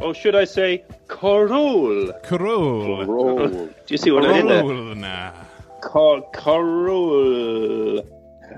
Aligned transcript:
Or 0.00 0.14
should 0.14 0.34
I 0.34 0.44
say, 0.44 0.84
Carol? 1.08 2.12
Carol. 2.22 3.06
Roll. 3.06 3.48
Do 3.48 3.70
you 3.88 3.96
see 3.98 4.10
what 4.10 4.24
I 4.26 4.34
did 4.40 4.48
there? 4.48 4.62
Corona. 4.62 5.46
Car- 5.82 6.22
Carol. 6.34 8.02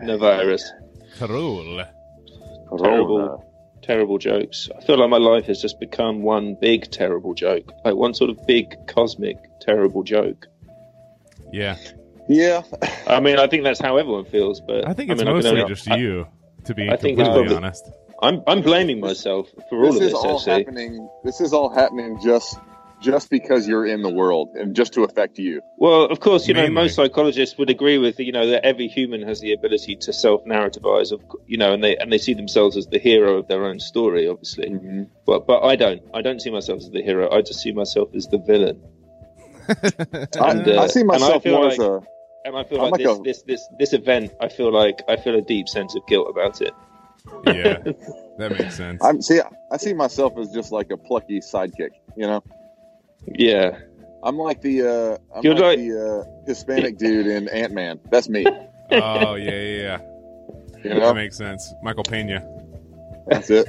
The 0.06 0.16
virus. 0.18 0.70
Carol. 1.18 1.84
Terrible, 2.78 3.44
terrible 3.82 4.18
jokes. 4.18 4.68
I 4.76 4.80
feel 4.82 4.98
like 4.98 5.10
my 5.10 5.18
life 5.18 5.44
has 5.46 5.60
just 5.60 5.78
become 5.78 6.22
one 6.22 6.56
big 6.60 6.90
terrible 6.90 7.34
joke, 7.34 7.70
like 7.84 7.94
one 7.94 8.14
sort 8.14 8.30
of 8.30 8.46
big 8.46 8.74
cosmic 8.86 9.36
terrible 9.60 10.02
joke. 10.02 10.46
Yeah, 11.52 11.76
Yeah. 12.28 12.62
I 13.06 13.20
mean, 13.20 13.38
I 13.38 13.46
think 13.46 13.64
that's 13.64 13.78
how 13.80 13.98
everyone 13.98 14.24
feels, 14.24 14.60
but 14.62 14.88
I 14.88 14.94
think 14.94 15.10
it's 15.10 15.18
mean, 15.20 15.28
I 15.28 15.32
can 15.32 15.36
mostly 15.36 15.50
only- 15.62 15.74
just 15.74 15.90
I- 15.90 15.96
you, 15.98 16.26
to 16.64 16.74
be 16.74 16.88
I 16.88 16.96
think 16.96 17.18
it's 17.18 17.28
completely 17.28 17.48
probably- 17.48 17.56
honest. 17.56 17.90
I'm 18.22 18.42
I'm 18.46 18.62
blaming 18.62 19.00
myself 19.00 19.48
for 19.68 19.84
all 19.84 19.92
This 19.92 19.96
of 19.96 20.02
is 20.02 20.12
this. 20.12 20.14
all 20.14 20.38
Actually, 20.38 20.52
happening. 20.64 21.08
This 21.24 21.40
is 21.40 21.52
all 21.52 21.70
happening 21.74 22.20
just 22.22 22.56
just 23.00 23.30
because 23.30 23.66
you're 23.66 23.84
in 23.84 24.00
the 24.02 24.08
world 24.10 24.50
and 24.54 24.76
just 24.76 24.92
to 24.92 25.02
affect 25.02 25.36
you. 25.36 25.60
Well, 25.76 26.04
of 26.04 26.20
course, 26.20 26.46
you 26.46 26.54
know, 26.54 26.60
Mainly. 26.62 26.74
most 26.82 26.94
psychologists 26.94 27.58
would 27.58 27.68
agree 27.68 27.98
with 27.98 28.20
you 28.20 28.30
know 28.30 28.46
that 28.50 28.64
every 28.64 28.86
human 28.86 29.22
has 29.22 29.40
the 29.40 29.52
ability 29.54 29.96
to 30.02 30.12
self-narrativize, 30.12 31.10
of 31.10 31.20
you 31.48 31.56
know, 31.58 31.72
and 31.72 31.82
they 31.82 31.96
and 31.96 32.12
they 32.12 32.18
see 32.18 32.34
themselves 32.34 32.76
as 32.76 32.86
the 32.86 33.00
hero 33.00 33.38
of 33.38 33.48
their 33.48 33.64
own 33.64 33.80
story, 33.80 34.28
obviously. 34.28 34.70
Mm-hmm. 34.70 35.02
But 35.26 35.46
but 35.48 35.62
I 35.64 35.74
don't. 35.74 36.02
I 36.14 36.22
don't 36.22 36.40
see 36.40 36.50
myself 36.50 36.78
as 36.78 36.90
the 36.90 37.02
hero. 37.02 37.28
I 37.30 37.42
just 37.42 37.60
see 37.60 37.72
myself 37.72 38.14
as 38.14 38.28
the 38.28 38.38
villain. 38.38 38.80
I, 39.68 40.50
And, 40.50 40.68
uh, 40.68 40.82
I 40.82 40.86
see 40.86 41.00
and 41.00 41.10
I 41.10 41.18
myself 41.18 41.42
feel 41.42 41.52
more 41.54 41.64
like- 41.64 41.72
as 41.72 41.78
a. 41.80 42.00
And 42.44 42.56
I 42.56 42.64
feel 42.64 42.80
I'm 42.80 42.90
like, 42.90 43.00
like 43.04 43.04
this, 43.04 43.18
a- 43.18 43.22
this 43.22 43.42
this 43.42 43.68
this 43.78 43.92
event. 43.92 44.32
I 44.40 44.48
feel 44.48 44.72
like 44.72 45.02
I 45.08 45.14
feel 45.16 45.36
a 45.36 45.42
deep 45.42 45.68
sense 45.68 45.94
of 45.94 46.04
guilt 46.08 46.26
about 46.28 46.60
it. 46.60 46.72
Yeah, 47.46 47.78
that 48.38 48.56
makes 48.58 48.76
sense. 48.76 49.02
I'm 49.02 49.22
see. 49.22 49.40
I 49.70 49.76
see 49.76 49.92
myself 49.94 50.36
as 50.38 50.50
just 50.52 50.72
like 50.72 50.90
a 50.90 50.96
plucky 50.96 51.40
sidekick. 51.40 51.90
You 52.16 52.26
know, 52.26 52.44
Yeah. 53.26 53.78
I'm 54.24 54.36
like 54.38 54.60
the. 54.60 54.82
uh 54.82 55.18
I'm 55.36 55.42
You're 55.44 55.54
like, 55.54 55.62
like- 55.62 55.78
the 55.78 56.26
uh, 56.42 56.44
Hispanic 56.46 56.96
dude 56.98 57.26
in 57.26 57.48
Ant 57.48 57.72
Man. 57.72 57.98
That's 58.10 58.28
me. 58.28 58.44
oh, 58.92 59.34
yeah, 59.34 59.50
yeah, 59.50 59.76
yeah. 59.82 59.98
You 60.94 61.00
That 61.00 61.14
makes 61.14 61.36
sense. 61.36 61.72
Michael 61.82 62.04
Pena. 62.04 62.44
that's 63.26 63.50
it. 63.50 63.68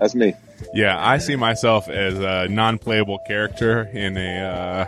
That's 0.00 0.14
me. 0.14 0.34
Yeah, 0.74 0.96
I 0.98 1.18
see 1.18 1.36
myself 1.36 1.88
as 1.88 2.18
a 2.18 2.46
non-playable 2.48 3.18
character 3.26 3.82
in 3.92 4.16
a 4.16 4.40
uh, 4.40 4.86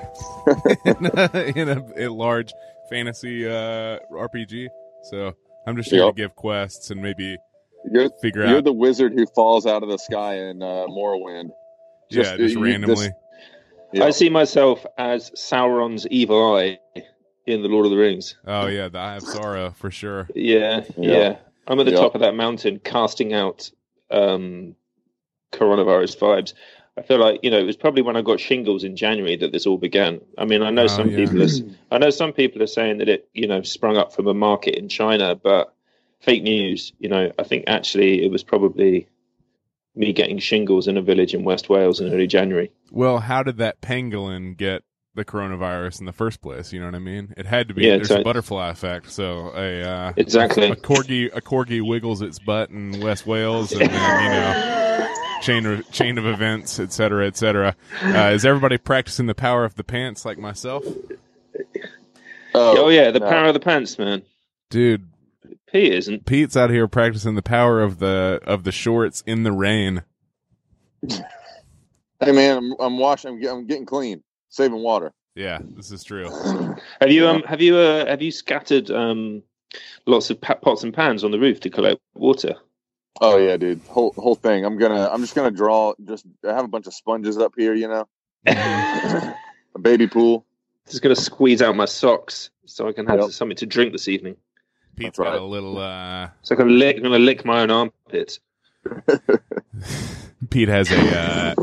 in, 0.84 1.06
a, 1.06 1.52
in 1.56 1.68
a, 1.68 2.06
a 2.06 2.08
large 2.12 2.52
fantasy 2.90 3.46
uh, 3.46 3.98
RPG. 4.12 4.68
So 5.04 5.32
I'm 5.66 5.76
just 5.76 5.90
here 5.90 6.04
Yep. 6.04 6.14
to 6.14 6.22
give 6.22 6.34
quests 6.36 6.90
and 6.90 7.02
maybe 7.02 7.36
You're 7.90 8.10
figure 8.22 8.46
you're 8.46 8.58
out. 8.58 8.64
the 8.64 8.72
wizard 8.72 9.12
who 9.14 9.26
falls 9.26 9.66
out 9.66 9.82
of 9.82 9.88
the 9.88 9.98
sky 9.98 10.34
in 10.36 10.62
uh, 10.62 10.86
Morrowind. 10.88 11.50
yeah, 12.10 12.36
just 12.36 12.54
you- 12.54 12.64
randomly. 12.64 13.10
yeah. 13.92 14.04
I 14.04 14.10
see 14.10 14.28
myself 14.28 14.84
as 14.98 15.30
Sauron's 15.30 16.06
evil 16.08 16.56
eye 16.56 16.78
in 17.46 17.62
the 17.62 17.68
Lord 17.68 17.86
of 17.86 17.90
the 17.90 17.96
Rings. 17.96 18.36
oh 18.46 18.66
yeah, 18.66 18.88
the 18.88 18.98
Eye 18.98 19.16
of 19.16 19.22
Sauron 19.24 19.74
for 19.74 19.90
sure. 19.90 20.28
Yeah, 20.34 20.84
Yeah. 20.96 21.12
yeah. 21.18 21.36
I'm 21.66 21.78
at 21.80 21.86
the 21.86 21.92
Yeah. 21.92 21.98
top 21.98 22.14
of 22.14 22.20
that 22.22 22.34
mountain, 22.34 22.80
casting 22.82 23.32
out 23.32 23.70
um, 24.10 24.74
coronavirus 25.52 26.18
vibes. 26.18 26.54
I 26.98 27.02
feel 27.02 27.18
like 27.18 27.40
you 27.42 27.50
know 27.50 27.58
it 27.58 27.64
was 27.66 27.76
probably 27.76 28.02
when 28.02 28.16
I 28.16 28.22
got 28.22 28.40
shingles 28.40 28.84
in 28.84 28.96
January 28.96 29.36
that 29.36 29.52
this 29.52 29.66
all 29.66 29.78
began. 29.78 30.20
I 30.36 30.44
mean, 30.44 30.62
I 30.62 30.70
know 30.70 30.84
Oh, 30.84 30.86
some 30.88 31.10
yeah. 31.10 31.16
people, 31.16 31.42
are, 31.42 31.48
I 31.90 31.98
know 31.98 32.10
some 32.10 32.32
people 32.32 32.62
are 32.62 32.66
saying 32.66 32.98
that 32.98 33.08
it 33.08 33.28
you 33.32 33.46
know 33.46 33.62
sprung 33.62 33.96
up 33.96 34.12
from 34.12 34.26
a 34.26 34.34
market 34.34 34.74
in 34.74 34.88
China, 34.88 35.34
but 35.34 35.72
fake 36.20 36.42
news. 36.42 36.92
You 36.98 37.08
know, 37.08 37.32
I 37.38 37.42
think 37.42 37.64
actually 37.66 38.24
it 38.24 38.30
was 38.30 38.42
probably 38.42 39.08
me 39.94 40.12
getting 40.12 40.38
shingles 40.38 40.86
in 40.88 40.96
a 40.96 41.02
village 41.02 41.34
in 41.34 41.44
West 41.44 41.68
Wales 41.68 42.00
in 42.00 42.12
early 42.12 42.26
January. 42.26 42.70
Well, 42.90 43.18
how 43.18 43.42
did 43.42 43.56
that 43.58 43.80
pangolin 43.80 44.56
get 44.56 44.82
the 45.14 45.24
coronavirus 45.24 46.00
in 46.00 46.06
the 46.06 46.12
first 46.12 46.40
place? 46.40 46.72
You 46.72 46.78
know 46.80 46.86
what 46.86 46.94
I 46.94 47.00
mean? 47.00 47.34
It 47.36 47.44
had 47.46 47.68
to 47.68 47.74
be. 47.74 47.82
Yeah, 47.86 47.96
there's 47.96 48.08
so- 48.08 48.20
a 48.20 48.24
butterfly 48.24 48.70
effect. 48.70 49.10
So 49.10 49.52
a 49.54 49.82
uh, 49.82 50.12
Exactly. 50.16 50.70
a 50.70 50.76
corgi 50.76 51.34
a 51.34 51.40
corgi 51.40 51.86
wiggles 51.86 52.22
its 52.22 52.38
butt 52.38 52.70
in 52.70 53.00
West 53.00 53.26
Wales, 53.26 53.72
and 53.72 53.80
then 53.80 54.22
you 54.24 54.30
know 54.30 55.14
chain 55.42 55.66
of 55.66 55.90
chain 55.90 56.18
of 56.18 56.26
events, 56.26 56.78
et 56.78 56.92
cetera, 56.92 57.26
et 57.26 57.36
cetera. 57.36 57.74
Uh, 58.02 58.30
is 58.34 58.44
everybody 58.44 58.78
practicing 58.78 59.26
the 59.26 59.34
power 59.34 59.64
of 59.64 59.74
the 59.74 59.82
pants 59.84 60.24
like 60.24 60.38
myself, 60.38 60.84
Oh, 62.54 62.88
yeah, 62.88 63.10
the 63.10 63.20
no. 63.20 63.28
power 63.28 63.46
of 63.46 63.54
the 63.54 63.60
pants, 63.60 63.98
man. 63.98 64.22
dude? 64.70 65.06
P 65.72 65.90
isn't. 65.90 66.26
Pete's 66.26 66.56
out 66.56 66.70
here 66.70 66.88
practicing 66.88 67.34
the 67.34 67.42
power 67.42 67.80
of 67.80 67.98
the 67.98 68.40
of 68.44 68.64
the 68.64 68.72
shorts 68.72 69.22
in 69.26 69.42
the 69.42 69.52
rain. 69.52 70.02
Hey 72.20 72.32
man, 72.32 72.56
I'm, 72.58 72.74
I'm 72.80 72.98
washing. 72.98 73.42
I'm, 73.44 73.48
I'm 73.50 73.66
getting 73.66 73.86
clean, 73.86 74.22
saving 74.48 74.82
water. 74.82 75.12
Yeah, 75.34 75.58
this 75.76 75.90
is 75.90 76.04
true. 76.04 76.28
Have 77.00 77.10
you 77.10 77.26
um 77.26 77.42
have 77.44 77.60
you 77.60 77.76
uh, 77.76 78.06
have 78.06 78.20
you 78.20 78.30
scattered 78.30 78.90
um 78.90 79.42
lots 80.06 80.28
of 80.30 80.40
pots 80.40 80.82
and 80.82 80.92
pans 80.92 81.24
on 81.24 81.30
the 81.30 81.38
roof 81.38 81.60
to 81.60 81.70
collect 81.70 82.00
water? 82.14 82.54
Oh 83.20 83.36
yeah, 83.38 83.56
dude. 83.56 83.80
Whole 83.88 84.12
whole 84.16 84.34
thing. 84.34 84.64
I'm 84.64 84.78
gonna. 84.78 85.08
I'm 85.10 85.20
just 85.20 85.34
gonna 85.34 85.50
draw. 85.50 85.94
Just 86.04 86.26
I 86.46 86.52
have 86.54 86.64
a 86.64 86.68
bunch 86.68 86.86
of 86.86 86.94
sponges 86.94 87.38
up 87.38 87.54
here. 87.56 87.74
You 87.74 87.88
know, 87.88 88.08
a 88.46 89.78
baby 89.80 90.06
pool. 90.06 90.44
Just 90.88 91.02
gonna 91.02 91.16
squeeze 91.16 91.62
out 91.62 91.76
my 91.76 91.84
socks 91.84 92.50
so 92.66 92.88
I 92.88 92.92
can 92.92 93.06
have 93.06 93.20
Yep. 93.20 93.30
something 93.30 93.56
to 93.58 93.66
drink 93.66 93.92
this 93.92 94.08
evening. 94.08 94.36
Pete's 95.00 95.18
That's 95.18 95.30
got 95.30 95.38
a 95.38 95.44
little. 95.44 95.78
uh 95.78 96.28
So 96.42 96.54
I 96.54 96.58
can 96.58 96.78
lick, 96.78 96.96
I'm 96.96 97.02
gonna 97.02 97.18
lick 97.18 97.44
my 97.44 97.60
own 97.62 97.70
armpit. 97.70 98.38
Pete 100.50 100.68
has 100.68 100.90
a 100.90 101.18
uh, 101.18 101.54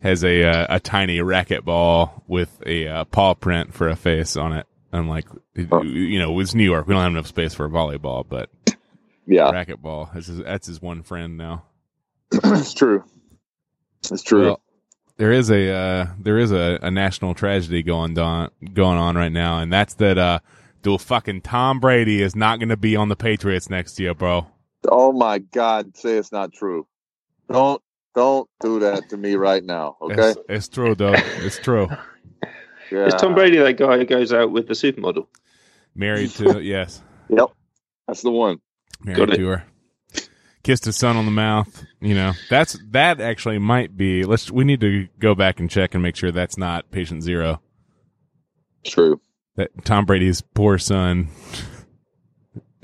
has 0.00 0.24
a 0.24 0.44
uh, 0.44 0.66
a 0.76 0.80
tiny 0.80 1.18
racquetball 1.18 2.22
with 2.26 2.60
a 2.66 2.86
uh, 2.88 3.04
paw 3.04 3.34
print 3.34 3.74
for 3.74 3.88
a 3.88 3.96
face 3.96 4.36
on 4.36 4.52
it. 4.52 4.66
Unlike 4.92 5.26
Oh. 5.72 5.82
you 5.82 6.18
know, 6.18 6.38
it's 6.40 6.54
New 6.54 6.64
York. 6.64 6.86
We 6.86 6.94
don't 6.94 7.02
have 7.02 7.12
enough 7.12 7.26
space 7.26 7.54
for 7.54 7.64
a 7.66 7.68
volleyball, 7.70 8.24
but 8.28 8.50
Yeah, 9.26 9.50
racquetball 9.52 10.12
that's 10.14 10.26
his, 10.26 10.38
that's 10.38 10.66
his 10.66 10.80
one 10.82 11.02
friend 11.02 11.36
now. 11.36 11.64
it's 12.32 12.74
true. 12.74 13.04
It's 14.10 14.22
true. 14.22 14.42
Well, 14.46 14.60
there 15.18 15.32
is 15.32 15.50
a 15.50 15.70
uh, 15.70 16.06
there 16.18 16.38
is 16.38 16.52
a, 16.52 16.78
a 16.82 16.90
national 16.90 17.34
tragedy 17.34 17.82
going 17.82 18.18
on 18.18 18.50
going 18.72 18.98
on 18.98 19.16
right 19.16 19.32
now, 19.32 19.58
and 19.60 19.72
that's 19.72 19.94
that 19.94 20.18
uh, 20.18 20.38
dude 20.86 21.00
fucking 21.00 21.40
Tom 21.40 21.80
Brady 21.80 22.22
is 22.22 22.36
not 22.36 22.60
going 22.60 22.68
to 22.68 22.76
be 22.76 22.94
on 22.94 23.08
the 23.08 23.16
Patriots 23.16 23.68
next 23.68 23.98
year, 23.98 24.14
bro. 24.14 24.46
oh 24.88 25.10
my 25.12 25.38
God, 25.40 25.96
say 25.96 26.16
it's 26.16 26.30
not 26.30 26.52
true. 26.52 26.86
Don't 27.50 27.82
don't 28.14 28.48
do 28.60 28.78
that 28.80 29.08
to 29.08 29.16
me 29.16 29.34
right 29.34 29.64
now. 29.64 29.96
Okay. 30.00 30.30
It's, 30.30 30.38
it's 30.48 30.68
true, 30.68 30.94
though. 30.94 31.14
It's 31.14 31.58
true. 31.58 31.88
Yeah. 32.92 33.06
Is 33.06 33.14
Tom 33.14 33.34
Brady 33.34 33.58
that 33.58 33.72
guy 33.72 33.98
who 33.98 34.04
goes 34.04 34.32
out 34.32 34.52
with 34.52 34.68
the 34.68 34.74
supermodel? 34.74 35.26
Married 35.96 36.30
to 36.30 36.60
yes, 36.62 37.02
Yep. 37.30 37.48
That's 38.06 38.22
the 38.22 38.30
one. 38.30 38.60
married 39.02 39.18
Got 39.18 39.30
it. 39.30 39.36
to 39.38 39.46
her. 39.48 39.64
Kissed 40.62 40.84
his 40.84 40.96
son 40.96 41.16
on 41.16 41.24
the 41.24 41.32
mouth. 41.32 41.84
You 42.00 42.14
know, 42.14 42.32
that's 42.48 42.78
that 42.90 43.20
actually 43.20 43.58
might 43.58 43.96
be. 43.96 44.22
Let's. 44.22 44.52
We 44.52 44.62
need 44.62 44.80
to 44.82 45.08
go 45.18 45.34
back 45.34 45.58
and 45.58 45.68
check 45.68 45.94
and 45.94 46.02
make 46.02 46.14
sure 46.14 46.30
that's 46.30 46.56
not 46.56 46.92
patient 46.92 47.24
zero. 47.24 47.60
True. 48.84 49.20
That 49.56 49.70
Tom 49.84 50.04
Brady's 50.04 50.40
poor 50.42 50.78
son 50.78 51.28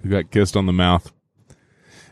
who 0.03 0.09
got 0.09 0.31
kissed 0.31 0.57
on 0.57 0.67
the 0.67 0.73
mouth. 0.73 1.13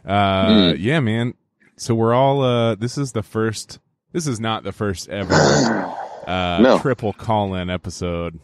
Uh, 0.05 0.75
yeah, 0.79 1.01
man. 1.01 1.35
So 1.77 1.95
we're 1.95 2.15
all. 2.15 2.43
Uh, 2.43 2.75
this 2.75 2.99
is 2.99 3.13
the 3.13 3.23
first. 3.23 3.79
This 4.13 4.27
is 4.27 4.41
not 4.41 4.65
the 4.65 4.73
first 4.73 5.09
ever 5.09 5.33
uh, 6.27 6.59
No. 6.61 6.79
triple 6.79 7.13
call 7.13 7.55
in 7.55 7.71
episode. 7.71 8.39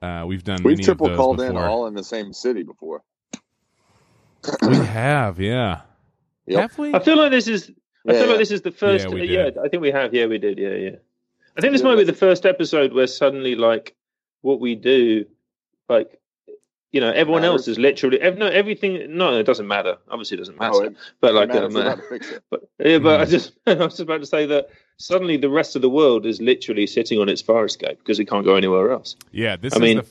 Uh, 0.00 0.24
we've 0.26 0.44
done 0.44 0.62
We've 0.62 0.80
triple 0.80 1.06
of 1.06 1.12
those 1.12 1.18
called 1.18 1.40
in 1.40 1.56
all 1.56 1.86
in 1.86 1.94
the 1.94 2.04
same 2.04 2.32
city 2.32 2.62
before. 2.62 3.02
We 4.62 4.76
have, 4.76 5.40
yeah. 5.40 5.80
Yep. 6.46 6.60
Have 6.60 6.78
we? 6.78 6.94
I 6.94 7.00
feel 7.00 7.16
like 7.16 7.30
this 7.32 7.48
is. 7.48 7.70
I 8.06 8.12
feel 8.12 8.22
yeah. 8.22 8.26
like 8.28 8.38
this 8.38 8.50
is 8.52 8.62
the 8.62 8.70
first. 8.70 9.08
Yeah, 9.10 9.22
Yeah. 9.22 9.50
I 9.62 9.68
think 9.68 9.82
we 9.82 9.90
have. 9.90 10.14
Yeah, 10.14 10.26
we 10.26 10.38
did. 10.38 10.58
Yeah, 10.58 10.74
yeah. 10.74 10.90
I 11.56 11.60
think 11.60 11.72
this 11.72 11.82
Yeah, 11.82 11.88
might 11.88 11.96
be 11.96 12.04
the 12.04 12.12
first 12.12 12.46
episode 12.46 12.92
where 12.92 13.08
suddenly, 13.08 13.56
like, 13.56 13.96
what 14.42 14.60
we 14.60 14.76
do, 14.76 15.26
like, 15.88 16.20
you 16.92 17.00
know, 17.00 17.10
everyone 17.10 17.42
Matters. 17.42 17.60
else 17.60 17.68
is 17.68 17.78
literally 17.78 18.20
ev- 18.20 18.38
no 18.38 18.46
everything. 18.46 19.16
No, 19.16 19.36
it 19.38 19.42
doesn't 19.44 19.66
matter. 19.68 19.98
Obviously, 20.10 20.36
it 20.36 20.40
doesn't 20.40 20.58
matter. 20.58 20.74
Oh, 20.74 20.82
it- 20.84 20.96
but 21.20 21.34
like, 21.34 21.50
um, 21.50 21.76
uh, 21.76 21.80
about 21.80 21.96
to 21.98 22.02
fix 22.08 22.30
it. 22.30 22.42
but 22.50 22.62
yeah, 22.78 22.98
but 22.98 23.20
I 23.20 23.24
Mm. 23.24 23.30
just 23.30 23.52
I 23.66 23.74
was 23.74 23.88
just 23.94 24.00
about 24.00 24.20
to 24.20 24.26
say 24.26 24.46
that 24.46 24.68
suddenly 24.96 25.36
the 25.36 25.50
rest 25.50 25.76
of 25.76 25.82
the 25.82 25.90
world 25.90 26.24
is 26.26 26.40
literally 26.40 26.86
sitting 26.86 27.20
on 27.20 27.28
its 27.28 27.42
fire 27.42 27.66
escape 27.66 27.98
because 27.98 28.18
it 28.18 28.24
can't 28.26 28.44
go 28.44 28.54
anywhere 28.56 28.90
else. 28.90 29.16
Yeah, 29.32 29.56
this 29.56 29.74
I 29.74 29.76
is 29.76 29.82
mean, 29.82 29.96
the, 29.98 30.02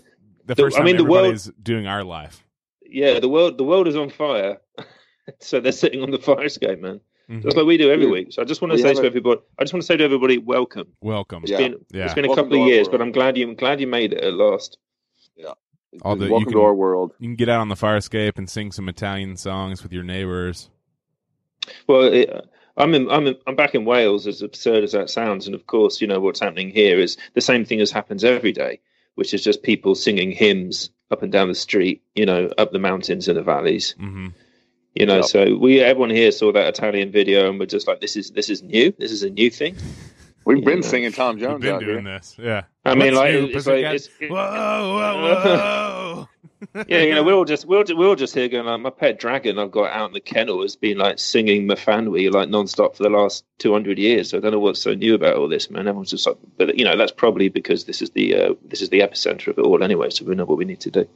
the 0.46 0.56
the- 0.56 0.56
first 0.64 0.80
I 0.80 0.84
mean, 0.84 0.98
the 0.98 1.04
world- 1.06 1.34
is 1.34 1.52
doing 1.62 1.88
our 1.88 2.04
life. 2.04 2.44
Yeah, 2.90 3.20
the 3.20 3.30
world 3.30 3.58
the 3.58 3.64
world 3.66 3.88
is 3.88 3.96
on 3.96 4.10
fire, 4.10 4.58
so 5.40 5.60
they're 5.60 5.72
sitting 5.72 6.04
on 6.04 6.12
the 6.12 6.20
fire 6.20 6.46
escape, 6.46 6.80
man. 6.80 7.02
Mhm. 7.30 7.42
Just 7.44 7.58
like 7.58 7.66
we 7.66 7.76
do 7.78 7.92
every 7.92 8.06
Yeah. 8.06 8.12
week. 8.12 8.28
So 8.34 8.42
I 8.42 8.46
just 8.46 8.62
want 8.62 8.72
to 8.72 8.76
We 8.78 8.82
say 8.84 8.94
to 8.94 9.02
a- 9.02 9.06
everybody, 9.06 9.42
I 9.60 9.64
just 9.64 9.74
want 9.74 9.82
to 9.82 9.88
say 9.88 9.98
to 9.98 10.04
everybody, 10.04 10.38
welcome. 10.38 10.88
Welcome. 11.02 11.42
It's 11.44 11.52
Yeah. 11.52 11.58
been 11.58 11.86
Yeah. 11.92 12.06
it's 12.06 12.14
been 12.14 12.24
a 12.24 12.28
Welcome 12.30 12.46
couple 12.46 12.58
of 12.60 12.62
our 12.64 12.68
years, 12.70 12.88
but. 12.88 13.02
I'm 13.02 13.12
glad 13.12 13.36
you 13.36 13.46
I'm 13.48 13.56
glad 13.56 13.82
you 13.82 13.88
made 13.88 14.14
it 14.14 14.24
at 14.24 14.34
last. 14.36 14.78
All 16.02 16.16
the- 16.16 16.26
you 16.26 16.32
Welcome 16.32 16.46
can- 16.52 16.54
to 16.54 16.62
our 16.62 16.74
world. 16.74 17.14
You 17.20 17.30
can 17.30 17.36
get 17.36 17.50
out 17.50 17.62
on 17.62 17.70
the 17.70 17.76
fire 17.76 17.98
escape 17.98 18.38
and 18.38 18.50
sing 18.50 18.72
some 18.72 18.88
Italian 18.90 19.38
songs 19.38 19.84
with 19.84 19.92
your 19.94 20.04
neighbors. 20.04 20.70
Well, 21.88 22.04
it, 22.14 22.30
I'm 22.78 22.94
in, 22.94 23.10
I'm 23.10 23.28
in, 23.28 23.36
I'm 23.48 23.56
back 23.56 23.76
in 23.76 23.86
Wales, 23.86 24.28
as 24.28 24.42
absurd 24.42 24.84
as 24.84 24.92
that 24.94 25.10
sounds, 25.10 25.48
and 25.48 25.56
of 25.56 25.66
course, 25.68 26.00
you 26.00 26.08
know 26.08 26.20
what's 26.20 26.40
happening 26.40 26.70
here 26.70 27.00
is 27.00 27.18
the 27.34 27.42
same 27.42 27.66
thing 27.66 27.82
as 27.82 27.92
happens 27.92 28.24
every 28.24 28.52
day, 28.52 28.80
which 29.16 29.34
is 29.34 29.44
just 29.44 29.64
people 29.64 29.96
singing 29.96 30.32
hymns 30.32 30.92
up 31.12 31.24
and 31.24 31.32
down 31.32 31.48
the 31.48 31.56
street, 31.56 32.04
you 32.16 32.26
know, 32.26 32.50
up 32.58 32.72
the 32.72 32.80
mountains 32.80 33.28
and 33.28 33.38
the 33.38 33.44
valleys, 33.44 33.96
hmm 33.98 34.28
you 34.94 35.06
know. 35.06 35.18
Yep. 35.18 35.26
So 35.26 35.56
we 35.58 35.80
everyone 35.80 36.10
here 36.10 36.32
saw 36.32 36.52
that 36.54 36.68
Italian 36.68 37.12
video, 37.12 37.50
and 37.50 37.60
we're 37.60 37.66
just 37.66 37.88
like, 37.88 38.02
this 38.02 38.16
is 38.16 38.32
this 38.32 38.50
is 38.50 38.62
new, 38.62 38.94
this 38.98 39.12
is 39.12 39.24
a 39.24 39.30
new 39.30 39.50
thing. 39.50 39.76
We've 40.46 40.64
been 40.64 40.82
Yeah. 40.82 40.88
singing 40.88 41.12
Tom 41.12 41.38
Jones. 41.40 41.62
We've 41.62 41.70
Jones 41.72 41.80
been 41.84 41.90
out 41.90 41.94
doing 41.94 42.06
here. 42.06 42.18
this. 42.20 42.36
Yeah. 42.40 42.64
I 42.88 42.96
mean, 42.96 43.14
What's 43.14 43.18
like 43.18 43.34
new, 43.34 43.46
it's 43.48 43.68
like 43.68 43.86
it's, 43.86 44.10
it- 44.20 44.32
whoa, 44.32 44.36
whoa, 44.36 45.22
whoa. 45.46 46.28
yeah, 46.88 47.02
you 47.02 47.14
know, 47.14 47.24
we're 47.24 47.34
all 47.34 47.46
just 47.54 47.66
we're 47.66 47.78
all, 47.78 47.84
we're 47.96 48.08
all 48.08 48.16
just 48.16 48.34
here 48.34 48.48
going 48.48 48.66
like 48.66 48.80
my 48.80 48.90
pet 48.90 49.20
dragon 49.20 49.60
I've 49.60 49.72
got 49.72 49.92
out 49.92 50.08
in 50.08 50.14
the 50.14 50.20
kennel 50.20 50.62
has 50.64 50.76
been 50.76 50.98
like 50.98 51.20
singing 51.20 51.68
Myfanwy 51.68 52.32
like 52.32 52.50
non-stop 52.50 52.96
for 52.96 53.04
the 53.04 53.10
last 53.10 53.46
two 53.60 53.74
hundred 53.74 54.00
years. 54.00 54.32
So 54.32 54.38
I 54.38 54.42
don't 54.42 54.52
know 54.52 54.60
what's 54.60 54.82
so 54.82 54.94
new 54.94 55.14
about 55.14 55.36
all 55.36 55.48
this, 55.48 55.70
man. 55.70 55.88
Everyone's 55.88 56.10
just 56.10 56.26
like, 56.26 56.38
but 56.58 56.78
you 56.78 56.86
know, 56.86 56.98
that's 56.98 57.12
probably 57.12 57.50
because 57.50 57.86
this 57.86 58.02
is 58.02 58.10
the 58.12 58.36
uh, 58.36 58.54
this 58.66 58.82
is 58.82 58.90
the 58.90 59.02
epicenter 59.02 59.50
of 59.50 59.60
it 59.60 59.62
all 59.62 59.84
anyway. 59.84 60.10
So 60.10 60.26
we 60.26 60.34
know 60.36 60.46
what 60.46 60.58
we 60.58 60.66
need 60.66 60.80
to 60.82 60.92
do. 60.92 61.08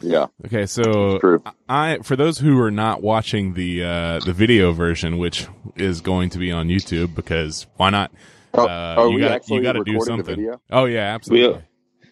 Yeah, 0.00 0.26
Okay, 0.46 0.66
so. 0.66 1.40
I 1.68 1.98
for 2.02 2.16
those 2.16 2.38
who 2.38 2.58
are 2.60 2.72
not 2.72 3.02
watching 3.02 3.54
the 3.54 3.84
uh, 3.84 4.18
the 4.18 4.32
video 4.32 4.72
version, 4.72 5.16
which 5.18 5.46
is 5.76 6.00
going 6.00 6.30
to 6.30 6.38
be 6.38 6.50
on 6.50 6.66
YouTube, 6.68 7.14
because 7.14 7.68
why 7.76 7.90
not? 7.90 8.10
Oh, 8.54 8.66
Uh, 8.68 9.06
you 9.08 9.14
we 9.14 9.20
gotta- 9.20 9.34
actually 9.34 9.56
you 9.56 9.62
gotta 9.62 9.84
do 9.84 9.92
recording 9.92 10.16
the 10.18 10.24
something. 10.24 10.36
video? 10.36 10.60
Oh 10.70 10.84
yeah, 10.86 11.14
absolutely. 11.14 11.48
We. 11.58 11.62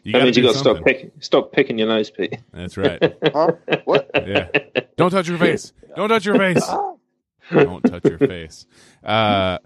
You 0.02 0.12
that 0.12 0.18
gotta 0.20 0.24
means 0.24 0.36
you 0.38 0.42
got 0.44 0.52
to 0.52 0.58
stop 0.58 0.82
picking 0.84 1.10
stop 1.20 1.52
picking 1.52 1.78
your 1.78 1.88
nose, 1.88 2.10
Pete. 2.10 2.38
That's 2.54 2.76
right. 2.78 3.02
Huh? 3.34 3.52
What? 3.84 4.10
Yeah. 4.14 4.48
Don't 4.96 5.10
touch 5.10 5.28
your 5.28 5.36
face. 5.36 5.74
Don't 5.94 6.08
touch 6.08 6.24
your 6.24 6.38
face. 6.38 6.66
Don't 7.52 7.82
touch 7.82 8.04
your 8.06 8.16
face. 8.18 8.64
Uh, 9.04 9.58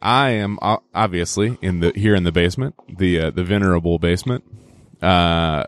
I 0.00 0.30
am 0.30 0.58
obviously 0.94 1.58
in 1.60 1.80
the 1.80 1.92
here 1.94 2.14
in 2.14 2.24
the 2.24 2.32
basement, 2.32 2.74
the 2.96 3.20
uh, 3.20 3.30
the 3.30 3.44
venerable 3.44 3.98
basement. 3.98 4.44
Uh, 5.02 5.64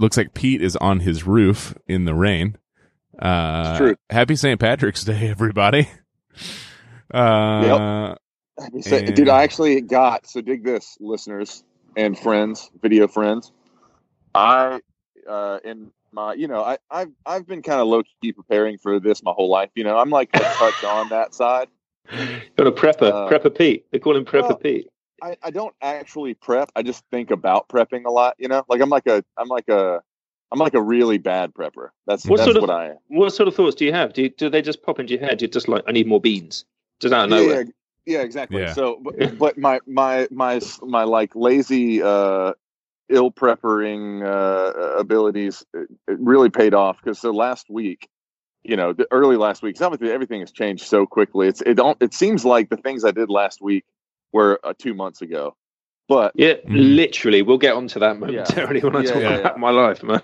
looks 0.00 0.16
like 0.16 0.34
Pete 0.34 0.60
is 0.62 0.74
on 0.76 0.98
his 1.00 1.24
roof 1.24 1.76
in 1.86 2.06
the 2.06 2.14
rain. 2.14 2.56
Uh, 3.20 3.68
It's 3.70 3.78
true. 3.78 3.96
Happy 4.10 4.34
St. 4.34 4.58
Patrick's 4.58 5.04
Day, 5.04 5.28
everybody. 5.28 5.88
Uh, 7.12 8.14
So- 8.80 8.96
And- 8.96 9.14
Dude, 9.14 9.28
I 9.28 9.42
actually 9.42 9.80
got 9.80 10.26
so 10.26 10.40
dig 10.40 10.64
this, 10.64 10.96
listeners 11.00 11.64
and 11.96 12.18
friends, 12.18 12.70
video 12.82 13.06
friends. 13.08 13.52
I 14.34 14.80
uh 15.28 15.58
in 15.64 15.90
my 16.12 16.34
you 16.34 16.48
know, 16.48 16.62
I, 16.62 16.78
I've 16.90 17.10
I've 17.26 17.46
been 17.46 17.62
kind 17.62 17.80
of 17.80 17.86
low 17.88 18.02
key 18.22 18.32
preparing 18.32 18.78
for 18.78 18.98
this 19.00 19.22
my 19.22 19.32
whole 19.32 19.48
life. 19.50 19.70
You 19.74 19.84
know, 19.84 19.98
I'm 19.98 20.10
like 20.10 20.30
a 20.34 20.38
touch 20.40 20.84
on 20.84 21.08
that 21.10 21.34
side. 21.34 21.68
Got 22.56 22.66
a 22.66 22.72
prepper, 22.72 23.12
Uh, 23.12 23.28
prepper 23.28 23.54
Pete. 23.56 23.84
They 23.90 23.98
call 23.98 24.16
him 24.16 24.24
prepper 24.24 24.48
well, 24.48 24.56
Pete. 24.56 24.88
I, 25.22 25.36
I 25.42 25.50
don't 25.50 25.74
actually 25.82 26.34
prep. 26.34 26.70
I 26.76 26.82
just 26.82 27.04
think 27.10 27.30
about 27.30 27.68
prepping 27.68 28.04
a 28.06 28.10
lot, 28.10 28.36
you 28.38 28.48
know? 28.48 28.64
Like 28.68 28.80
I'm 28.80 28.88
like 28.88 29.06
a 29.06 29.22
I'm 29.36 29.48
like 29.48 29.68
a 29.68 30.02
I'm 30.50 30.58
like 30.58 30.74
a 30.74 30.80
really 30.82 31.18
bad 31.18 31.52
prepper. 31.52 31.90
That's 32.06 32.24
What 32.24 32.38
that's 32.38 32.46
sort 32.46 32.56
of- 32.56 32.62
what 32.62 32.70
I 32.70 32.90
am. 32.90 32.96
What 33.08 33.34
sort 33.34 33.48
of 33.48 33.54
thoughts 33.54 33.74
do 33.76 33.84
you 33.84 33.92
have? 33.92 34.12
Do 34.14 34.22
you, 34.22 34.30
do 34.30 34.48
they 34.48 34.62
just 34.62 34.82
pop 34.82 34.98
into 34.98 35.14
your 35.14 35.22
head? 35.22 35.38
Do 35.38 35.44
you 35.44 35.50
just 35.50 35.68
like 35.68 35.84
I 35.86 35.92
need 35.92 36.06
more 36.06 36.20
beans? 36.20 36.64
Just 37.00 37.12
out 37.12 37.26
of 37.26 37.30
yeah, 37.30 37.46
nowhere. 37.46 37.66
Yeah, 38.08 38.18
yeah, 38.18 38.24
exactly. 38.24 38.62
Yeah. 38.62 38.72
So, 38.74 39.00
but, 39.02 39.14
but 39.38 39.58
my 39.58 39.80
my 39.86 40.28
my 40.30 40.60
my 40.82 41.04
like 41.04 41.36
lazy, 41.36 42.02
uh, 42.02 42.52
ill 43.10 43.32
preppering 43.32 44.24
uh, 44.26 44.98
abilities 44.98 45.64
it, 45.74 45.88
it 46.08 46.18
really 46.20 46.50
paid 46.50 46.74
off 46.74 46.98
because 47.02 47.20
so 47.20 47.32
last 47.32 47.70
week, 47.70 48.08
you 48.64 48.76
know, 48.76 48.92
the 48.94 49.06
early 49.12 49.36
last 49.36 49.62
week, 49.62 49.80
obviously 49.82 50.12
everything 50.12 50.40
has 50.40 50.52
changed 50.52 50.86
so 50.86 51.06
quickly. 51.06 51.48
It's 51.48 51.62
it 51.62 51.74
don't 51.74 52.02
it 52.02 52.14
seems 52.14 52.44
like 52.44 52.70
the 52.70 52.78
things 52.78 53.04
I 53.04 53.12
did 53.12 53.30
last 53.30 53.62
week 53.62 53.84
were 54.32 54.60
uh, 54.64 54.74
two 54.78 54.94
months 54.94 55.22
ago, 55.22 55.56
but 56.08 56.34
Yeah, 56.36 56.54
Mhm. 56.68 56.96
literally. 56.96 57.42
We'll 57.42 57.58
get 57.58 57.74
onto 57.74 58.00
that 58.00 58.18
momentarily 58.18 58.80
when 58.82 58.96
I 58.96 59.02
Yeah, 59.04 59.12
talk 59.12 59.22
yeah, 59.22 59.38
about 59.38 59.40
yeah. 59.40 59.58
my 59.58 59.70
life, 59.70 60.02
man. 60.02 60.22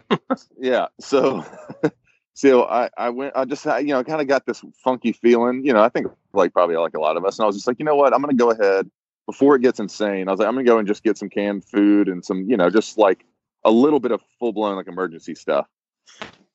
yeah 0.58 0.86
so 1.00 1.44
so 2.34 2.64
i 2.64 2.88
i 2.96 3.08
went 3.08 3.32
i 3.36 3.44
just 3.44 3.64
you 3.64 3.86
know 3.86 4.04
kind 4.04 4.20
of 4.20 4.28
got 4.28 4.44
this 4.46 4.62
funky 4.82 5.12
feeling 5.12 5.64
you 5.64 5.72
know 5.72 5.82
i 5.82 5.88
think 5.88 6.06
like 6.32 6.52
probably 6.52 6.76
like 6.76 6.94
a 6.94 7.00
lot 7.00 7.16
of 7.16 7.24
us 7.24 7.38
and 7.38 7.44
i 7.44 7.46
was 7.46 7.56
just 7.56 7.66
like 7.66 7.78
you 7.78 7.84
know 7.84 7.96
what? 7.96 8.12
I'm 8.12 8.20
gonna 8.20 8.34
go 8.34 8.50
ahead 8.50 8.90
before 9.26 9.56
it 9.56 9.62
gets 9.62 9.80
insane 9.80 10.28
i 10.28 10.30
was 10.30 10.38
like 10.38 10.48
i'm 10.48 10.54
gonna 10.54 10.64
go 10.64 10.78
and 10.78 10.86
just 10.86 11.02
get 11.02 11.16
some 11.16 11.30
canned 11.30 11.64
food 11.64 12.08
and 12.08 12.24
some 12.24 12.48
you 12.48 12.56
know 12.56 12.68
just 12.70 12.98
like 12.98 13.24
a 13.64 13.70
little 13.70 14.00
bit 14.00 14.12
of 14.12 14.20
full-blown 14.38 14.76
like 14.76 14.88
emergency 14.88 15.34
stuff. 15.34 15.66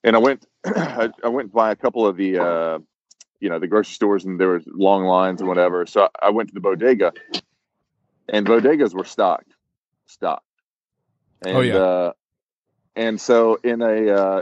And 0.04 0.16
i 0.16 0.20
went 0.20 0.46
I, 0.66 1.10
I 1.24 1.30
went 1.30 1.52
by 1.52 1.72
a 1.72 1.76
couple 1.76 2.06
of 2.06 2.18
the 2.18 2.38
uh 2.38 2.80
you 3.40 3.50
know 3.50 3.58
the 3.58 3.68
grocery 3.68 3.94
stores 3.94 4.26
and 4.26 4.40
there 4.40 4.50
was 4.50 4.64
long 4.68 5.06
lines 5.06 5.40
and 5.42 5.48
whatever 5.48 5.86
so 5.86 6.04
i, 6.22 6.28
I 6.28 6.30
went 6.30 6.50
to 6.50 6.54
the 6.54 6.60
bodega 6.60 7.14
and 8.28 8.46
bodegas 8.46 8.94
were 8.94 9.06
stocked 9.06 9.54
stocked. 10.08 10.44
And 11.46 11.58
Oh, 11.58 11.62
yeah. 11.62 11.78
uh 11.78 12.14
and 12.96 13.20
so 13.20 13.56
in 13.64 13.82
a 13.82 14.10
uh 14.12 14.42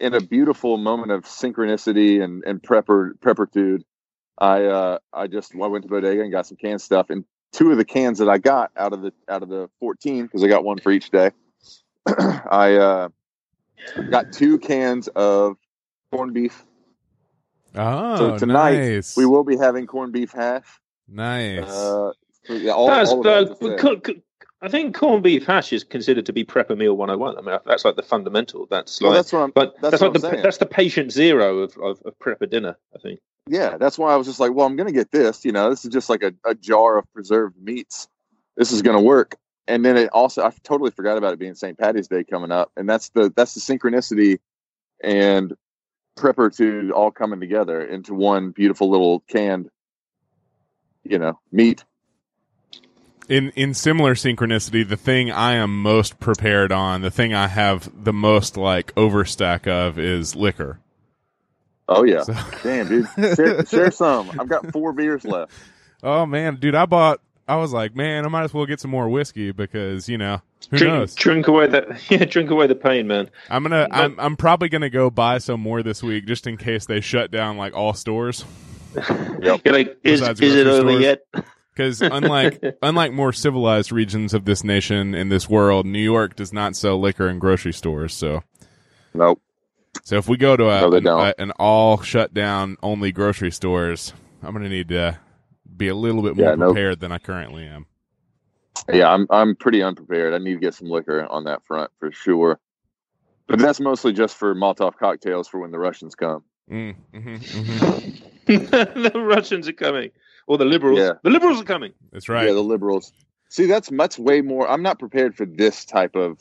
in 0.00 0.14
a 0.14 0.20
beautiful 0.20 0.76
moment 0.76 1.12
of 1.12 1.24
synchronicity 1.24 2.22
and 2.22 2.44
and 2.44 2.62
prepper 2.62 3.12
preppertude 3.18 3.82
i 4.38 4.64
uh 4.64 4.98
i 5.12 5.26
just 5.26 5.54
i 5.54 5.66
went 5.66 5.82
to 5.82 5.88
bodega 5.88 6.22
and 6.22 6.32
got 6.32 6.46
some 6.46 6.56
canned 6.56 6.80
stuff 6.80 7.10
and 7.10 7.24
two 7.52 7.70
of 7.70 7.78
the 7.78 7.84
cans 7.84 8.18
that 8.18 8.28
i 8.28 8.38
got 8.38 8.70
out 8.76 8.92
of 8.92 9.02
the 9.02 9.12
out 9.28 9.42
of 9.42 9.48
the 9.48 9.68
14 9.80 10.24
because 10.24 10.42
i 10.44 10.48
got 10.48 10.64
one 10.64 10.78
for 10.78 10.90
each 10.92 11.10
day 11.10 11.30
i 12.06 12.74
uh 12.74 13.08
got 14.10 14.32
two 14.32 14.58
cans 14.58 15.08
of 15.08 15.56
corned 16.12 16.34
beef 16.34 16.64
oh, 17.74 18.16
so 18.16 18.38
tonight 18.38 18.76
nice. 18.76 19.16
we 19.16 19.26
will 19.26 19.44
be 19.44 19.56
having 19.56 19.86
corned 19.86 20.12
beef 20.12 20.32
hash 20.32 20.66
Nice. 21.08 21.64
uh 21.64 22.12
so, 22.46 22.54
yeah, 22.54 22.72
all, 22.72 22.88
all 22.90 23.20
of 23.20 23.26
uh, 23.26 23.44
that 23.44 24.22
to 24.62 24.70
say. 24.70 24.72
co- 24.72 24.82
co- 24.82 24.82
I 24.82 24.82
think 24.82 24.96
corned 24.96 25.22
beef 25.22 25.46
hash 25.46 25.72
is 25.72 25.84
considered 25.84 26.26
to 26.26 26.32
be 26.32 26.44
prepper 26.44 26.76
meal 26.76 26.94
101. 26.96 27.38
I 27.38 27.40
mean, 27.40 27.60
that's 27.66 27.84
like 27.84 27.96
the 27.96 28.02
fundamental. 28.02 28.66
That's 28.70 29.00
like, 29.00 29.08
well, 29.08 29.16
that's 29.16 29.32
what 29.32 29.40
i'm 29.40 29.50
but 29.52 29.74
that's 29.80 29.92
that's, 29.92 30.02
what 30.02 30.12
like 30.12 30.22
the 30.22 30.30
saying. 30.30 30.42
that's 30.42 30.58
the 30.58 30.66
patient 30.66 31.12
zero 31.12 31.58
of, 31.58 31.76
of, 31.78 32.02
of 32.04 32.18
prepper 32.18 32.48
dinner. 32.48 32.76
I 32.94 32.98
think. 32.98 33.20
yeah, 33.46 33.76
that's 33.76 33.98
why 33.98 34.12
I 34.12 34.16
was 34.16 34.26
just 34.26 34.40
like, 34.40 34.52
well, 34.52 34.66
I'm 34.66 34.76
going 34.76 34.88
to 34.88 34.92
get 34.92 35.10
this. 35.10 35.44
You 35.44 35.52
know, 35.52 35.70
this 35.70 35.84
is 35.84 35.92
just 35.92 36.08
like 36.08 36.22
a, 36.22 36.32
a 36.44 36.54
jar 36.54 36.98
of 36.98 37.12
preserved 37.12 37.56
meats. 37.60 38.08
This 38.56 38.72
is 38.72 38.82
going 38.82 38.96
to 38.96 39.02
work. 39.02 39.36
And 39.68 39.84
then 39.84 39.96
it 39.98 40.08
also, 40.12 40.42
I 40.42 40.50
totally 40.62 40.90
forgot 40.90 41.18
about 41.18 41.34
it 41.34 41.38
being 41.38 41.54
St. 41.54 41.78
Patty's 41.78 42.08
Day 42.08 42.24
coming 42.24 42.50
up, 42.50 42.72
and 42.76 42.88
that's 42.88 43.10
the 43.10 43.32
that's 43.36 43.54
the 43.54 43.60
synchronicity 43.60 44.38
and 45.02 45.54
prepper 46.16 46.54
to 46.56 46.90
all 46.92 47.10
coming 47.10 47.38
together 47.38 47.84
into 47.84 48.14
one 48.14 48.50
beautiful 48.50 48.90
little 48.90 49.20
canned, 49.28 49.70
you 51.04 51.18
know, 51.18 51.38
meat. 51.52 51.84
In 53.28 53.50
in 53.50 53.74
similar 53.74 54.14
synchronicity, 54.14 54.88
the 54.88 54.96
thing 54.96 55.30
I 55.30 55.54
am 55.54 55.82
most 55.82 56.18
prepared 56.20 56.72
on, 56.72 57.02
the 57.02 57.10
thing 57.10 57.34
I 57.34 57.46
have 57.48 57.90
the 58.04 58.12
most 58.12 58.56
like 58.56 58.94
overstack 58.94 59.66
of 59.66 59.98
is 59.98 60.34
liquor. 60.34 60.80
Oh 61.88 62.04
yeah, 62.04 62.22
So- 62.22 62.34
damn 62.62 62.88
dude, 62.88 63.08
share, 63.36 63.64
share 63.66 63.90
some. 63.90 64.30
I've 64.38 64.48
got 64.48 64.70
four 64.72 64.92
beers 64.92 65.24
left. 65.24 65.52
oh 66.02 66.26
man, 66.26 66.56
dude, 66.56 66.74
I 66.74 66.86
bought. 66.86 67.20
I 67.46 67.56
was 67.56 67.72
like, 67.72 67.96
man, 67.96 68.26
I 68.26 68.28
might 68.28 68.42
as 68.44 68.52
well 68.52 68.66
get 68.66 68.78
some 68.78 68.90
more 68.90 69.08
whiskey 69.08 69.52
because 69.52 70.06
you 70.06 70.18
know 70.18 70.42
who 70.70 70.76
drink, 70.76 70.92
knows. 70.94 71.14
drink 71.14 71.48
away 71.48 71.66
the 71.66 71.98
yeah, 72.10 72.26
drink 72.26 72.50
away 72.50 72.66
the 72.66 72.74
pain, 72.74 73.06
man. 73.06 73.30
I'm 73.48 73.62
gonna. 73.62 73.86
But- 73.90 73.98
I'm. 73.98 74.20
I'm 74.20 74.36
probably 74.36 74.68
gonna 74.68 74.90
go 74.90 75.08
buy 75.08 75.38
some 75.38 75.60
more 75.60 75.82
this 75.82 76.02
week 76.02 76.26
just 76.26 76.46
in 76.46 76.58
case 76.58 76.84
they 76.84 77.00
shut 77.00 77.30
down 77.30 77.56
like 77.56 77.74
all 77.74 77.94
stores. 77.94 78.44
Yep. 78.96 79.62
You're 79.64 79.74
like, 79.74 79.98
is, 80.04 80.20
is 80.20 80.28
it 80.28 80.38
grocery 80.38 80.60
over 80.60 80.80
stores. 80.90 81.00
yet? 81.02 81.20
Because 81.78 82.00
unlike 82.02 82.60
unlike 82.82 83.12
more 83.12 83.32
civilized 83.32 83.92
regions 83.92 84.34
of 84.34 84.44
this 84.44 84.64
nation 84.64 85.14
in 85.14 85.28
this 85.28 85.48
world, 85.48 85.86
New 85.86 86.00
York 86.02 86.34
does 86.34 86.52
not 86.52 86.74
sell 86.74 86.98
liquor 87.00 87.28
in 87.28 87.38
grocery 87.38 87.72
stores. 87.72 88.12
So 88.14 88.42
Nope. 89.14 89.40
so 90.02 90.16
if 90.16 90.28
we 90.28 90.36
go 90.36 90.56
to 90.56 90.68
a, 90.68 90.80
No, 90.80 90.96
an, 90.96 91.06
a- 91.38 91.40
an 91.40 91.50
all 91.52 92.02
shut 92.02 92.34
down 92.34 92.78
only 92.82 93.12
grocery 93.12 93.52
stores, 93.52 94.12
I'm 94.42 94.52
gonna 94.54 94.68
need 94.68 94.88
to 94.88 95.20
be 95.76 95.86
a 95.86 95.94
little 95.94 96.20
bit 96.22 96.36
more 96.36 96.48
Yeah, 96.48 96.54
nope. 96.56 96.70
prepared 96.74 96.98
than 96.98 97.12
I 97.12 97.18
currently 97.18 97.64
am. 97.64 97.86
Yeah, 98.92 99.08
I'm 99.12 99.28
I'm 99.30 99.54
pretty 99.54 99.80
unprepared. 99.80 100.34
I 100.34 100.38
need 100.38 100.54
to 100.54 100.60
get 100.60 100.74
some 100.74 100.88
liquor 100.88 101.24
on 101.30 101.44
that 101.44 101.64
front 101.64 101.92
for 102.00 102.10
sure. 102.10 102.58
But 103.46 103.60
that's 103.60 103.78
mostly 103.78 104.12
just 104.12 104.36
for 104.36 104.52
Molotov 104.54 104.96
cocktails 104.96 105.46
for 105.46 105.60
when 105.60 105.70
the 105.70 105.78
Russians 105.78 106.16
come. 106.16 106.42
Mm, 106.68 106.96
hmm 107.14 107.36
hmm 107.36 108.10
the 108.46 109.12
Russians 109.14 109.68
are 109.68 109.72
coming, 109.72 110.10
or 110.48 110.58
the 110.58 110.64
liberals. 110.64 110.98
Yeah. 110.98 111.12
The 111.22 111.30
liberals 111.30 111.60
are 111.60 111.64
coming. 111.64 111.92
That's 112.10 112.28
right. 112.28 112.46
Yeah, 112.46 112.54
the 112.54 112.62
liberals. 112.62 113.12
See, 113.50 113.66
that's 113.66 113.90
much 113.90 114.18
way 114.18 114.40
more. 114.40 114.68
I'm 114.68 114.82
not 114.82 114.98
prepared 114.98 115.36
for 115.36 115.46
this 115.46 115.84
type 115.84 116.16
of, 116.16 116.38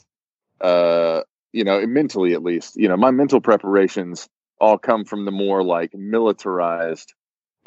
uh, 0.59 1.21
you 1.51 1.63
know, 1.63 1.85
mentally 1.85 2.33
at 2.33 2.41
least. 2.41 2.77
You 2.77 2.87
know, 2.87 2.97
my 2.97 3.11
mental 3.11 3.41
preparations 3.41 4.27
all 4.59 4.77
come 4.77 5.05
from 5.05 5.25
the 5.25 5.31
more 5.31 5.61
like 5.61 5.93
militarized 5.93 7.13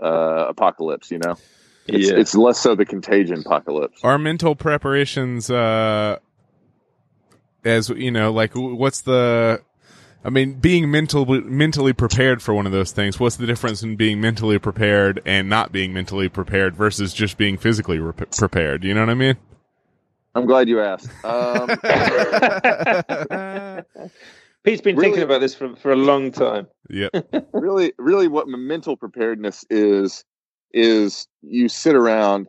uh, 0.03 0.47
apocalypse. 0.49 1.11
You 1.11 1.19
know, 1.19 1.37
it's, 1.87 2.11
yeah. 2.11 2.17
it's 2.17 2.35
less 2.35 2.59
so 2.59 2.75
the 2.75 2.87
contagion 2.87 3.41
apocalypse. 3.41 4.01
Our 4.03 4.19
mental 4.19 4.57
preparations, 4.57 5.51
uh, 5.51 6.19
as 7.65 7.91
you 7.91 8.11
know, 8.11 8.33
like 8.33 8.53
what's 8.55 9.03
the? 9.03 9.63
I 10.23 10.29
mean, 10.29 10.55
being 10.55 10.91
mental 10.91 11.25
mentally 11.25 11.95
prepared 11.95 12.43
for 12.43 12.53
one 12.53 12.67
of 12.67 12.73
those 12.73 12.93
things. 12.93 13.19
What's 13.19 13.37
the 13.37 13.47
difference 13.47 13.83
in 13.83 13.97
being 13.97 14.21
mentally 14.21 14.59
prepared 14.59 15.23
and 15.25 15.49
not 15.49 15.73
being 15.73 15.95
mentally 15.95 16.29
prepared 16.29 16.77
versus 16.77 17.15
just 17.15 17.39
being 17.39 17.57
physically 17.57 17.99
rep- 17.99 18.31
prepared? 18.33 18.85
You 18.85 18.93
know 18.93 19.01
what 19.01 19.11
I 19.11 19.15
mean? 19.15 19.37
I'm 20.35 20.47
glad 20.47 20.69
you 20.69 20.81
asked. 20.81 21.09
Um, 21.25 21.69
Pete's 24.63 24.83
been 24.83 24.97
Really- 24.97 25.09
thinking 25.09 25.23
about 25.23 25.41
this 25.41 25.55
for 25.55 25.75
for 25.77 25.91
a 25.91 25.97
long 25.97 26.33
time. 26.33 26.67
Yep. 26.91 27.49
really, 27.53 27.93
really, 27.99 28.29
what 28.29 28.47
mental 28.47 28.97
preparedness 28.97 29.65
is 29.71 30.25
is 30.73 31.27
you 31.41 31.69
sit 31.69 31.97
around 31.97 32.47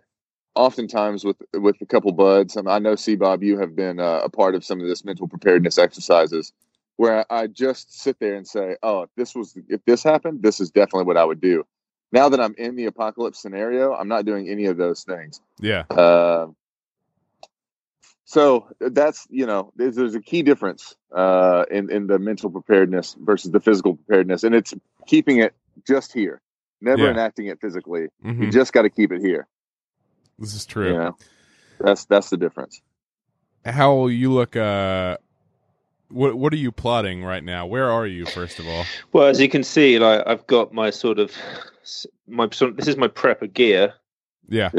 oftentimes 0.56 1.24
with 1.24 1.38
with 1.54 1.78
a 1.82 1.86
couple 1.86 2.12
buds. 2.12 2.58
I, 2.58 2.62
mean, 2.62 2.70
I 2.70 2.80
know, 2.80 2.96
C. 2.96 3.16
Bob, 3.16 3.44
you 3.44 3.58
have 3.60 3.78
been 3.78 4.02
uh, 4.02 4.20
a 4.24 4.30
part 4.30 4.56
of 4.56 4.66
some 4.66 4.82
of 4.82 4.88
this 4.88 5.06
mental 5.06 5.30
preparedness 5.30 5.78
exercises 5.78 6.52
where 7.02 7.26
I 7.34 7.48
just 7.48 8.00
sit 8.00 8.20
there 8.20 8.36
and 8.36 8.48
say, 8.48 8.78
"Oh, 8.84 9.02
if 9.02 9.10
this 9.18 9.34
was 9.34 9.58
if 9.70 9.84
this 9.86 10.04
happened, 10.04 10.44
this 10.44 10.60
is 10.60 10.70
definitely 10.70 11.06
what 11.06 11.18
I 11.18 11.26
would 11.26 11.42
do." 11.42 11.66
Now 12.12 12.30
that 12.30 12.40
I'm 12.40 12.54
in 12.60 12.76
the 12.76 12.86
apocalypse 12.86 13.42
scenario, 13.42 13.92
I'm 13.96 14.08
not 14.08 14.24
doing 14.24 14.48
any 14.48 14.66
of 14.66 14.78
those 14.78 15.04
things. 15.04 15.42
Yeah. 15.60 15.86
Uh, 15.90 16.50
so 18.26 18.68
that's 18.80 19.26
you 19.32 19.48
know 19.48 19.74
there's, 19.76 19.96
there's 19.96 20.14
a 20.14 20.22
key 20.22 20.44
difference 20.44 20.96
uh, 21.12 21.66
in 21.72 21.90
in 21.90 22.06
the 22.06 22.20
mental 22.20 22.52
preparedness 22.52 23.16
versus 23.20 23.50
the 23.50 23.60
physical 23.60 23.96
preparedness, 23.96 24.44
and 24.44 24.54
it's 24.54 24.72
keeping 25.08 25.40
it 25.40 25.56
just 25.88 26.14
here, 26.14 26.40
never 26.82 27.06
Yeah. 27.06 27.10
enacting 27.10 27.48
it 27.48 27.60
physically. 27.60 28.10
Mhm. 28.24 28.44
You 28.44 28.52
just 28.52 28.74
got 28.74 28.84
to 28.84 28.92
keep 28.92 29.12
it 29.12 29.22
here. 29.22 29.48
This 30.38 30.54
is 30.54 30.68
true. 30.68 30.90
You 30.90 31.00
know, 31.00 31.18
that's 31.80 32.06
that's 32.06 32.30
the 32.30 32.38
difference. 32.38 32.80
How 33.66 33.96
will 33.96 34.12
you 34.12 34.32
look? 34.32 34.56
Uh, 34.56 35.18
what 36.14 36.36
What 36.36 36.54
are 36.54 36.58
you 36.58 36.72
plotting 36.72 37.24
right 37.24 37.44
now? 37.44 37.66
Where 37.66 37.90
are 37.90 38.06
you? 38.08 38.26
First 38.26 38.60
of 38.60 38.68
all. 38.68 38.86
Well, 39.14 39.28
as 39.28 39.40
you 39.40 39.50
can 39.50 39.64
see, 39.64 40.00
like 40.00 40.24
I've 40.26 40.46
got 40.48 40.74
my 40.74 40.90
sort 40.90 41.20
of 41.20 41.36
my 42.28 42.50
sort 42.52 42.72
of, 42.72 42.78
this 42.78 42.88
is 42.88 42.98
my 42.98 43.08
prepper 43.08 43.52
gear, 43.52 43.94
Yeah. 44.48 44.70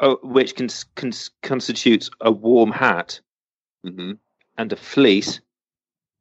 uh, 0.00 0.16
which 0.22 0.56
cons, 0.56 0.84
cons, 0.96 1.30
constitutes 1.42 2.10
a 2.20 2.30
warm 2.30 2.70
hat 2.72 3.20
hmm 3.84 4.12
and 4.56 4.72
a 4.72 4.76
fleece. 4.76 5.40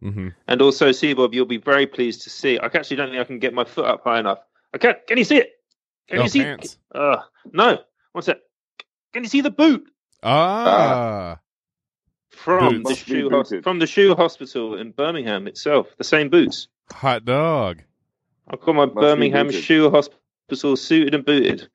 hmm 0.02 0.30
And 0.48 0.62
also, 0.62 0.92
see, 0.92 1.14
Bob, 1.14 1.34
you'll 1.34 1.46
be 1.46 1.58
very 1.58 1.88
pleased 1.88 2.22
to 2.24 2.30
see. 2.30 2.60
I 2.60 2.66
actually 2.66 2.98
don't 2.98 3.10
think 3.10 3.20
I 3.22 3.24
can 3.26 3.40
get 3.40 3.54
my 3.54 3.66
foot 3.66 3.86
up 3.86 4.04
high 4.04 4.20
enough. 4.20 4.40
I 4.74 4.78
can't. 4.78 4.98
Can 5.08 5.18
you 5.18 5.24
see 5.24 5.38
it? 5.38 5.50
Can 6.08 6.20
Oh, 6.20 6.24
you 6.24 6.30
see? 6.30 6.44
pants. 6.44 6.78
Uh, 6.94 7.18
no. 7.52 7.80
What's 8.14 8.28
that? 8.28 8.42
Can 9.14 9.24
you 9.24 9.30
see 9.30 9.42
the 9.42 9.50
boot 9.52 9.90
Ah. 10.24 11.40
From 12.38 12.84
Boots. 12.84 12.90
the 12.90 12.96
shoe 12.96 13.30
hos- 13.30 13.50
booted. 13.50 13.64
from 13.64 13.80
the 13.80 13.88
shoe 13.88 14.16
hospital 14.16 14.76
in 14.78 14.92
Birmingham 14.92 15.48
itself? 15.48 15.88
The 15.98 16.04
same 16.04 16.30
boots. 16.30 16.68
Hot 16.92 17.26
dog. 17.26 17.82
I've 18.50 18.62
got 18.62 18.76
my 18.76 18.86
be 18.86 18.94
Birmingham 18.94 19.52
shoe 19.52 19.90
hospital 19.90 20.76
suited 20.78 21.14
and 21.14 21.26
booted. 21.26 21.68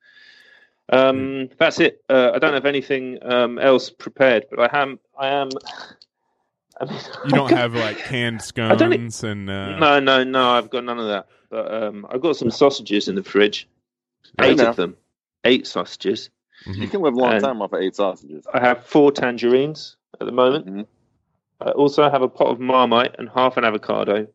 Um, 0.89 1.49
that's 1.59 1.79
it. 1.79 2.03
Uh, 2.09 2.31
I 2.35 2.39
don't 2.39 2.53
have 2.53 2.65
anything 2.65 3.19
um, 3.23 3.57
else 3.59 3.89
prepared, 3.89 4.45
but 4.49 4.59
I 4.73 4.81
am. 4.81 4.99
I 5.17 5.27
am. 5.29 5.49
I 6.81 6.85
mean, 6.85 6.99
You 7.25 7.31
don't 7.31 7.51
have 7.63 7.75
like 7.75 7.97
canned 7.99 8.41
I 8.57 8.75
don't 8.75 8.91
scones 9.11 9.23
and 9.23 9.49
uh, 9.49 9.77
No, 9.77 9.99
no, 9.99 10.23
no. 10.23 10.49
I've 10.51 10.69
got 10.71 10.83
none 10.83 10.99
of 10.99 11.07
that. 11.07 11.27
But 11.49 11.71
um, 11.71 12.05
I've 12.09 12.21
got 12.21 12.35
some 12.35 12.49
sausages 12.49 13.07
in 13.07 13.15
the 13.15 13.23
fridge. 13.23 13.67
Fair 14.39 14.47
Eight 14.49 14.59
enough. 14.59 14.69
of 14.69 14.75
them. 14.77 14.97
Eight 15.45 15.67
sausages. 15.67 16.29
You 16.65 16.87
can 16.87 17.01
live 17.01 17.13
a 17.13 17.17
long 17.17 17.33
And- 17.33 17.43
time 17.43 17.61
off 17.61 17.73
of 17.73 17.81
eight 17.81 17.95
sausages. 17.95 18.47
I 18.53 18.59
have 18.59 18.85
four 18.85 19.11
tangerines 19.11 19.97
at 20.19 20.25
the 20.25 20.31
moment. 20.31 20.65
Mhm. 20.65 20.87
I 21.61 21.71
also 21.71 22.09
have 22.09 22.21
a 22.21 22.27
pot 22.27 22.47
of 22.47 22.59
marmite 22.59 23.15
and 23.17 23.29
half 23.29 23.57
an 23.57 23.63
avocado. 23.63 24.27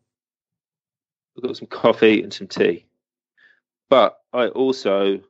I've 1.37 1.43
got 1.43 1.57
some 1.57 1.67
coffee 1.67 2.23
and 2.23 2.33
some 2.33 2.47
tea. 2.47 2.85
But 3.89 4.19
I 4.33 4.47
also 4.47 5.21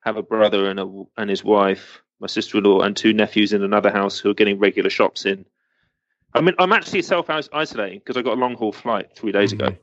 have 0.00 0.16
a 0.16 0.22
brother 0.22 0.68
and 0.68 0.80
a, 0.80 1.04
and 1.16 1.30
his 1.30 1.44
wife, 1.44 2.02
my 2.20 2.26
sister-in-law, 2.26 2.80
and 2.80 2.96
two 2.96 3.12
nephews 3.12 3.52
in 3.52 3.62
another 3.62 3.90
house 3.90 4.18
who 4.18 4.30
are 4.30 4.34
getting 4.34 4.58
regular 4.58 4.90
shops 4.90 5.26
in. 5.26 5.44
I 6.34 6.40
mean, 6.40 6.54
I'm 6.58 6.72
actually 6.72 7.02
self-isolating 7.02 8.00
because 8.00 8.16
I 8.16 8.22
got 8.22 8.36
a 8.36 8.40
long-haul 8.40 8.72
flight 8.72 9.16
three 9.16 9.32
days 9.32 9.52
ago. 9.52 9.76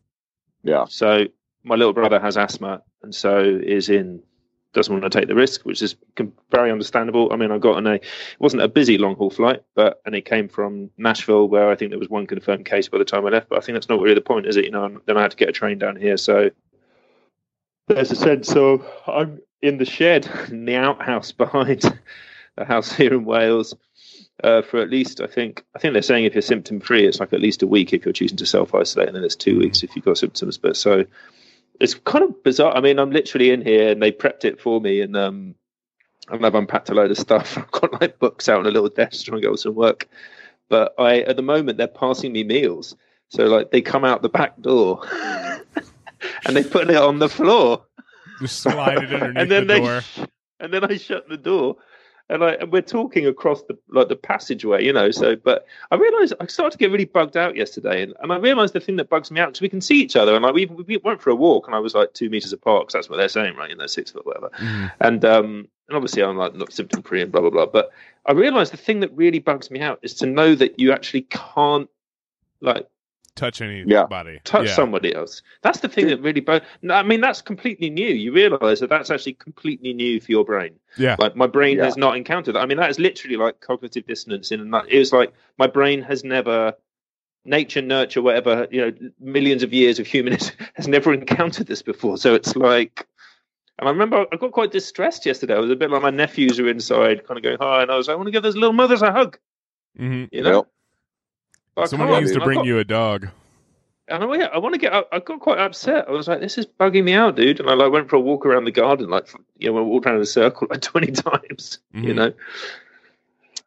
Yeah, 0.64 0.86
So 0.86 1.26
my 1.64 1.76
little 1.76 1.94
brother 1.94 2.20
has 2.20 2.38
asthma, 2.38 2.84
and 3.02 3.14
so 3.14 3.40
is 3.40 3.90
in 3.90 4.22
doesn't 4.74 4.94
want 4.94 5.12
to 5.12 5.20
take 5.20 5.28
the 5.28 5.36
risk, 5.36 5.62
which 5.64 5.82
is 5.82 5.96
very 6.50 6.72
understandable. 6.72 7.32
I 7.32 7.36
mean, 7.36 7.52
I 7.52 7.58
got 7.58 7.76
on 7.76 7.88
a 7.88 7.94
it 7.96 8.06
wasn't 8.40 8.64
a 8.64 8.68
busy 8.68 8.98
long 8.98 9.16
haul 9.16 9.30
flight, 9.30 9.64
but 9.76 10.02
and 10.06 10.16
it 10.16 10.26
came 10.26 10.48
from 10.48 10.90
Nashville, 10.98 11.48
where 11.48 11.70
I 11.70 11.76
think 11.76 11.92
there 11.92 12.00
was 12.00 12.10
one 12.10 12.28
confirmed 12.28 12.66
case 12.66 12.88
by 12.88 12.98
the 12.98 13.06
time 13.06 13.26
I 13.26 13.30
left. 13.30 13.50
But 13.50 13.58
I 13.58 13.62
think 13.62 13.76
that's 13.76 13.90
not 13.90 14.00
really 14.00 14.16
the 14.16 14.22
point, 14.22 14.46
is 14.46 14.58
it? 14.58 14.66
You 14.66 14.72
know, 14.72 15.02
then 15.06 15.18
I 15.18 15.22
had 15.22 15.32
to 15.32 15.38
get 15.38 15.50
a 15.50 15.54
train 15.54 15.78
down 15.78 15.96
here, 15.96 16.18
so 16.18 16.50
there's 17.88 18.12
a 18.12 18.16
sense 18.16 18.56
of 18.56 18.86
I'm 19.08 19.40
in 19.62 19.78
the 19.78 19.86
shed 19.86 20.30
in 20.50 20.66
the 20.66 20.76
outhouse 20.76 21.32
behind 21.32 21.82
the 22.58 22.66
house 22.66 22.92
here 22.94 23.14
in 23.14 23.26
Wales. 23.26 23.76
Uh, 24.44 24.64
for 24.64 24.82
at 24.82 24.90
least, 24.90 25.22
I 25.22 25.28
think, 25.28 25.64
I 25.76 25.80
think 25.80 25.94
they're 25.94 26.02
saying 26.02 26.26
if 26.26 26.34
you're 26.34 26.42
symptom 26.42 26.80
free, 26.80 27.06
it's 27.06 27.20
like 27.20 27.32
at 27.32 27.42
least 27.42 27.62
a 27.62 27.68
week 27.68 27.94
if 27.94 28.06
you're 28.06 28.14
choosing 28.14 28.38
to 28.38 28.46
self 28.48 28.74
isolate, 28.74 29.08
and 29.08 29.16
then 29.16 29.24
it's 29.24 29.36
two 29.36 29.60
weeks 29.60 29.84
if 29.84 29.96
you've 29.96 30.06
got 30.06 30.18
symptoms. 30.18 30.58
But 30.58 30.76
so 30.76 31.06
it's 31.80 31.94
kind 31.96 32.24
of 32.24 32.44
bizarre. 32.44 32.76
I 32.76 32.82
mean, 32.82 33.00
I'm 33.00 33.12
literally 33.12 33.52
in 33.52 33.62
here 33.62 33.90
and 33.92 34.02
they 34.02 34.12
prepped 34.12 34.46
it 34.46 34.60
for 34.62 34.80
me, 34.82 35.02
and 35.02 35.16
um, 35.16 35.56
and 36.30 36.46
I've 36.46 36.56
unpacked 36.56 36.90
a 36.90 36.94
load 36.94 37.12
of 37.12 37.18
stuff. 37.18 37.58
I've 37.58 37.72
got 37.72 38.00
like 38.02 38.20
books 38.20 38.48
out 38.50 38.60
on 38.60 38.66
a 38.68 38.72
little 38.72 38.90
desk 38.90 39.26
trying 39.26 39.42
to 39.42 39.48
get 39.50 39.60
some 39.60 39.76
work. 39.76 40.08
But 40.70 40.94
I, 40.98 41.22
at 41.22 41.36
the 41.36 41.42
moment, 41.42 41.78
they're 41.78 41.88
passing 41.88 42.32
me 42.32 42.44
meals. 42.44 42.96
So 43.30 43.46
like 43.46 43.72
they 43.72 43.82
come 43.82 44.04
out 44.06 44.22
the 44.22 44.30
back 44.30 44.60
door 44.62 45.06
and 46.46 46.56
they 46.56 46.64
put 46.64 46.90
it 46.90 46.96
on 46.98 47.20
the 47.20 47.30
floor, 47.30 47.86
just 48.42 48.60
slide 48.62 49.04
it 49.04 49.14
underneath 49.14 49.38
and 49.38 49.52
then 49.52 49.68
the 49.68 49.74
they 49.74 49.80
door. 49.80 50.02
and 50.60 50.74
then 50.74 50.84
I 50.84 50.98
shut 50.98 51.28
the 51.30 51.38
door. 51.38 51.78
And, 52.32 52.44
I, 52.44 52.54
and 52.54 52.72
we're 52.72 52.82
talking 52.82 53.28
across 53.28 53.62
the 53.64 53.78
like 53.90 54.08
the 54.08 54.16
passageway, 54.16 54.84
you 54.84 54.94
know. 54.94 55.12
So, 55.12 55.36
but 55.36 55.68
I 55.92 55.96
realised 55.96 56.34
I 56.40 56.48
started 56.48 56.72
to 56.72 56.78
get 56.78 56.90
really 56.90 57.06
bugged 57.06 57.38
out 57.38 57.56
yesterday, 57.56 58.02
and, 58.02 58.14
and 58.22 58.32
I 58.32 58.38
realised 58.38 58.74
the 58.74 58.80
thing 58.80 58.96
that 58.96 59.10
bugs 59.10 59.30
me 59.30 59.40
out 59.40 59.50
because 59.50 59.62
we 59.62 59.70
can 59.70 59.82
see 59.82 60.02
each 60.02 60.16
other, 60.16 60.34
and 60.34 60.44
like 60.44 60.54
we, 60.54 60.66
we 60.66 60.98
went 60.98 61.22
for 61.22 61.30
a 61.30 61.36
walk, 61.36 61.68
and 61.68 61.76
I 61.76 61.80
was 61.80 61.94
like 61.94 62.14
two 62.14 62.30
meters 62.30 62.54
apart 62.54 62.84
because 62.84 62.94
that's 62.94 63.10
what 63.10 63.18
they're 63.18 63.28
saying, 63.28 63.56
right? 63.58 63.70
You 63.70 63.76
know, 63.76 63.88
six 63.88 64.12
foot, 64.12 64.26
whatever. 64.26 64.50
Mhm. 64.58 64.92
And 65.02 65.26
um, 65.26 65.68
and 65.88 65.96
obviously 65.98 66.24
I'm 66.24 66.38
like 66.38 66.56
not 66.56 66.72
symptom 66.72 67.04
free 67.04 67.22
and 67.22 67.32
blah 67.32 67.42
blah 67.42 67.50
blah. 67.50 67.66
But 67.66 67.92
I 68.26 68.32
realised 68.32 68.72
the 68.72 68.78
thing 68.78 69.02
that 69.02 69.12
really 69.16 69.40
bugs 69.40 69.70
me 69.70 69.82
out 69.82 70.00
is 70.02 70.14
to 70.16 70.26
know 70.26 70.56
that 70.56 70.80
you 70.80 70.94
actually 70.94 71.24
can't 71.24 71.90
like 72.62 72.88
Touch 73.42 73.60
anybody. 73.60 74.34
Yeah. 74.34 74.40
touch 74.44 74.68
Yeah. 74.68 74.74
somebody 74.76 75.16
else. 75.16 75.42
That's 75.64 75.80
the 75.80 75.90
thing 75.90 76.06
that 76.10 76.22
really 76.22 76.42
bugs. 76.42 76.64
No, 76.84 76.94
I 76.94 77.02
mean, 77.02 77.22
that's 77.22 77.42
completely 77.42 77.90
new. 77.90 78.06
You 78.06 78.32
realise 78.32 78.82
that 78.82 78.90
that's 78.90 79.10
actually 79.10 79.34
completely 79.34 79.94
new 79.94 80.20
for 80.22 80.32
your 80.32 80.46
brain. 80.46 80.76
Yeah. 80.96 81.16
Like 81.18 81.36
my 81.36 81.48
brain 81.48 81.78
Yeah. 81.78 81.86
has 81.86 81.98
not 81.98 82.16
encountered 82.16 82.54
that. 82.54 82.60
I 82.60 82.68
mean, 82.68 82.78
that 82.78 82.92
is 82.92 83.00
literally 83.00 83.38
like 83.38 83.60
cognitive 83.60 84.06
dissonance 84.06 84.52
in 84.52 84.60
a 84.60 84.64
nut. 84.64 84.86
It 84.90 85.00
was 85.00 85.12
like 85.12 85.34
my 85.58 85.66
brain 85.66 86.04
has 86.04 86.24
never, 86.24 86.76
nature, 87.44 87.82
nurture, 87.82 88.22
whatever, 88.22 88.68
you 88.70 88.82
know, 88.82 88.94
millions 89.20 89.64
of 89.64 89.74
years 89.74 89.98
of 89.98 90.06
humanism 90.06 90.56
has 90.76 90.88
never 90.88 91.12
encountered 91.12 91.66
this 91.66 91.82
before. 91.82 92.18
So 92.18 92.36
it's 92.36 92.56
like, 92.56 93.08
and 93.80 93.88
I 93.90 93.92
remember 93.92 94.28
I 94.32 94.36
got 94.36 94.52
quite 94.52 94.72
distressed 94.72 95.26
yesterday. 95.26 95.56
I 95.56 95.60
was 95.60 95.72
a 95.72 95.76
bit 95.76 95.90
like 95.90 96.04
my 96.04 96.12
nephews 96.12 96.62
were 96.62 96.70
inside, 96.70 97.26
kind 97.28 97.40
of 97.40 97.44
going 97.44 97.58
hi, 97.60 97.82
and 97.82 97.90
I 97.90 97.98
was 97.98 98.08
like, 98.08 98.14
I 98.14 98.18
want 98.18 98.28
to 98.28 98.32
give 98.32 98.44
those 98.44 98.56
little 98.56 98.74
mothers 98.74 99.02
a 99.02 99.12
hug, 99.12 99.40
hmm 99.98 100.26
you 100.32 100.44
know. 100.44 100.58
Yep. 100.58 100.68
But 101.76 101.90
Someone 101.90 102.10
can't. 102.10 102.22
needs 102.26 102.34
to 102.34 102.42
bring 102.42 102.60
got- 102.60 102.66
you 102.66 102.80
a 102.80 102.84
dog. 102.84 103.30
and 104.08 104.24
I, 104.24 104.36
yeah, 104.36 104.46
I 104.48 104.58
want 104.58 104.74
to 104.74 104.80
get. 104.80 104.94
I, 104.94 105.04
I 105.12 105.20
got 105.20 105.40
quite 105.40 105.58
upset. 105.58 106.08
I 106.08 106.12
was 106.12 106.28
like, 106.28 106.42
"This 106.42 106.58
is 106.58 106.66
bugging 106.66 107.04
me 107.06 107.14
out, 107.14 107.36
dude." 107.38 107.60
And 107.60 107.70
I 107.70 107.74
like 107.76 107.92
went 107.92 108.10
for 108.10 108.18
a 108.18 108.20
walk 108.20 108.46
around 108.46 108.66
the 108.66 108.72
garden, 108.72 109.10
like 109.10 109.28
you 109.58 109.72
know, 109.72 109.78
I 109.78 109.82
walked 109.82 110.06
around 110.06 110.18
in 110.18 110.22
a 110.22 110.26
circle 110.26 110.68
like 110.70 110.82
twenty 110.92 111.12
times. 111.12 111.80
You 111.94 112.02
Mhm. 112.14 112.16
know, 112.16 112.34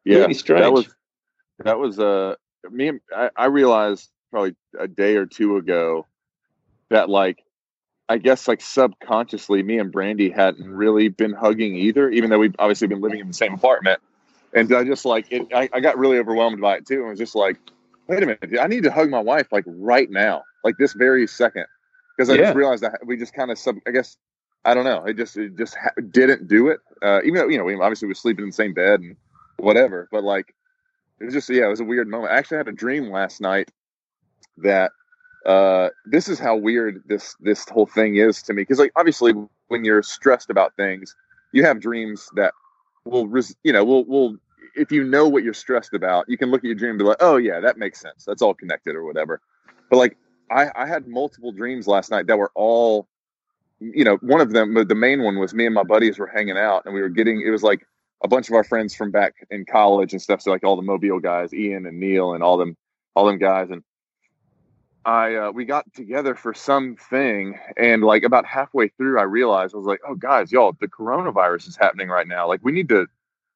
yeah. 0.05 0.19
Really 0.19 0.35
strange. 0.35 0.61
That 0.63 0.73
was 0.73 0.89
that 1.61 1.79
was 1.79 1.99
uh 1.99 2.35
me. 2.71 2.89
and- 2.89 3.01
I, 3.15 3.31
I 3.37 3.47
realized 3.47 4.11
probably 4.31 4.55
a 4.79 4.89
day 4.89 5.17
or 5.17 5.25
two 5.27 5.57
ago 5.57 6.07
that 6.91 7.09
like 7.09 7.43
I 8.11 8.19
guess 8.19 8.47
like 8.49 8.61
subconsciously, 8.61 9.63
me 9.63 9.79
and 9.79 9.91
Brandy 9.91 10.29
hadn't 10.29 10.69
really 10.71 11.09
been 11.09 11.33
hugging 11.33 11.75
either, 11.75 12.11
even 12.11 12.29
though 12.29 12.39
we've 12.39 12.55
obviously 12.59 12.87
been 12.87 13.01
living 13.01 13.21
in 13.21 13.29
the 13.29 13.33
same 13.35 13.55
apartment. 13.55 14.01
And 14.53 14.71
I 14.75 14.85
just 14.85 15.07
like 15.07 15.27
it, 15.31 15.49
I, 15.55 15.71
I 15.73 15.81
got 15.81 15.97
really 15.97 16.19
overwhelmed 16.19 16.61
by 16.61 16.77
it 16.77 16.87
too. 16.87 17.01
And 17.01 17.09
was 17.09 17.19
just 17.19 17.35
like, 17.35 17.57
wait 18.09 18.23
a 18.23 18.27
minute, 18.27 18.61
I 18.61 18.67
need 18.69 18.85
to 18.85 18.93
hug 18.93 19.11
my 19.11 19.21
wife 19.21 19.49
like 19.53 19.65
right 19.67 20.11
now, 20.11 20.45
like 20.65 20.77
this 20.79 20.95
very 20.95 21.27
second, 21.27 21.67
because 22.17 22.31
I 22.31 22.37
Yeah. 22.37 22.43
just 22.43 22.55
realized 22.55 22.83
that 22.83 23.01
we 23.07 23.17
just 23.17 23.35
kind 23.35 23.51
of 23.51 23.59
sub. 23.59 23.77
I 23.87 23.93
guess 23.93 24.17
I 24.65 24.75
don't 24.75 24.85
know. 24.85 25.05
It 25.05 25.17
just 25.17 25.37
it 25.37 25.57
just 25.57 25.77
ha- 25.77 25.93
didn't 26.11 26.49
do 26.49 26.69
it. 26.69 26.81
Uh, 27.03 27.21
even 27.25 27.35
though 27.37 27.49
you 27.49 27.59
know 27.59 27.65
we 27.65 27.75
obviously 27.75 28.09
was 28.09 28.21
sleeping 28.21 28.45
in 28.45 28.51
the 28.51 28.55
same 28.55 28.75
bed 28.75 29.01
and 29.01 29.17
whatever, 29.59 30.09
but 30.13 30.25
like 30.25 30.55
it 31.21 31.25
was 31.27 31.35
just 31.35 31.51
yeah, 31.51 31.67
it 31.67 31.71
was 31.71 31.81
a 31.81 31.85
weird 31.85 32.09
moment. 32.09 32.33
I 32.33 32.39
actually 32.39 32.59
had 32.59 32.69
a 32.69 32.73
dream 32.73 33.11
last 33.11 33.41
night 33.41 33.71
that 34.59 34.93
uh, 35.47 35.91
this 36.07 36.29
is 36.29 36.39
how 36.39 36.57
weird 36.57 37.03
this 37.07 37.37
this 37.41 37.69
whole 37.69 37.87
thing 37.87 38.17
is 38.17 38.43
to 38.45 38.55
me 38.55 38.63
because 38.63 38.79
like 38.79 38.93
obviously 38.97 39.35
when 39.69 39.85
you're 39.85 40.03
stressed 40.03 40.51
about 40.51 40.75
things, 40.77 41.15
you 41.53 41.65
have 41.65 41.81
dreams 41.81 42.29
that 42.37 42.55
will 43.05 43.29
res- 43.29 43.57
you 43.65 43.73
know 43.73 43.85
will 43.85 44.05
will 44.07 44.37
if 44.76 44.93
you 44.93 45.04
know 45.04 45.28
what 45.28 45.45
you're 45.45 45.54
stressed 45.54 45.95
about, 45.95 46.28
you 46.28 46.37
can 46.37 46.50
look 46.50 46.61
at 46.61 46.64
your 46.64 46.75
dream 46.75 46.90
and 46.90 46.99
be 46.99 47.04
like, 47.04 47.19
oh 47.21 47.37
yeah, 47.37 47.61
that 47.61 47.78
makes 47.78 48.00
sense. 48.00 48.25
That's 48.25 48.43
all 48.43 48.54
connected 48.54 48.95
or 48.95 49.04
whatever. 49.04 49.40
But 49.90 49.97
like 49.97 50.16
I, 50.50 50.71
I 50.75 50.87
had 50.87 51.07
multiple 51.07 51.52
dreams 51.52 51.87
last 51.87 52.11
night 52.11 52.26
that 52.26 52.38
were 52.38 52.52
all 52.54 53.09
you 53.81 54.04
know, 54.04 54.16
one 54.16 54.40
of 54.40 54.52
them, 54.52 54.75
the 54.75 54.95
main 54.95 55.23
one 55.23 55.38
was 55.38 55.54
me 55.54 55.66
and 55.66 55.75
my 55.75 55.83
buddies 55.83 56.19
were 56.19 56.26
hanging 56.26 56.57
out 56.57 56.85
and 56.85 56.95
we 56.95 57.00
were 57.00 57.09
getting, 57.09 57.40
it 57.40 57.50
was 57.50 57.62
like 57.62 57.87
a 58.23 58.28
bunch 58.28 58.49
of 58.49 58.54
our 58.54 58.64
friends 58.64 58.95
from 58.95 59.11
back 59.11 59.35
in 59.50 59.64
college 59.64 60.12
and 60.12 60.23
stuff. 60.23 60.40
So 60.40 60.50
like 60.50 60.64
all 60.64 60.76
the 60.76 60.83
Mobile 60.83 61.21
guys, 61.21 61.52
Ian 61.52 61.87
and 61.87 61.99
Neil 61.99 62.35
and 62.35 62.43
all 62.43 62.57
them, 62.57 62.76
all 63.14 63.26
them 63.26 63.38
guys. 63.38 63.71
And 63.71 63.83
I, 65.04 65.35
uh, 65.35 65.50
we 65.50 65.64
got 65.64 65.93
together 65.93 66.35
for 66.35 66.54
something. 66.54 67.59
And 67.76 68.02
like 68.02 68.23
about 68.23 68.47
halfway 68.47 68.88
through, 68.88 69.19
I 69.19 69.25
realized 69.25 69.75
I 69.75 69.78
was 69.78 69.87
like, 69.87 70.00
oh 70.09 70.14
guys, 70.14 70.52
y'all, 70.52 70.75
the 70.81 70.88
coronavirus 70.88 71.69
is 71.69 71.76
happening 71.76 72.09
right 72.09 72.26
now. 72.26 72.49
Like 72.49 72.61
we 72.62 72.73
need 72.73 72.88
to, 72.90 73.07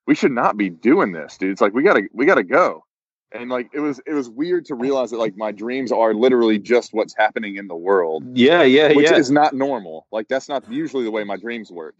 we 0.08 0.14
should 0.14 0.32
not 0.32 0.56
be 0.56 0.70
doing 0.70 1.12
this, 1.12 1.36
dude. 1.36 1.50
It's 1.52 1.60
like, 1.60 1.74
we 1.74 1.82
gotta, 1.82 2.08
we 2.14 2.24
gotta 2.24 2.42
go. 2.42 2.82
And 3.30 3.50
like, 3.50 3.68
it 3.74 3.80
was, 3.80 4.00
it 4.06 4.14
was 4.14 4.30
weird 4.30 4.64
to 4.64 4.74
realize 4.74 5.10
that 5.10 5.18
like 5.18 5.36
my 5.36 5.52
dreams 5.52 5.92
are 5.92 6.14
literally 6.14 6.58
just 6.58 6.94
what's 6.94 7.14
happening 7.14 7.56
in 7.56 7.68
the 7.68 7.76
world 7.76 8.24
Yeah, 8.32 8.62
yeah, 8.62 8.94
which 8.94 9.10
yeah. 9.10 9.18
is 9.18 9.30
not 9.30 9.52
normal. 9.52 10.06
Like 10.10 10.26
that's 10.28 10.48
not 10.48 10.64
usually 10.72 11.04
the 11.04 11.10
way 11.10 11.24
my 11.24 11.36
dreams 11.36 11.70
work. 11.70 11.96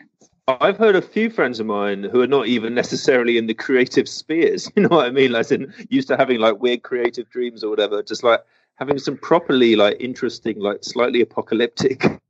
I've 0.49 0.79
heard 0.79 0.97
a 0.97 1.03
few 1.03 1.29
friends 1.29 1.61
of 1.61 1.67
mine 1.67 2.03
who 2.03 2.23
are 2.23 2.27
not 2.27 2.47
even 2.47 2.73
necessarily 2.75 3.37
in 3.37 3.47
the 3.47 3.53
creative 3.53 4.09
spheres. 4.09 4.73
You 4.77 4.85
know 4.85 4.97
what 4.97 5.05
I 5.07 5.11
mean? 5.11 5.33
Like, 5.33 5.53
in, 5.53 5.75
used 5.91 6.09
to 6.09 6.17
having 6.17 6.41
like 6.41 6.63
weird 6.63 6.83
creative 6.83 7.29
dreams 7.29 7.63
or 7.63 7.69
whatever. 7.69 8.03
Just 8.03 8.25
like 8.25 8.41
having 8.77 8.99
some 8.99 9.19
properly 9.19 9.77
like 9.77 9.99
interesting, 10.01 10.59
like 10.61 10.79
slightly 10.83 11.21
apocalyptic. 11.21 12.01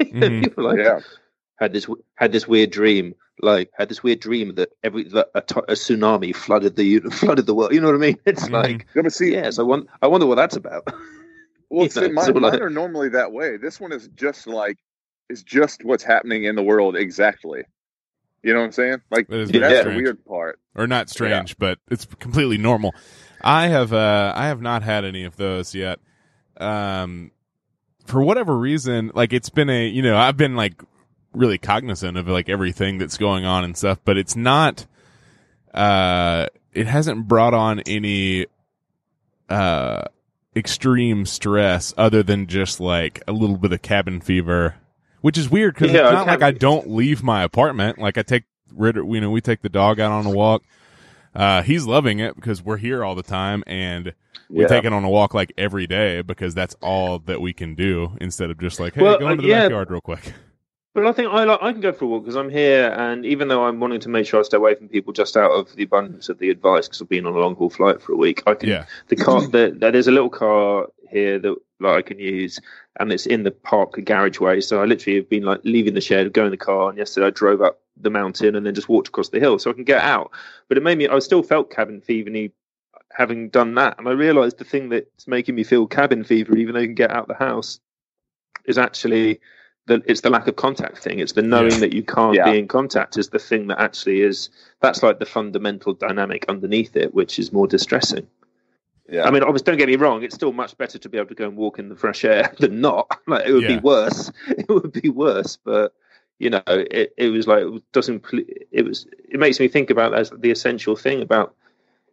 Mhm. 0.00 0.42
People 0.42 0.64
like 0.64 0.78
Yeah, 0.78 0.98
had 1.56 1.72
this 1.72 1.86
had 2.16 2.32
this 2.32 2.46
weird 2.48 2.70
dream. 2.70 3.14
Like 3.40 3.70
had 3.76 3.88
this 3.88 4.02
weird 4.02 4.20
dream 4.20 4.54
that 4.54 4.70
every 4.84 5.04
that 5.08 5.28
a, 5.34 5.40
t- 5.40 5.60
a 5.68 5.72
tsunami 5.72 6.34
flooded 6.34 6.76
the 6.76 7.00
flooded 7.12 7.46
the 7.46 7.54
world. 7.54 7.72
You 7.74 7.80
know 7.80 7.88
what 7.88 7.96
I 7.96 7.98
mean? 7.98 8.16
It's 8.24 8.44
Mhm. 8.48 8.50
like 8.52 8.86
yeah 8.94 9.02
but 9.02 9.12
see, 9.12 9.32
yes, 9.32 9.58
I 9.58 9.62
want 9.62 9.88
I 10.02 10.06
wonder 10.06 10.26
what 10.26 10.36
that's 10.36 10.54
about. 10.56 10.84
well, 11.70 11.84
you 11.84 11.90
see, 11.90 12.00
know, 12.02 12.12
mine, 12.12 12.24
so 12.26 12.32
like- 12.32 12.52
mine 12.54 12.62
are 12.62 12.70
normally 12.70 13.08
that 13.10 13.32
way. 13.32 13.56
This 13.56 13.80
one 13.80 13.90
is 13.92 14.08
just 14.14 14.46
like 14.46 14.78
is 15.28 15.42
just 15.42 15.84
what's 15.84 16.04
happening 16.04 16.44
in 16.44 16.54
the 16.54 16.62
world 16.62 16.94
exactly. 16.96 17.62
You 18.44 18.52
know 18.52 18.60
what 18.60 18.66
I'm 18.66 18.72
saying? 18.72 18.98
Like 19.10 19.26
That 19.28 19.40
is 19.40 19.50
very 19.50 19.62
that's 19.72 19.84
the 19.88 19.96
weird 19.96 20.24
part. 20.26 20.60
or 20.76 20.86
not 20.86 21.08
strange, 21.08 21.56
but 21.58 21.78
it's 21.90 22.04
completely 22.04 22.58
normal. 22.58 22.94
I 23.42 23.66
have 23.68 23.92
uh 23.92 24.32
I 24.36 24.46
have 24.46 24.60
not 24.60 24.82
had 24.84 25.04
any 25.04 25.24
of 25.24 25.36
those 25.36 25.74
yet. 25.74 25.98
Um 26.58 27.32
for 28.06 28.22
whatever 28.22 28.56
reason, 28.56 29.10
like 29.14 29.32
it's 29.32 29.48
been 29.50 29.70
a 29.70 29.86
you 29.88 30.02
know, 30.02 30.16
I've 30.16 30.36
been 30.36 30.54
like 30.56 30.80
really 31.34 31.58
cognizant 31.58 32.16
of 32.16 32.26
like 32.28 32.48
everything 32.48 32.98
that's 32.98 33.16
going 33.18 33.44
on 33.44 33.64
and 33.64 33.76
stuff, 33.76 33.98
but 34.04 34.16
it's 34.16 34.36
not 34.36 34.86
uh 35.72 36.46
it 36.72 36.86
hasn't 36.86 37.26
brought 37.28 37.54
on 37.54 37.80
any 37.80 38.46
uh 39.48 40.02
extreme 40.56 41.26
stress 41.26 41.92
other 41.96 42.22
than 42.22 42.46
just 42.46 42.78
like 42.80 43.20
a 43.26 43.32
little 43.32 43.56
bit 43.56 43.72
of 43.72 43.82
cabin 43.82 44.20
fever, 44.20 44.76
which 45.20 45.36
is 45.36 45.50
weird 45.50 45.74
because 45.74 45.90
Yeah, 45.90 46.04
it's 46.04 46.12
not 46.12 46.26
like 46.28 46.42
I 46.42 46.52
don't 46.52 46.90
leave 46.90 47.22
my 47.22 47.42
apartment. 47.42 47.98
Like 47.98 48.16
I 48.18 48.22
take 48.22 48.44
Ritter, 48.72 49.04
you 49.04 49.20
know, 49.20 49.30
we 49.30 49.40
take 49.40 49.62
the 49.62 49.68
dog 49.68 50.00
out 50.00 50.12
on 50.12 50.26
a 50.26 50.30
walk. 50.30 50.62
Uh, 51.34 51.62
he's 51.62 51.84
loving 51.84 52.20
it 52.20 52.36
because 52.36 52.62
we're 52.62 52.76
here 52.76 53.04
all 53.04 53.16
the 53.16 53.22
time 53.24 53.64
and 53.66 54.14
we 54.48 54.62
Yeah. 54.62 54.68
take 54.68 54.84
it 54.84 54.92
on 54.92 55.02
a 55.02 55.08
walk 55.08 55.34
like 55.34 55.52
every 55.58 55.86
day 55.88 56.22
because 56.22 56.54
that's 56.54 56.76
all 56.80 57.18
that 57.20 57.40
we 57.40 57.52
can 57.52 57.74
do 57.74 58.16
instead 58.20 58.50
of 58.50 58.58
just 58.60 58.78
like, 58.78 58.94
hey, 58.94 59.02
Well, 59.02 59.18
go 59.18 59.26
uh, 59.26 59.30
into 59.32 59.42
the 59.42 59.48
yeah. 59.48 59.62
backyard 59.62 59.90
real 59.90 60.00
quick. 60.00 60.32
But 60.94 61.06
I 61.06 61.12
think 61.12 61.32
I 61.32 61.42
like 61.42 61.58
I 61.60 61.72
can 61.72 61.80
go 61.80 61.92
for 61.92 62.04
a 62.04 62.08
walk 62.08 62.22
because 62.22 62.36
I'm 62.36 62.48
here, 62.48 62.94
and 62.96 63.26
even 63.26 63.48
though 63.48 63.64
I'm 63.64 63.80
wanting 63.80 63.98
to 64.00 64.08
make 64.08 64.26
sure 64.26 64.38
I 64.38 64.44
stay 64.44 64.56
away 64.56 64.76
from 64.76 64.88
people 64.88 65.12
just 65.12 65.36
out 65.36 65.50
of 65.50 65.74
the 65.74 65.82
abundance 65.82 66.28
of 66.28 66.38
the 66.38 66.50
advice, 66.50 66.86
because 66.86 67.02
I've 67.02 67.08
been 67.08 67.26
on 67.26 67.34
a 67.34 67.38
long 67.38 67.56
haul 67.56 67.68
flight 67.68 68.00
for 68.00 68.12
a 68.12 68.16
week, 68.16 68.44
I 68.46 68.54
can. 68.54 68.68
Yeah. 68.68 68.86
The 69.08 69.16
car, 69.16 69.40
the, 69.42 69.76
there's 69.76 70.06
a 70.06 70.12
little 70.12 70.30
car 70.30 70.86
here 71.10 71.40
that 71.40 71.56
like 71.80 71.96
I 71.96 72.02
can 72.02 72.20
use, 72.20 72.60
and 73.00 73.12
it's 73.12 73.26
in 73.26 73.42
the 73.42 73.50
park 73.50 73.94
garageway. 73.96 74.62
So 74.62 74.80
I 74.80 74.84
literally 74.84 75.18
have 75.18 75.28
been 75.28 75.42
like 75.42 75.60
leaving 75.64 75.94
the 75.94 76.00
shed, 76.00 76.32
go 76.32 76.44
in 76.44 76.52
the 76.52 76.56
car, 76.56 76.90
and 76.90 76.96
yesterday 76.96 77.26
I 77.26 77.30
drove 77.30 77.60
up 77.60 77.80
the 77.96 78.10
mountain 78.10 78.54
and 78.54 78.64
then 78.64 78.74
just 78.74 78.88
walked 78.88 79.08
across 79.08 79.30
the 79.30 79.40
hill, 79.40 79.58
so 79.58 79.70
I 79.70 79.74
can 79.74 79.82
get 79.82 80.00
out. 80.00 80.30
But 80.68 80.78
it 80.78 80.84
made 80.84 80.98
me, 80.98 81.08
I 81.08 81.18
still 81.18 81.42
felt 81.42 81.72
cabin 81.72 82.02
fever 82.02 82.30
having 83.10 83.48
done 83.48 83.74
that, 83.74 83.98
and 83.98 84.08
I 84.08 84.12
realised 84.12 84.58
the 84.58 84.64
thing 84.64 84.90
that's 84.90 85.26
making 85.26 85.56
me 85.56 85.64
feel 85.64 85.88
cabin 85.88 86.22
fever, 86.22 86.56
even 86.56 86.74
though 86.74 86.80
you 86.80 86.86
can 86.86 86.94
get 86.94 87.10
out 87.10 87.26
the 87.26 87.34
house, 87.34 87.80
is 88.64 88.78
actually 88.78 89.40
the 89.86 90.02
it's 90.06 90.22
the 90.22 90.30
lack 90.30 90.46
of 90.48 90.56
contact 90.56 90.98
thing. 90.98 91.18
It's 91.18 91.32
the 91.32 91.42
knowing 91.42 91.72
Yeah. 91.72 91.78
that 91.80 91.92
you 91.94 92.02
can't 92.02 92.34
Yeah. 92.34 92.50
be 92.50 92.58
in 92.58 92.68
contact 92.68 93.18
is 93.18 93.28
the 93.28 93.38
thing 93.38 93.66
that 93.68 93.80
actually 93.80 94.22
is 94.22 94.48
that's 94.80 95.02
like 95.02 95.18
the 95.18 95.26
fundamental 95.26 95.92
dynamic 95.94 96.46
underneath 96.48 96.96
it, 96.96 97.14
which 97.14 97.38
is 97.38 97.52
more 97.52 97.66
distressing. 97.66 98.26
Yeah. 99.08 99.24
I 99.24 99.30
mean, 99.30 99.42
obviously, 99.42 99.66
don't 99.66 99.76
get 99.78 99.88
me 99.88 99.96
wrong. 99.96 100.22
It's 100.22 100.34
still 100.34 100.52
much 100.52 100.78
better 100.78 100.98
to 100.98 101.08
be 101.10 101.18
able 101.18 101.28
to 101.28 101.34
go 101.34 101.44
and 101.46 101.56
walk 101.56 101.78
in 101.78 101.90
the 101.90 101.96
fresh 101.96 102.24
air 102.24 102.52
than 102.58 102.80
not. 102.80 103.10
Like 103.26 103.46
it 103.46 103.52
would 103.52 103.62
Yeah. 103.64 103.76
be 103.76 103.80
worse. 103.80 104.32
It 104.48 104.68
would 104.68 104.92
be 104.92 105.10
worse. 105.10 105.58
But 105.62 105.92
you 106.38 106.50
know, 106.50 106.62
it, 106.66 107.12
it 107.16 107.28
was 107.28 107.46
like 107.46 107.64
it 107.64 107.82
doesn't. 107.92 108.24
It 108.72 108.84
was. 108.84 109.06
It 109.28 109.38
makes 109.38 109.60
me 109.60 109.68
think 109.68 109.90
about 109.90 110.14
as 110.14 110.30
the 110.30 110.50
essential 110.50 110.96
thing 110.96 111.20
about. 111.22 111.54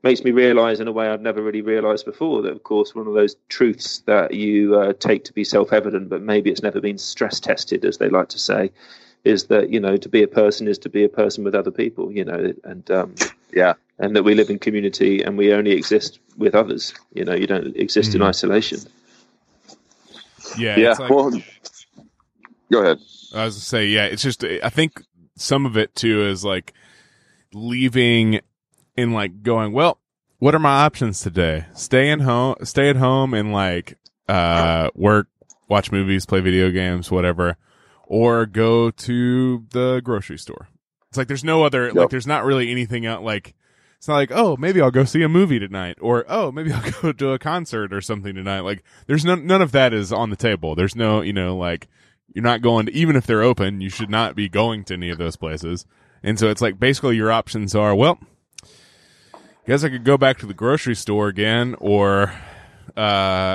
Makes 0.04 0.24
me 0.24 0.32
realise 0.32 0.80
in 0.80 0.88
a 0.88 0.92
way 0.92 1.08
I'd 1.08 1.22
never 1.22 1.44
really 1.44 1.62
realised 1.62 2.06
before 2.06 2.42
that, 2.42 2.52
of 2.52 2.64
course, 2.64 2.96
one 2.96 3.06
of 3.06 3.14
those 3.14 3.36
truths 3.50 4.00
that 4.08 4.34
you 4.34 4.76
uh, 4.80 4.94
take 4.94 5.26
to 5.26 5.34
be 5.34 5.44
self-evident, 5.44 6.10
but 6.10 6.24
maybe 6.24 6.50
it's 6.50 6.64
never 6.64 6.82
been 6.82 6.98
stress 6.98 7.40
tested, 7.40 7.86
as 7.86 8.00
they 8.00 8.10
like 8.10 8.30
to 8.30 8.40
say, 8.40 8.72
is 9.24 9.46
that 9.46 9.70
you 9.70 9.80
know 9.80 9.98
to 9.98 10.10
be 10.10 10.24
a 10.24 10.28
person 10.28 10.68
is 10.68 10.80
to 10.80 10.90
be 10.90 11.04
a 11.04 11.10
person 11.10 11.44
with 11.44 11.54
other 11.54 11.70
people. 11.70 12.12
You 12.12 12.26
know, 12.26 12.54
and 12.64 12.90
um, 12.90 13.14
yeah. 13.54 13.74
and 14.00 14.16
that 14.16 14.24
we 14.24 14.34
live 14.34 14.50
in 14.50 14.58
community 14.58 15.22
and 15.22 15.38
we 15.38 15.54
only 15.54 15.72
exist 15.74 16.20
with 16.36 16.56
others. 16.56 16.96
You 17.14 17.24
know, 17.24 17.36
you 17.36 17.46
don't 17.46 17.76
exist 17.78 18.16
in 18.16 18.22
Mhm. 18.22 18.26
isolation. 18.26 18.80
Yeah. 20.58 20.78
Yeah. 20.78 20.94
Like, 20.94 21.10
well, 21.12 21.32
go 22.72 22.82
ahead. 22.82 23.00
I 23.36 23.46
was 23.46 23.56
gonna 23.56 23.62
say, 23.62 23.86
yeah, 23.86 24.06
it's 24.06 24.24
just 24.24 24.44
I 24.44 24.70
think 24.70 25.04
some 25.38 25.68
of 25.68 25.78
it 25.78 25.94
too 25.96 26.26
is 26.26 26.44
like 26.44 26.74
leaving 27.54 28.40
and 28.96 29.14
like 29.14 29.44
going, 29.44 29.74
well, 29.74 30.00
what 30.40 30.56
are 30.56 30.60
my 30.60 30.84
options 30.84 31.22
today? 31.22 31.66
Stay 31.74 32.10
in 32.10 32.22
home, 32.22 32.56
stay 32.64 32.90
at 32.90 32.96
home 32.96 33.34
and 33.34 33.52
like 33.52 33.98
uh 34.28 34.90
work, 34.96 35.28
watch 35.68 35.92
movies, 35.92 36.26
play 36.26 36.42
video 36.42 36.72
games, 36.72 37.12
whatever, 37.12 37.58
or 38.06 38.46
go 38.46 38.92
to 38.92 39.66
the 39.72 40.02
grocery 40.04 40.38
store. 40.38 40.68
It's 41.10 41.18
like 41.18 41.28
there's 41.28 41.44
no 41.44 41.64
other 41.64 41.92
like 41.92 42.10
there's 42.10 42.28
not 42.28 42.46
really 42.46 42.72
anything 42.72 43.06
out 43.06 43.24
like 43.24 43.54
it's 43.98 44.08
not 44.08 44.16
like, 44.16 44.32
oh, 44.32 44.58
maybe 44.58 44.82
I'll 44.82 44.90
go 44.90 45.04
see 45.04 45.22
a 45.22 45.30
movie 45.30 45.60
tonight 45.60 46.00
or 46.02 46.26
oh, 46.28 46.52
maybe 46.52 46.72
I'll 46.72 46.92
go 47.02 47.12
to 47.12 47.34
a 47.34 47.40
concert 47.40 47.94
or 47.94 48.02
something 48.02 48.34
tonight. 48.34 48.62
Like 48.62 48.84
there's 49.06 49.24
none 49.24 49.46
none 49.46 49.62
of 49.62 49.74
that 49.74 49.94
is 49.94 50.12
on 50.12 50.32
the 50.32 50.36
table. 50.36 50.74
There's 50.74 50.96
no, 50.96 51.22
you 51.22 51.34
know, 51.34 51.56
like 51.56 51.88
you're 52.34 52.44
not 52.44 52.62
going 52.62 52.88
to, 52.88 52.94
even 52.94 53.16
if 53.16 53.28
they're 53.28 53.44
open, 53.44 53.82
you 53.82 53.90
should 53.90 54.10
not 54.10 54.36
be 54.36 54.50
going 54.50 54.84
to 54.86 54.96
any 54.96 55.10
of 55.10 55.18
those 55.18 55.36
places. 55.36 55.86
And 56.24 56.40
so 56.40 56.50
it's 56.50 56.62
like 56.62 56.80
basically 56.80 57.16
your 57.16 57.32
options 57.32 57.76
are, 57.76 57.94
well, 57.94 58.20
guess 59.68 59.84
I 59.84 59.90
could 59.90 60.04
go 60.04 60.18
back 60.18 60.38
to 60.40 60.46
the 60.46 60.54
grocery 60.54 60.96
store 60.96 61.28
again, 61.28 61.76
or 61.80 62.34
uh, 62.98 63.02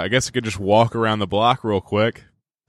I 0.05 0.09
guess 0.09 0.29
I 0.29 0.31
could 0.33 0.45
just 0.45 0.59
walk 0.59 0.95
around 0.95 1.19
the 1.19 1.27
block 1.27 1.65
real 1.65 1.81
quick. 1.81 2.25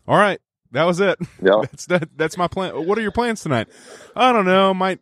All 0.08 0.18
right, 0.18 0.40
that 0.72 0.84
was 0.86 1.00
it. 1.00 1.18
Yeah. 1.42 1.60
That's 1.62 1.86
that, 1.88 2.10
that's 2.16 2.38
my 2.38 2.48
plan. 2.48 2.86
What 2.88 2.98
are 2.98 3.02
your 3.02 3.12
plans 3.12 3.42
tonight? 3.42 3.68
I 4.16 4.32
don't 4.32 4.46
know. 4.46 4.74
Might 4.74 5.00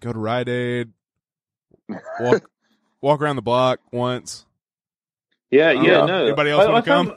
go 0.00 0.12
to 0.12 0.18
Rite 0.18 0.48
Aid, 0.48 0.92
walk 2.20 2.50
walk 3.00 3.20
around 3.20 3.36
the 3.36 3.42
block 3.42 3.80
once. 3.92 4.46
Yeah, 5.50 5.70
yeah, 5.70 5.82
yeah. 5.82 6.06
no. 6.06 6.24
Anybody 6.26 6.50
else 6.50 6.66
wanna 6.66 6.82
found- 6.82 7.10
I, 7.10 7.16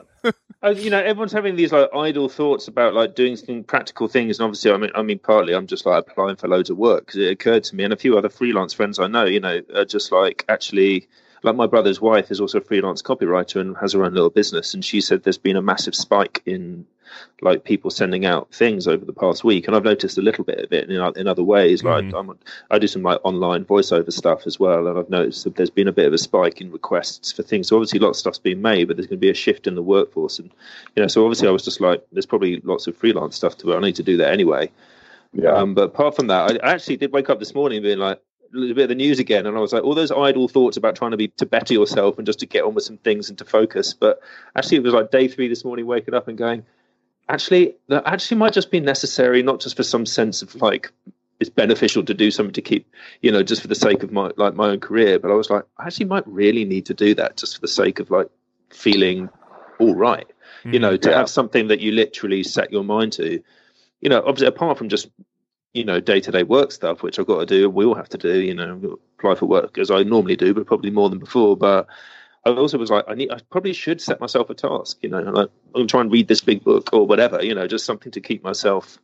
Oh, 0.62 0.70
you 0.70 0.90
know, 0.90 0.98
everyone's 1.00 1.32
having 1.32 1.56
these 1.56 1.72
like 1.72 1.88
idle 1.94 2.28
thoughts 2.28 2.68
about 2.68 2.92
like 2.92 3.14
doing 3.14 3.36
some 3.36 3.64
practical 3.64 4.08
things, 4.08 4.38
and 4.38 4.44
obviously, 4.44 4.70
I 4.70 4.76
mean, 4.76 4.90
I 4.94 5.02
mean, 5.02 5.18
partly 5.18 5.54
I'm 5.54 5.66
just 5.66 5.86
like 5.86 6.04
applying 6.06 6.36
for 6.36 6.48
loads 6.48 6.68
of 6.68 6.76
work 6.76 7.06
because 7.06 7.20
it 7.20 7.30
occurred 7.32 7.64
to 7.64 7.76
me, 7.76 7.84
and 7.84 7.92
a 7.94 7.96
few 7.96 8.18
other 8.18 8.28
freelance 8.28 8.74
friends 8.74 8.98
I 8.98 9.06
know, 9.06 9.24
you 9.24 9.40
know, 9.40 9.62
are 9.74 9.84
just 9.86 10.12
like 10.12 10.44
actually. 10.48 11.08
Like 11.42 11.56
my 11.56 11.66
brother's 11.66 12.00
wife 12.00 12.30
is 12.30 12.40
also 12.40 12.58
a 12.58 12.62
freelance 12.62 13.02
copywriter 13.02 13.60
and 13.60 13.76
has 13.78 13.92
her 13.92 14.04
own 14.04 14.14
little 14.14 14.30
business, 14.30 14.74
and 14.74 14.84
she 14.84 15.00
said 15.00 15.22
there's 15.22 15.38
been 15.38 15.56
a 15.56 15.62
massive 15.62 15.94
spike 15.94 16.42
in 16.46 16.86
like 17.40 17.64
people 17.64 17.90
sending 17.90 18.26
out 18.26 18.52
things 18.52 18.86
over 18.86 19.04
the 19.04 19.12
past 19.12 19.44
week, 19.44 19.66
and 19.66 19.76
I've 19.76 19.84
noticed 19.84 20.18
a 20.18 20.22
little 20.22 20.44
bit 20.44 20.58
of 20.58 20.72
it 20.72 20.90
in, 20.90 20.96
in 21.16 21.26
other 21.26 21.42
ways. 21.42 21.82
Like 21.82 22.04
mm-hmm. 22.04 22.32
i 22.70 22.78
do 22.78 22.86
some 22.86 23.02
like 23.02 23.20
online 23.24 23.64
voiceover 23.64 24.12
stuff 24.12 24.46
as 24.46 24.60
well, 24.60 24.86
and 24.86 24.98
I've 24.98 25.10
noticed 25.10 25.44
that 25.44 25.56
there's 25.56 25.70
been 25.70 25.88
a 25.88 25.92
bit 25.92 26.06
of 26.06 26.12
a 26.12 26.18
spike 26.18 26.60
in 26.60 26.70
requests 26.70 27.32
for 27.32 27.42
things. 27.42 27.68
So 27.68 27.76
obviously, 27.76 27.98
lots 27.98 28.18
of 28.18 28.20
stuff's 28.20 28.38
been 28.38 28.62
made, 28.62 28.88
but 28.88 28.96
there's 28.96 29.06
going 29.06 29.18
to 29.18 29.26
be 29.26 29.30
a 29.30 29.34
shift 29.34 29.66
in 29.66 29.74
the 29.74 29.82
workforce, 29.82 30.38
and 30.38 30.50
you 30.96 31.02
know, 31.02 31.08
so 31.08 31.24
obviously, 31.24 31.48
I 31.48 31.52
was 31.52 31.64
just 31.64 31.80
like, 31.80 32.04
there's 32.12 32.26
probably 32.26 32.60
lots 32.64 32.86
of 32.86 32.96
freelance 32.96 33.36
stuff 33.36 33.56
to. 33.58 33.72
It. 33.72 33.76
I 33.76 33.80
need 33.80 33.96
to 33.96 34.02
do 34.02 34.16
that 34.18 34.32
anyway. 34.32 34.70
Yeah. 35.32 35.52
Um, 35.52 35.74
but 35.74 35.82
apart 35.82 36.16
from 36.16 36.26
that, 36.26 36.64
I 36.64 36.72
actually 36.72 36.96
did 36.96 37.12
wake 37.12 37.30
up 37.30 37.38
this 37.38 37.54
morning 37.54 37.82
being 37.82 37.98
like, 37.98 38.20
a 38.54 38.74
bit 38.74 38.84
of 38.84 38.88
the 38.88 38.94
news 38.94 39.18
again, 39.18 39.46
and 39.46 39.56
I 39.56 39.60
was 39.60 39.72
like, 39.72 39.82
all 39.82 39.94
those 39.94 40.10
idle 40.10 40.48
thoughts 40.48 40.76
about 40.76 40.96
trying 40.96 41.12
to 41.12 41.16
be 41.16 41.28
to 41.28 41.46
better 41.46 41.74
yourself 41.74 42.18
and 42.18 42.26
just 42.26 42.40
to 42.40 42.46
get 42.46 42.64
on 42.64 42.74
with 42.74 42.84
some 42.84 42.98
things 42.98 43.28
and 43.28 43.38
to 43.38 43.44
focus. 43.44 43.94
But 43.94 44.20
actually, 44.56 44.78
it 44.78 44.82
was 44.82 44.94
like 44.94 45.10
day 45.10 45.28
three 45.28 45.48
this 45.48 45.64
morning, 45.64 45.86
waking 45.86 46.14
up 46.14 46.28
and 46.28 46.36
going, 46.36 46.64
actually, 47.28 47.76
that 47.88 48.02
actually 48.06 48.38
might 48.38 48.52
just 48.52 48.70
be 48.70 48.80
necessary, 48.80 49.42
not 49.42 49.60
just 49.60 49.76
for 49.76 49.82
some 49.82 50.06
sense 50.06 50.42
of 50.42 50.54
like 50.56 50.92
it's 51.40 51.50
beneficial 51.50 52.04
to 52.04 52.14
do 52.14 52.30
something 52.30 52.52
to 52.52 52.62
keep, 52.62 52.92
you 53.22 53.32
know, 53.32 53.42
just 53.42 53.62
for 53.62 53.68
the 53.68 53.74
sake 53.74 54.02
of 54.02 54.12
my 54.12 54.30
like 54.36 54.54
my 54.54 54.68
own 54.68 54.80
career. 54.80 55.18
But 55.18 55.30
I 55.30 55.34
was 55.34 55.50
like, 55.50 55.64
I 55.78 55.86
actually 55.86 56.06
might 56.06 56.26
really 56.26 56.64
need 56.64 56.86
to 56.86 56.94
do 56.94 57.14
that 57.14 57.36
just 57.36 57.54
for 57.54 57.60
the 57.62 57.68
sake 57.68 57.98
of 57.98 58.10
like 58.10 58.28
feeling 58.70 59.30
all 59.78 59.94
right, 59.94 60.26
mm, 60.64 60.74
you 60.74 60.78
know, 60.78 60.96
to 60.96 61.10
yeah. 61.10 61.16
have 61.16 61.30
something 61.30 61.68
that 61.68 61.80
you 61.80 61.92
literally 61.92 62.42
set 62.42 62.70
your 62.70 62.84
mind 62.84 63.14
to. 63.14 63.42
You 64.00 64.08
know, 64.08 64.18
obviously, 64.18 64.48
apart 64.48 64.78
from 64.78 64.88
just 64.88 65.08
you 65.72 65.84
know 65.84 66.00
day 66.00 66.20
to 66.20 66.30
day 66.30 66.42
work 66.42 66.72
stuff, 66.72 67.02
which 67.02 67.18
I've 67.18 67.26
got 67.26 67.40
to 67.40 67.46
do, 67.46 67.70
we 67.70 67.84
all 67.84 67.94
have 67.94 68.08
to 68.10 68.18
do. 68.18 68.40
You 68.40 68.54
know, 68.54 68.98
apply 69.18 69.34
for 69.36 69.46
work 69.46 69.78
as 69.78 69.90
I 69.90 70.02
normally 70.02 70.36
do, 70.36 70.54
but 70.54 70.66
probably 70.66 70.90
more 70.90 71.08
than 71.08 71.18
before. 71.18 71.56
But 71.56 71.86
I 72.44 72.50
also 72.50 72.78
was 72.78 72.90
like, 72.90 73.04
I 73.06 73.14
need, 73.14 73.30
I 73.30 73.38
probably 73.50 73.74
should 73.74 74.00
set 74.00 74.20
myself 74.20 74.48
a 74.48 74.54
task, 74.54 74.98
you 75.02 75.10
know, 75.10 75.20
like 75.20 75.50
I'm 75.66 75.72
going 75.74 75.86
to 75.86 75.90
try 75.90 76.00
and 76.00 76.10
read 76.10 76.26
this 76.26 76.40
big 76.40 76.64
book 76.64 76.90
or 76.92 77.06
whatever, 77.06 77.44
you 77.44 77.54
know, 77.54 77.66
just 77.66 77.84
something 77.84 78.12
to 78.12 78.20
keep 78.20 78.42
myself, 78.42 78.98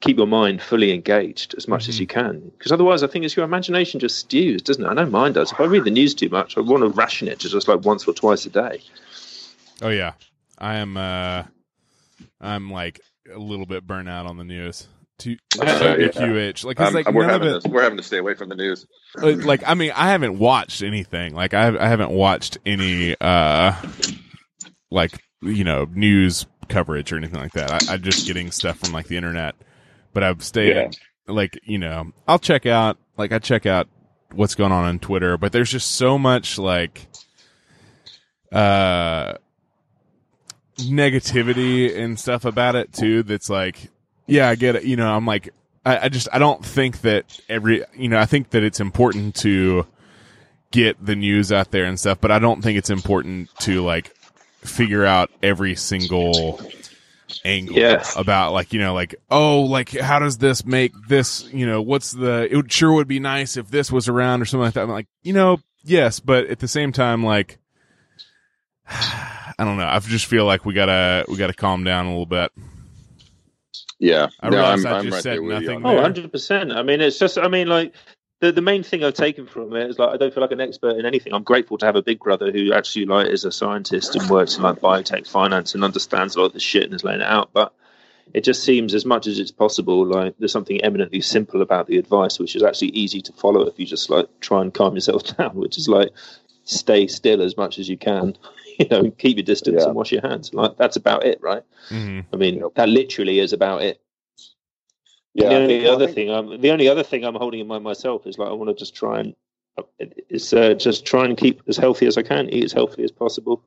keep 0.00 0.16
your 0.16 0.26
mind 0.26 0.62
fully 0.62 0.92
engaged 0.92 1.54
as 1.58 1.68
much 1.68 1.82
mm-hmm. 1.82 1.90
as 1.90 2.00
you 2.00 2.06
can. 2.06 2.40
Because 2.56 2.72
otherwise, 2.72 3.02
I 3.02 3.06
think 3.06 3.26
it's 3.26 3.36
your 3.36 3.44
imagination 3.44 4.00
just 4.00 4.18
stews, 4.18 4.62
doesn't 4.62 4.82
it? 4.82 4.88
I 4.88 4.94
know 4.94 5.06
mine 5.06 5.34
does. 5.34 5.52
If 5.52 5.60
I 5.60 5.64
read 5.64 5.84
the 5.84 5.90
news 5.90 6.14
too 6.14 6.30
much, 6.30 6.56
I 6.56 6.62
want 6.62 6.84
to 6.84 6.88
ration 6.88 7.28
it 7.28 7.40
to 7.40 7.50
just 7.50 7.68
like 7.68 7.84
once 7.84 8.08
or 8.08 8.14
twice 8.14 8.46
a 8.46 8.50
day. 8.50 8.80
Oh 9.82 9.90
yeah, 9.90 10.12
I 10.56 10.76
am. 10.76 10.96
uh 10.96 11.44
I'm 12.40 12.70
like 12.70 13.00
a 13.32 13.38
little 13.38 13.66
bit 13.66 13.86
burnt 13.86 14.08
out 14.08 14.26
on 14.26 14.36
the 14.36 14.44
news 14.44 14.88
to 15.18 15.32
uh, 15.60 15.64
yeah. 15.64 16.08
QH. 16.08 16.64
Like, 16.64 16.80
um, 16.80 16.94
like 16.94 17.10
we're 17.12 17.28
having 17.28 17.48
it, 17.48 17.62
to, 17.62 17.68
we're 17.68 17.82
having 17.82 17.98
to 17.98 18.02
stay 18.02 18.18
away 18.18 18.34
from 18.34 18.48
the 18.48 18.56
news. 18.56 18.86
Uh, 19.20 19.32
like, 19.32 19.62
I 19.66 19.74
mean, 19.74 19.92
I 19.94 20.10
haven't 20.10 20.38
watched 20.38 20.82
anything. 20.82 21.34
Like, 21.34 21.54
I 21.54 21.68
I 21.68 21.88
haven't 21.88 22.10
watched 22.10 22.58
any 22.66 23.16
uh, 23.20 23.74
like 24.90 25.22
you 25.40 25.64
know 25.64 25.86
news 25.92 26.46
coverage 26.68 27.12
or 27.12 27.16
anything 27.16 27.40
like 27.40 27.52
that. 27.52 27.88
I, 27.88 27.94
am 27.94 28.02
just 28.02 28.26
getting 28.26 28.50
stuff 28.50 28.78
from 28.78 28.92
like 28.92 29.06
the 29.06 29.16
internet. 29.16 29.54
But 30.12 30.22
I've 30.22 30.42
stayed 30.42 30.76
yeah. 30.76 30.90
like 31.26 31.58
you 31.64 31.78
know 31.78 32.12
I'll 32.28 32.38
check 32.38 32.66
out 32.66 32.98
like 33.16 33.32
I 33.32 33.38
check 33.38 33.66
out 33.66 33.88
what's 34.32 34.54
going 34.54 34.72
on 34.72 34.84
on 34.84 34.98
Twitter. 34.98 35.36
But 35.36 35.52
there's 35.52 35.70
just 35.70 35.92
so 35.92 36.18
much 36.18 36.58
like 36.58 37.06
uh 38.50 39.34
negativity 40.76 41.96
and 41.96 42.18
stuff 42.18 42.44
about 42.44 42.74
it 42.74 42.92
too 42.92 43.22
that's 43.22 43.50
like 43.50 43.90
yeah, 44.26 44.48
I 44.48 44.54
get 44.54 44.76
it. 44.76 44.84
You 44.84 44.96
know, 44.96 45.12
I'm 45.12 45.26
like, 45.26 45.50
I, 45.84 46.06
I 46.06 46.08
just, 46.08 46.28
I 46.32 46.38
don't 46.38 46.64
think 46.64 47.02
that 47.02 47.40
every, 47.48 47.84
you 47.94 48.08
know, 48.08 48.18
I 48.18 48.26
think 48.26 48.50
that 48.50 48.62
it's 48.62 48.80
important 48.80 49.34
to 49.36 49.86
get 50.70 51.04
the 51.04 51.16
news 51.16 51.52
out 51.52 51.70
there 51.70 51.84
and 51.84 51.98
stuff, 51.98 52.18
but 52.20 52.30
I 52.30 52.38
don't 52.38 52.62
think 52.62 52.78
it's 52.78 52.90
important 52.90 53.50
to 53.60 53.82
like 53.82 54.14
figure 54.60 55.04
out 55.04 55.30
every 55.42 55.74
single 55.74 56.60
angle 57.44 57.76
yeah. 57.76 58.04
about 58.14 58.52
like 58.52 58.74
you 58.74 58.78
know 58.78 58.92
like 58.92 59.14
oh 59.30 59.62
like 59.62 59.88
how 59.88 60.18
does 60.18 60.36
this 60.36 60.66
make 60.66 60.92
this 61.08 61.50
you 61.50 61.64
know 61.64 61.80
what's 61.80 62.12
the 62.12 62.46
it 62.50 62.54
would, 62.54 62.70
sure 62.70 62.92
would 62.92 63.08
be 63.08 63.18
nice 63.18 63.56
if 63.56 63.70
this 63.70 63.90
was 63.90 64.06
around 64.06 64.42
or 64.42 64.44
something 64.44 64.66
like 64.66 64.74
that 64.74 64.82
I'm 64.82 64.90
like 64.90 65.06
you 65.22 65.32
know 65.32 65.58
yes 65.82 66.20
but 66.20 66.44
at 66.48 66.58
the 66.58 66.68
same 66.68 66.92
time 66.92 67.24
like 67.24 67.58
I 69.62 69.64
don't 69.64 69.76
know 69.76 69.86
I 69.86 69.98
just 70.00 70.26
feel 70.26 70.44
like 70.44 70.64
we 70.64 70.74
gotta 70.74 71.24
we 71.28 71.36
gotta 71.36 71.54
calm 71.54 71.84
down 71.84 72.06
a 72.06 72.10
little 72.10 72.26
bit 72.26 72.52
yeah, 74.02 74.30
I 74.40 74.50
no, 74.50 74.64
I'm, 74.64 74.72
I 74.72 74.74
just 74.74 74.86
I'm 74.86 75.22
said 75.22 75.40
nothing. 75.42 75.86
Oh, 75.86 75.94
100 75.94 76.32
percent. 76.32 76.72
I 76.72 76.82
mean, 76.82 77.00
it's 77.00 77.20
just. 77.20 77.38
I 77.38 77.46
mean, 77.46 77.68
like 77.68 77.94
the 78.40 78.50
the 78.50 78.60
main 78.60 78.82
thing 78.82 79.04
I've 79.04 79.14
taken 79.14 79.46
from 79.46 79.76
it 79.76 79.88
is 79.88 79.96
like 79.96 80.08
I 80.08 80.16
don't 80.16 80.34
feel 80.34 80.42
like 80.42 80.50
an 80.50 80.60
expert 80.60 80.96
in 80.98 81.06
anything. 81.06 81.32
I'm 81.32 81.44
grateful 81.44 81.78
to 81.78 81.86
have 81.86 81.94
a 81.94 82.02
big 82.02 82.18
brother 82.18 82.50
who 82.50 82.72
actually 82.72 83.06
like 83.06 83.28
is 83.28 83.44
a 83.44 83.52
scientist 83.52 84.16
and 84.16 84.28
works 84.28 84.56
in 84.56 84.64
like 84.64 84.80
biotech 84.80 85.28
finance 85.28 85.76
and 85.76 85.84
understands 85.84 86.34
a 86.34 86.40
lot 86.40 86.46
of 86.46 86.52
the 86.52 86.58
shit 86.58 86.82
and 86.82 86.94
is 86.94 87.04
laying 87.04 87.20
it 87.20 87.28
out. 87.28 87.50
But 87.52 87.72
it 88.34 88.42
just 88.42 88.64
seems 88.64 88.92
as 88.92 89.04
much 89.04 89.28
as 89.28 89.38
it's 89.38 89.52
possible 89.52 90.04
like 90.04 90.34
there's 90.40 90.50
something 90.50 90.80
eminently 90.80 91.20
simple 91.20 91.62
about 91.62 91.86
the 91.86 91.98
advice, 91.98 92.40
which 92.40 92.56
is 92.56 92.64
actually 92.64 92.88
easy 92.88 93.20
to 93.22 93.32
follow 93.34 93.68
if 93.68 93.78
you 93.78 93.86
just 93.86 94.10
like 94.10 94.26
try 94.40 94.62
and 94.62 94.74
calm 94.74 94.96
yourself 94.96 95.36
down, 95.36 95.54
which 95.54 95.78
is 95.78 95.88
like 95.88 96.10
stay 96.64 97.06
still 97.06 97.40
as 97.40 97.56
much 97.56 97.78
as 97.78 97.88
you 97.88 97.96
can. 97.96 98.36
You 98.78 98.86
know, 98.90 99.10
keep 99.10 99.36
your 99.36 99.44
distance 99.44 99.78
yeah. 99.80 99.86
and 99.86 99.94
wash 99.94 100.12
your 100.12 100.22
hands. 100.22 100.52
Like 100.54 100.76
that's 100.76 100.96
about 100.96 101.24
it, 101.24 101.40
right? 101.40 101.62
Mm-hmm. 101.90 102.20
I 102.32 102.36
mean, 102.36 102.62
that 102.74 102.88
literally 102.88 103.38
is 103.38 103.52
about 103.52 103.82
it. 103.82 104.00
Yeah. 105.34 105.48
The 105.48 105.54
only 105.54 105.88
other 105.88 106.06
think... 106.06 106.14
thing, 106.14 106.30
I'm, 106.30 106.60
the 106.60 106.70
only 106.70 106.88
other 106.88 107.02
thing 107.02 107.24
I'm 107.24 107.34
holding 107.34 107.60
in 107.60 107.66
mind 107.66 107.84
myself 107.84 108.26
is 108.26 108.38
like 108.38 108.48
I 108.48 108.52
want 108.52 108.68
to 108.70 108.74
just 108.74 108.94
try 108.94 109.20
and 109.20 109.34
is 110.28 110.52
uh, 110.52 110.74
just 110.74 111.06
try 111.06 111.24
and 111.24 111.36
keep 111.36 111.62
as 111.66 111.76
healthy 111.76 112.06
as 112.06 112.18
I 112.18 112.22
can, 112.22 112.48
eat 112.50 112.64
as 112.64 112.72
healthy 112.72 113.04
as 113.04 113.10
possible. 113.10 113.62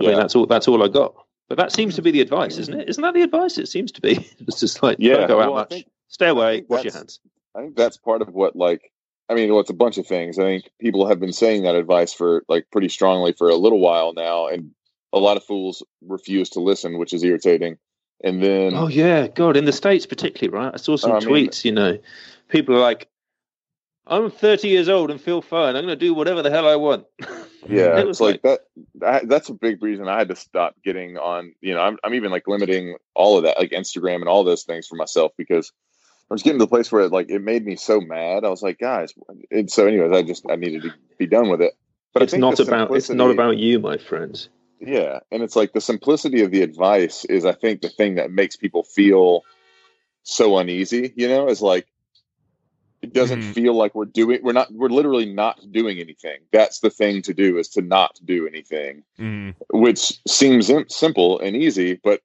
I 0.00 0.04
yeah. 0.04 0.08
mean, 0.10 0.18
that's 0.18 0.34
all. 0.34 0.46
That's 0.46 0.66
all 0.66 0.82
I 0.82 0.88
got. 0.88 1.14
But 1.48 1.58
that 1.58 1.72
seems 1.72 1.96
to 1.96 2.02
be 2.02 2.10
the 2.10 2.20
advice, 2.20 2.58
isn't 2.58 2.80
it? 2.80 2.88
Isn't 2.88 3.02
that 3.02 3.14
the 3.14 3.22
advice? 3.22 3.58
It 3.58 3.68
seems 3.68 3.92
to 3.92 4.00
be. 4.00 4.28
It's 4.40 4.60
just 4.60 4.82
like 4.82 4.96
yeah, 4.98 5.26
go 5.26 5.40
out 5.40 5.52
well, 5.52 5.54
much, 5.54 5.68
think, 5.68 5.86
stay 6.08 6.28
away, 6.28 6.64
wash 6.68 6.84
your 6.84 6.92
hands. 6.92 7.20
I 7.54 7.62
think 7.62 7.76
that's 7.76 7.96
part 7.96 8.22
of 8.22 8.28
what 8.28 8.56
like 8.56 8.92
I 9.30 9.34
mean, 9.34 9.50
well, 9.50 9.60
it's 9.60 9.70
a 9.70 9.74
bunch 9.74 9.96
of 9.96 10.08
things. 10.08 10.40
I 10.40 10.42
think 10.42 10.70
people 10.80 11.06
have 11.06 11.20
been 11.20 11.32
saying 11.32 11.62
that 11.62 11.76
advice 11.76 12.12
for 12.12 12.42
like 12.48 12.66
pretty 12.72 12.88
strongly 12.88 13.32
for 13.32 13.48
a 13.48 13.54
little 13.54 13.78
while 13.78 14.12
now, 14.12 14.48
and 14.48 14.72
a 15.12 15.20
lot 15.20 15.36
of 15.36 15.44
fools 15.44 15.84
refuse 16.02 16.50
to 16.50 16.60
listen, 16.60 16.98
which 16.98 17.12
is 17.12 17.22
irritating. 17.22 17.78
And 18.24 18.42
then, 18.42 18.74
oh 18.74 18.88
yeah, 18.88 19.28
God, 19.28 19.56
in 19.56 19.66
the 19.66 19.72
states 19.72 20.04
particularly, 20.04 20.56
right? 20.58 20.74
I 20.74 20.78
saw 20.78 20.96
some 20.96 21.12
I 21.12 21.20
tweets. 21.20 21.64
Mean, 21.64 21.76
you 21.76 21.80
know, 21.80 21.98
people 22.48 22.74
are 22.74 22.80
like, 22.80 23.08
"I'm 24.04 24.32
30 24.32 24.66
years 24.66 24.88
old 24.88 25.12
and 25.12 25.20
feel 25.20 25.42
fine. 25.42 25.76
I'm 25.76 25.86
going 25.86 25.96
to 25.98 26.04
do 26.04 26.12
whatever 26.12 26.42
the 26.42 26.50
hell 26.50 26.68
I 26.68 26.76
want." 26.76 27.06
Yeah, 27.68 27.98
it 27.98 28.08
it's 28.08 28.20
like, 28.20 28.42
like 28.42 28.60
that. 28.96 29.28
That's 29.28 29.50
a 29.50 29.54
big 29.54 29.82
reason 29.82 30.08
I 30.08 30.18
had 30.18 30.28
to 30.30 30.34
stop 30.34 30.74
getting 30.82 31.18
on. 31.18 31.52
You 31.60 31.74
know, 31.74 31.80
I'm 31.80 31.98
I'm 32.02 32.14
even 32.14 32.30
like 32.30 32.48
limiting 32.48 32.96
all 33.14 33.36
of 33.36 33.44
that, 33.44 33.58
like 33.58 33.70
Instagram 33.72 34.16
and 34.16 34.28
all 34.28 34.44
those 34.44 34.64
things 34.64 34.86
for 34.86 34.96
myself 34.96 35.32
because 35.36 35.70
I 36.30 36.34
was 36.34 36.44
getting 36.44 36.60
to 36.60 36.64
the 36.64 36.68
place 36.68 36.92
where 36.92 37.02
it, 37.02 37.12
like 37.12 37.28
it 37.28 37.42
made 37.42 37.64
me 37.64 37.74
so 37.74 38.00
mad. 38.00 38.44
I 38.44 38.48
was 38.48 38.62
like, 38.62 38.78
guys. 38.78 39.12
And 39.50 39.70
so, 39.70 39.86
anyways, 39.86 40.12
I 40.12 40.22
just 40.22 40.44
I 40.48 40.54
needed 40.54 40.82
to 40.82 40.94
be 41.18 41.26
done 41.26 41.50
with 41.50 41.60
it. 41.60 41.74
But 42.14 42.22
it's 42.22 42.34
not 42.34 42.60
about 42.60 42.94
it's 42.94 43.10
not 43.10 43.30
about 43.30 43.56
you, 43.56 43.80
my 43.80 43.98
friends. 43.98 44.48
Yeah, 44.80 45.20
and 45.30 45.42
it's 45.42 45.56
like 45.56 45.72
the 45.72 45.80
simplicity 45.80 46.42
of 46.42 46.50
the 46.50 46.62
advice 46.62 47.24
is, 47.24 47.44
I 47.44 47.52
think, 47.52 47.82
the 47.82 47.88
thing 47.88 48.14
that 48.14 48.30
makes 48.30 48.56
people 48.56 48.84
feel 48.84 49.42
so 50.22 50.56
uneasy. 50.58 51.12
You 51.16 51.28
know, 51.28 51.48
is 51.48 51.60
like 51.60 51.88
it 53.02 53.12
doesn't 53.12 53.40
mm. 53.40 53.52
feel 53.52 53.74
like 53.74 53.94
we're 53.94 54.04
doing 54.04 54.40
we're 54.42 54.52
not 54.52 54.72
we're 54.72 54.88
literally 54.88 55.26
not 55.26 55.58
doing 55.70 55.98
anything 55.98 56.38
that's 56.52 56.80
the 56.80 56.90
thing 56.90 57.22
to 57.22 57.32
do 57.32 57.58
is 57.58 57.68
to 57.68 57.82
not 57.82 58.18
do 58.24 58.46
anything 58.46 59.02
mm. 59.18 59.54
which 59.72 60.20
seems 60.28 60.70
simple 60.88 61.40
and 61.40 61.56
easy 61.56 61.98
but 62.02 62.20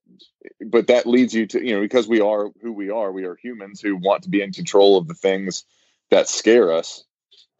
but 0.70 0.88
that 0.88 1.06
leads 1.06 1.34
you 1.34 1.48
to 1.48 1.66
you 1.66 1.76
know 1.76 1.82
because 1.82 2.08
we 2.08 2.22
are 2.22 2.50
who 2.62 2.74
we 2.74 2.90
are 2.90 3.12
we 3.12 3.26
are 3.26 3.36
humans 3.36 3.82
who 3.82 3.96
want 3.96 4.24
to 4.24 4.30
be 4.30 4.42
in 4.42 4.52
control 4.52 4.98
of 4.98 5.08
the 5.08 5.14
things 5.14 5.64
that 6.12 6.28
scare 6.28 6.72
us. 6.72 7.04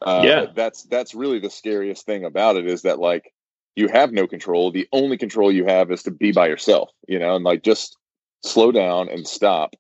Uh, 0.02 0.22
yeah. 0.26 0.46
that's 0.54 0.84
that's 0.84 1.16
really 1.16 1.40
the 1.40 1.50
scariest 1.50 2.06
thing 2.06 2.26
about 2.26 2.58
it 2.58 2.68
is 2.68 2.84
that 2.84 3.00
like 3.00 3.32
you 3.76 3.88
have 3.88 4.12
no 4.12 4.28
control. 4.28 4.72
The 4.72 4.88
only 4.92 5.18
control 5.18 5.52
you 5.52 5.66
have 5.66 5.92
is 5.92 6.04
to 6.04 6.12
be 6.12 6.32
by 6.32 6.48
yourself 6.48 6.90
you 7.08 7.20
know 7.20 7.36
and 7.36 7.46
like 7.46 7.64
just 7.64 7.98
slow 8.44 8.72
down 8.72 9.10
and 9.10 9.28
stop. 9.28 9.76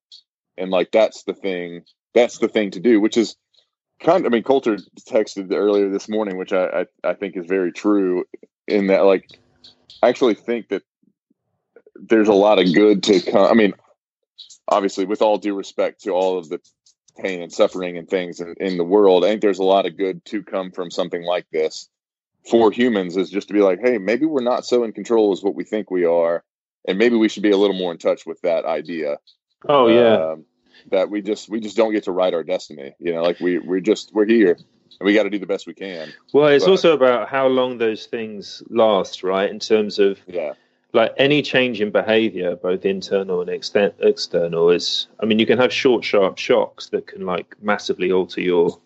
And 0.57 0.71
like 0.71 0.91
that's 0.91 1.23
the 1.23 1.33
thing 1.33 1.83
that's 2.13 2.37
the 2.37 2.47
thing 2.47 2.71
to 2.71 2.79
do, 2.79 2.99
which 2.99 3.17
is 3.17 3.35
kind 3.99 4.25
of, 4.25 4.31
I 4.31 4.33
mean, 4.33 4.43
Colter 4.43 4.77
texted 5.07 5.53
earlier 5.53 5.89
this 5.89 6.09
morning, 6.09 6.37
which 6.37 6.53
I, 6.53 6.65
I, 7.03 7.09
I 7.09 7.13
think 7.13 7.37
is 7.37 7.45
very 7.45 7.71
true 7.71 8.25
in 8.67 8.87
that, 8.87 9.05
like, 9.05 9.27
I 10.01 10.09
actually 10.09 10.35
think 10.35 10.69
that 10.69 10.83
there's 11.95 12.27
a 12.27 12.33
lot 12.33 12.59
of 12.59 12.73
good 12.73 13.03
to 13.03 13.21
come. 13.21 13.49
I 13.49 13.53
mean, 13.53 13.73
obviously, 14.67 15.05
with 15.05 15.21
all 15.21 15.37
due 15.37 15.55
respect 15.55 16.03
to 16.03 16.11
all 16.11 16.37
of 16.37 16.49
the 16.49 16.59
pain 17.17 17.41
and 17.41 17.51
suffering 17.51 17.97
and 17.97 18.09
things 18.09 18.39
in, 18.39 18.55
in 18.59 18.77
the 18.77 18.83
world, 18.83 19.23
I 19.23 19.29
think 19.29 19.41
there's 19.41 19.59
a 19.59 19.63
lot 19.63 19.85
of 19.85 19.97
good 19.97 20.23
to 20.25 20.43
come 20.43 20.71
from 20.71 20.91
something 20.91 21.23
like 21.23 21.45
this 21.51 21.89
for 22.49 22.71
humans 22.71 23.17
is 23.17 23.29
just 23.29 23.47
to 23.47 23.53
be 23.53 23.61
like, 23.61 23.79
hey, 23.81 23.97
maybe 23.97 24.25
we're 24.25 24.43
not 24.43 24.65
so 24.65 24.83
in 24.83 24.91
control 24.91 25.31
as 25.31 25.41
what 25.41 25.55
we 25.55 25.63
think 25.63 25.89
we 25.89 26.05
are. 26.05 26.43
And 26.87 26.99
maybe 26.99 27.15
we 27.15 27.29
should 27.29 27.43
be 27.43 27.51
a 27.51 27.57
little 27.57 27.75
more 27.75 27.91
in 27.91 27.97
touch 27.97 28.25
with 28.25 28.39
that 28.41 28.65
idea. 28.65 29.17
Oh, 29.67 29.87
yeah. 29.87 30.31
Um, 30.33 30.45
that 30.91 31.09
we 31.09 31.21
just 31.21 31.49
we 31.49 31.59
just 31.59 31.75
don't 31.75 31.93
get 31.93 32.03
to 32.03 32.11
write 32.11 32.35
our 32.35 32.43
destiny. 32.43 32.93
You 32.99 33.13
know, 33.13 33.23
like 33.23 33.39
we 33.39 33.57
we're 33.57 33.79
just 33.79 34.13
we're 34.13 34.27
here. 34.27 34.51
and 34.99 35.05
we 35.05 35.13
got 35.15 35.23
to 35.23 35.31
do 35.31 35.39
the 35.39 35.47
best 35.47 35.65
we 35.65 35.73
can. 35.73 36.13
Well, 36.31 36.47
it's 36.47 36.65
But- 36.65 36.71
also 36.71 36.93
about 36.93 37.27
how 37.29 37.47
long 37.47 37.79
those 37.79 38.05
things 38.05 38.61
last, 38.69 39.23
right? 39.23 39.49
In 39.49 39.59
terms 39.59 39.97
of 39.97 40.19
Yeah, 40.27 40.53
like 40.95 41.13
any 41.17 41.41
change 41.41 41.81
in 41.81 41.91
behavior, 41.91 42.55
both 42.55 42.85
internal 42.85 43.41
and 43.41 43.49
external, 43.49 44.69
is. 44.71 45.07
I 45.21 45.25
mean, 45.25 45.39
you 45.39 45.45
can 45.45 45.59
have 45.59 45.71
short, 45.71 46.03
sharp 46.03 46.37
shocks 46.37 46.89
that 46.89 47.07
can 47.07 47.25
like 47.25 47.55
massively 47.61 48.11
alter 48.11 48.41
your 48.41 48.79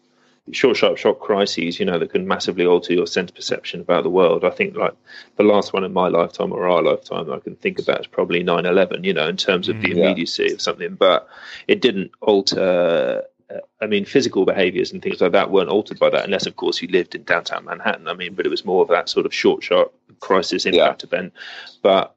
short, 0.52 0.76
sharp 0.78 0.98
shock 0.98 1.20
crises. 1.20 1.80
You 1.80 1.86
know, 1.86 2.00
that 2.00 2.12
can 2.12 2.28
massively 2.28 2.66
alter 2.66 2.94
your 2.94 3.08
sense 3.08 3.32
perception 3.32 3.82
about 3.82 4.04
the 4.04 4.10
world. 4.10 4.44
I 4.44 4.50
think 4.50 4.76
like 4.76 4.96
the 5.38 5.44
last 5.44 5.72
one 5.74 5.84
in 5.84 5.94
my 5.94 6.08
lifetime 6.08 6.52
or 6.52 6.68
our 6.68 6.82
lifetime 6.82 7.32
I 7.32 7.40
can 7.40 7.56
think 7.56 7.80
about 7.80 8.02
is 8.02 8.08
probably 8.08 8.44
9-11, 8.44 9.04
You 9.06 9.14
know, 9.14 9.28
in 9.28 9.38
terms 9.38 9.70
of 9.70 9.80
the 9.82 9.90
Mm, 9.90 9.98
yeah. 9.98 10.04
immediacy 10.06 10.54
of 10.54 10.62
something, 10.62 10.96
but 10.96 11.28
it 11.68 11.82
didn't 11.82 12.12
alter. 12.22 13.24
Uh, 13.54 13.60
I 13.82 13.88
mean, 13.88 14.06
physical 14.06 14.46
behaviors 14.46 14.92
and 14.92 15.02
things 15.02 15.22
like 15.22 15.32
that 15.32 15.52
weren't 15.52 15.70
altered 15.70 16.00
by 16.00 16.10
that, 16.10 16.26
unless, 16.26 16.46
of 16.46 16.56
course, 16.56 16.82
you 16.82 16.88
lived 16.88 17.16
in 17.16 17.24
downtown 17.24 17.66
Manhattan. 17.66 18.08
I 18.08 18.14
mean, 18.14 18.34
but 18.34 18.46
it 18.46 18.50
was 18.50 18.66
more 18.66 18.82
of 18.82 18.90
that 18.90 19.10
sort 19.10 19.26
of 19.26 19.34
short, 19.34 19.64
sharp 19.64 19.94
crisis 20.20 20.66
impact 20.66 21.04
event. 21.04 21.34
But 21.82 22.16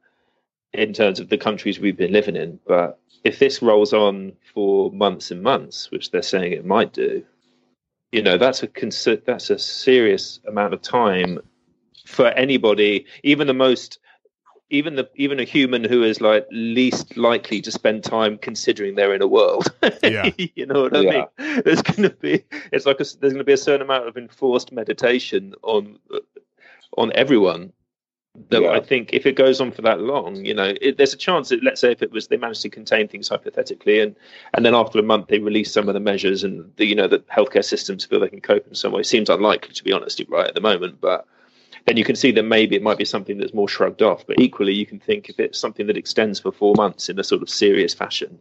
in 0.73 0.93
terms 0.93 1.21
of 1.21 1.29
the 1.29 1.39
countries 1.39 1.79
we've 1.79 1.97
been 1.97 2.13
living 2.13 2.37
in, 2.37 2.59
but 2.67 2.99
if 3.25 3.39
this 3.39 3.63
rolls 3.63 3.93
on 3.93 4.33
for 4.53 4.91
months 4.93 5.31
and 5.31 5.43
months, 5.43 5.91
which 5.91 6.11
they're 6.11 6.23
saying 6.23 6.53
it 6.53 6.65
might 6.65 6.93
do, 6.93 7.25
you 8.11 8.23
know, 8.23 8.37
that's 8.37 8.63
a 8.63 8.69
consi- 8.69 9.25
that's 9.25 9.51
a 9.51 9.59
serious 9.59 10.41
amount 10.47 10.75
of 10.75 10.83
time 10.83 11.39
for 12.05 12.29
anybody, 12.29 13.07
even 13.23 13.47
the 13.47 13.55
most 13.55 13.99
even 14.73 14.97
the 14.97 15.09
even 15.15 15.39
a 15.39 15.45
human 15.45 15.85
who 15.85 16.03
is 16.03 16.21
like 16.21 16.47
least 16.51 17.17
likely 17.17 17.61
to 17.61 17.71
spend 17.71 18.03
time 18.03 18.39
considering 18.39 18.95
they're 18.95 19.15
in 19.15 19.23
a 19.23 19.27
world. 19.29 19.73
Yeah. 20.03 20.31
you 20.37 20.67
know 20.67 20.83
what 20.83 20.97
I 20.97 21.01
Yeah. 21.01 21.27
mean? 21.39 21.63
There's 21.65 21.83
going 21.83 22.03
to 22.03 22.11
be 22.11 22.45
it's 22.73 22.87
like 22.87 22.99
a, 23.01 23.05
there's 23.21 23.35
going 23.35 23.39
to 23.39 23.45
be 23.45 23.53
a 23.53 23.59
certain 23.59 23.83
amount 23.83 24.09
of 24.09 24.17
enforced 24.17 24.73
meditation 24.73 25.55
on 25.63 25.99
uh, 26.13 26.19
on 26.97 27.13
everyone. 27.15 27.73
That 28.49 28.63
Yeah. 28.63 28.71
I 28.71 28.81
think 28.81 29.13
if 29.13 29.27
it 29.27 29.37
goes 29.37 29.61
on 29.61 29.73
for 29.73 29.83
that 29.83 30.01
long, 30.01 30.43
you 30.43 30.55
know, 30.55 30.73
it, 30.81 30.97
there's 30.97 31.13
a 31.13 31.19
chance 31.19 31.51
that 31.51 31.63
let's 31.63 31.83
say 31.83 31.93
if 31.93 32.03
it 32.03 32.11
was 32.11 32.29
they 32.29 32.39
managed 32.39 32.63
to 32.63 32.71
contain 32.71 33.07
things 33.07 33.29
hypothetically, 33.29 34.01
and 34.01 34.17
and 34.55 34.65
then 34.65 34.75
after 34.75 34.99
a 34.99 35.03
month 35.03 35.27
they 35.29 35.39
release 35.39 35.71
some 35.71 35.87
of 35.87 35.93
the 35.93 36.01
measures, 36.01 36.43
and 36.43 36.73
the 36.77 36.87
you 36.87 36.95
know 36.95 37.07
the 37.07 37.19
healthcare 37.31 37.65
systems 37.65 38.07
feel 38.07 38.21
they 38.21 38.29
can 38.31 38.41
cope 38.41 38.67
in 38.67 38.75
some 38.75 38.93
way. 38.93 39.03
Seems 39.03 39.29
unlikely 39.29 39.75
to 39.75 39.85
be 39.85 39.93
honest, 39.93 40.23
right 40.31 40.49
at 40.49 40.55
the 40.55 40.63
moment, 40.63 40.99
but 40.99 41.27
then 41.87 41.97
you 41.97 42.05
can 42.05 42.17
see 42.17 42.31
that 42.33 42.45
maybe 42.45 42.77
it 42.77 42.83
might 42.83 42.99
be 42.99 43.05
something 43.05 43.39
that's 43.39 43.55
more 43.55 43.69
shrugged 43.69 44.03
off. 44.03 44.27
But 44.27 44.41
equally, 44.41 44.75
you 44.75 44.87
can 44.87 45.01
think 45.01 45.29
if 45.29 45.41
it's 45.41 45.59
something 45.59 45.87
that 45.89 45.97
extends 45.97 46.41
for 46.41 46.53
four 46.53 46.75
months 46.77 47.09
in 47.09 47.19
a 47.19 47.25
sort 47.25 47.43
of 47.43 47.51
serious 47.51 47.93
fashion, 47.95 48.39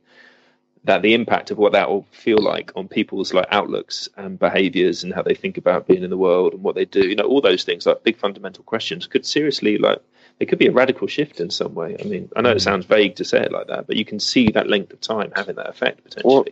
that 0.84 1.02
the 1.02 1.14
impact 1.14 1.52
of 1.52 1.58
what 1.58 1.74
that 1.74 1.90
will 1.90 2.06
feel 2.12 2.40
like 2.40 2.72
on 2.76 2.88
people's 2.88 3.34
like 3.34 3.48
outlooks 3.52 4.10
and 4.18 4.40
behaviors 4.40 5.04
and 5.04 5.14
how 5.14 5.22
they 5.22 5.36
think 5.36 5.58
about 5.58 5.88
being 5.88 6.04
in 6.04 6.10
the 6.10 6.18
world 6.18 6.54
and 6.54 6.64
what 6.64 6.76
they 6.76 6.86
do, 6.86 7.08
you 7.08 7.16
know, 7.16 7.26
all 7.26 7.42
those 7.42 7.64
things 7.64 7.86
like 7.86 8.04
big 8.04 8.18
fundamental 8.18 8.64
questions 8.64 9.06
could 9.06 9.26
seriously 9.26 9.78
like 9.78 10.02
it 10.40 10.48
could 10.48 10.58
be 10.58 10.66
a 10.66 10.72
radical 10.72 11.08
shift 11.08 11.40
in 11.40 11.52
some 11.52 11.76
way. 11.76 11.96
I 12.00 12.04
mean, 12.06 12.30
I 12.36 12.42
know 12.42 12.50
it 12.50 12.54
mm-hmm. 12.54 12.64
sounds 12.64 12.86
vague 12.88 13.16
to 13.18 13.24
say 13.24 13.42
it 13.42 13.52
like 13.52 13.68
that, 13.68 13.86
but 13.86 13.96
you 13.96 14.06
can 14.06 14.20
see 14.20 14.48
that 14.52 14.68
length 14.68 14.92
of 14.92 15.00
time 15.00 15.32
having 15.36 15.56
that 15.56 15.70
effect 15.70 16.04
potentially. 16.04 16.34
Well, 16.34 16.46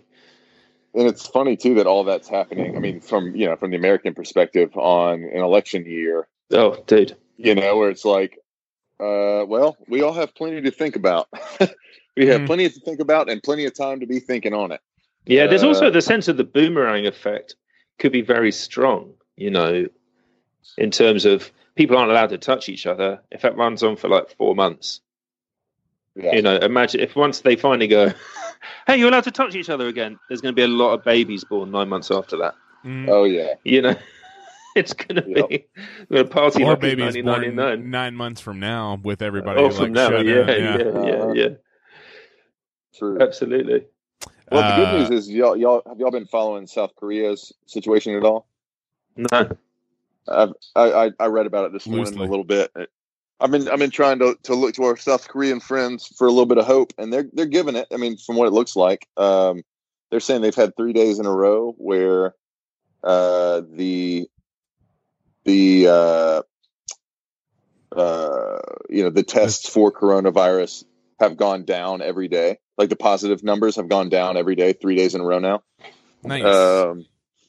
and 0.93 1.07
it's 1.07 1.25
funny 1.25 1.57
too 1.57 1.75
that 1.75 1.87
all 1.87 2.03
that's 2.03 2.27
happening. 2.27 2.75
I 2.75 2.79
mean, 2.79 2.99
from 3.01 3.35
you 3.35 3.47
know, 3.47 3.55
from 3.55 3.71
the 3.71 3.77
American 3.77 4.13
perspective 4.13 4.75
on 4.77 5.23
an 5.23 5.41
election 5.41 5.85
year, 5.85 6.27
oh, 6.51 6.83
dude. 6.87 7.15
you 7.37 7.55
know, 7.55 7.77
where 7.77 7.89
it's 7.89 8.05
like, 8.05 8.39
uh, 8.99 9.45
well, 9.47 9.77
we 9.87 10.01
all 10.01 10.13
have 10.13 10.33
plenty 10.35 10.61
to 10.61 10.71
think 10.71 10.95
about. 10.95 11.27
we 12.17 12.27
have 12.27 12.41
Mm. 12.41 12.47
plenty 12.47 12.69
to 12.69 12.79
think 12.81 12.99
about 12.99 13.29
and 13.29 13.41
plenty 13.41 13.65
of 13.65 13.73
time 13.73 14.01
to 14.01 14.05
be 14.07 14.19
thinking 14.19 14.53
on 14.53 14.71
it. 14.71 14.81
Yeah, 15.25 15.47
there's 15.47 15.63
Uh, 15.63 15.67
also 15.67 15.89
the 15.89 16.01
sense 16.01 16.27
of 16.27 16.37
the 16.37 16.43
boomerang 16.43 17.05
effect 17.05 17.55
could 17.97 18.11
be 18.11 18.21
very 18.21 18.51
strong, 18.51 19.13
you 19.37 19.51
know, 19.51 19.87
in 20.77 20.91
terms 20.91 21.25
of 21.25 21.51
people 21.75 21.97
aren't 21.97 22.11
allowed 22.11 22.29
to 22.29 22.37
touch 22.37 22.67
each 22.69 22.85
other. 22.85 23.21
If 23.31 23.41
that 23.43 23.55
runs 23.57 23.83
on 23.83 23.95
for 23.95 24.09
like 24.09 24.29
four 24.37 24.55
months, 24.55 25.01
Yeah, 26.15 26.35
you 26.35 26.41
know, 26.41 26.57
imagine 26.57 26.99
if 27.01 27.15
once 27.15 27.41
they 27.41 27.55
finally 27.55 27.87
go, 27.87 28.11
hey, 28.87 28.97
you're 28.97 29.09
allowed 29.09 29.25
to 29.25 29.31
touch 29.31 29.55
each 29.55 29.69
other 29.69 29.87
again, 29.87 30.19
there's 30.27 30.41
going 30.41 30.53
to 30.53 30.55
be 30.55 30.63
a 30.63 30.67
lot 30.67 30.93
of 30.93 31.03
babies 31.05 31.43
born 31.43 31.71
nine 31.71 31.87
months 31.89 32.11
after 32.11 32.37
that. 32.37 32.55
Mm. 32.85 33.07
oh 33.09 33.23
yeah, 33.25 33.53
You 33.63 33.81
know, 33.81 33.95
it's 34.75 34.93
going 34.93 35.15
to 35.15 35.27
Yep. 35.27 35.49
be 36.09 36.19
a 36.19 36.25
party 36.25 36.63
or 36.63 36.75
like 36.75 36.83
it's 36.83 37.17
born 37.17 37.55
nine 37.91 38.15
months 38.15 38.41
from 38.41 38.59
now 38.59 38.99
with 39.03 39.21
everybody 39.21 39.59
Oh, 39.59 39.67
like 39.69 39.77
from 39.77 39.93
now, 39.93 40.09
shut 40.09 40.25
yeah, 40.25 40.51
yeah, 40.51 40.77
yeah, 40.77 40.83
Uh-huh. 40.83 41.33
yeah, 41.33 41.47
true. 42.97 43.19
absolutely. 43.21 43.85
Well, 44.51 44.63
the 44.63 44.73
Uh, 44.73 44.75
good 44.85 44.91
news 44.91 45.09
is 45.11 45.29
y'all, 45.29 45.55
y'all 45.55 45.81
have 45.87 45.99
y'all 45.99 46.11
been 46.11 46.25
following 46.25 46.67
South 46.67 46.91
Korea's 46.95 47.53
situation 47.67 48.15
at 48.15 48.23
all? 48.23 48.47
No, 49.15 49.49
I've, 50.27 50.53
I, 50.75 50.91
I 50.91 51.11
I 51.19 51.25
read 51.27 51.45
about 51.45 51.65
it 51.65 51.73
this 51.73 51.87
morning 51.87 52.13
Loosely. 52.13 52.27
a 52.27 52.29
little 52.29 52.43
bit. 52.45 52.71
I've 53.39 53.51
been 53.51 53.67
I've 53.69 53.79
been 53.79 53.91
trying 53.91 54.19
to, 54.19 54.35
to 54.43 54.55
look 54.55 54.73
to 54.75 54.83
our 54.83 54.97
South 54.97 55.27
Korean 55.27 55.59
friends 55.59 56.07
for 56.17 56.27
a 56.27 56.31
little 56.31 56.45
bit 56.45 56.57
of 56.57 56.65
hope, 56.65 56.93
and 56.97 57.11
they're 57.13 57.27
they're 57.33 57.45
giving 57.45 57.75
it. 57.75 57.87
I 57.93 57.97
mean, 57.97 58.17
from 58.17 58.35
what 58.35 58.47
it 58.47 58.53
looks 58.53 58.75
like, 58.75 59.07
um, 59.17 59.63
they're 60.11 60.19
saying 60.19 60.41
they've 60.41 60.53
had 60.55 60.75
three 60.75 60.93
days 60.93 61.19
in 61.19 61.25
a 61.25 61.31
row 61.31 61.73
where 61.77 62.33
uh, 63.03 63.61
the 63.71 64.27
the 65.49 65.87
uh, 65.87 66.41
uh, 67.99 68.59
you 68.89 69.03
know 69.03 69.09
the 69.09 69.23
tests 69.23 69.67
for 69.67 69.91
coronavirus 69.91 70.85
have 71.19 71.37
gone 71.37 71.65
down 71.65 72.01
every 72.01 72.27
day. 72.27 72.57
Like 72.77 72.89
the 72.89 72.95
positive 72.95 73.43
numbers 73.43 73.75
have 73.75 73.89
gone 73.89 74.09
down 74.09 74.37
every 74.37 74.55
day, 74.55 74.73
three 74.73 74.95
days 74.95 75.15
in 75.15 75.21
a 75.21 75.25
row 75.25 75.39
now. 75.39 75.63
nice. 76.23 76.43
Um, 76.43 77.05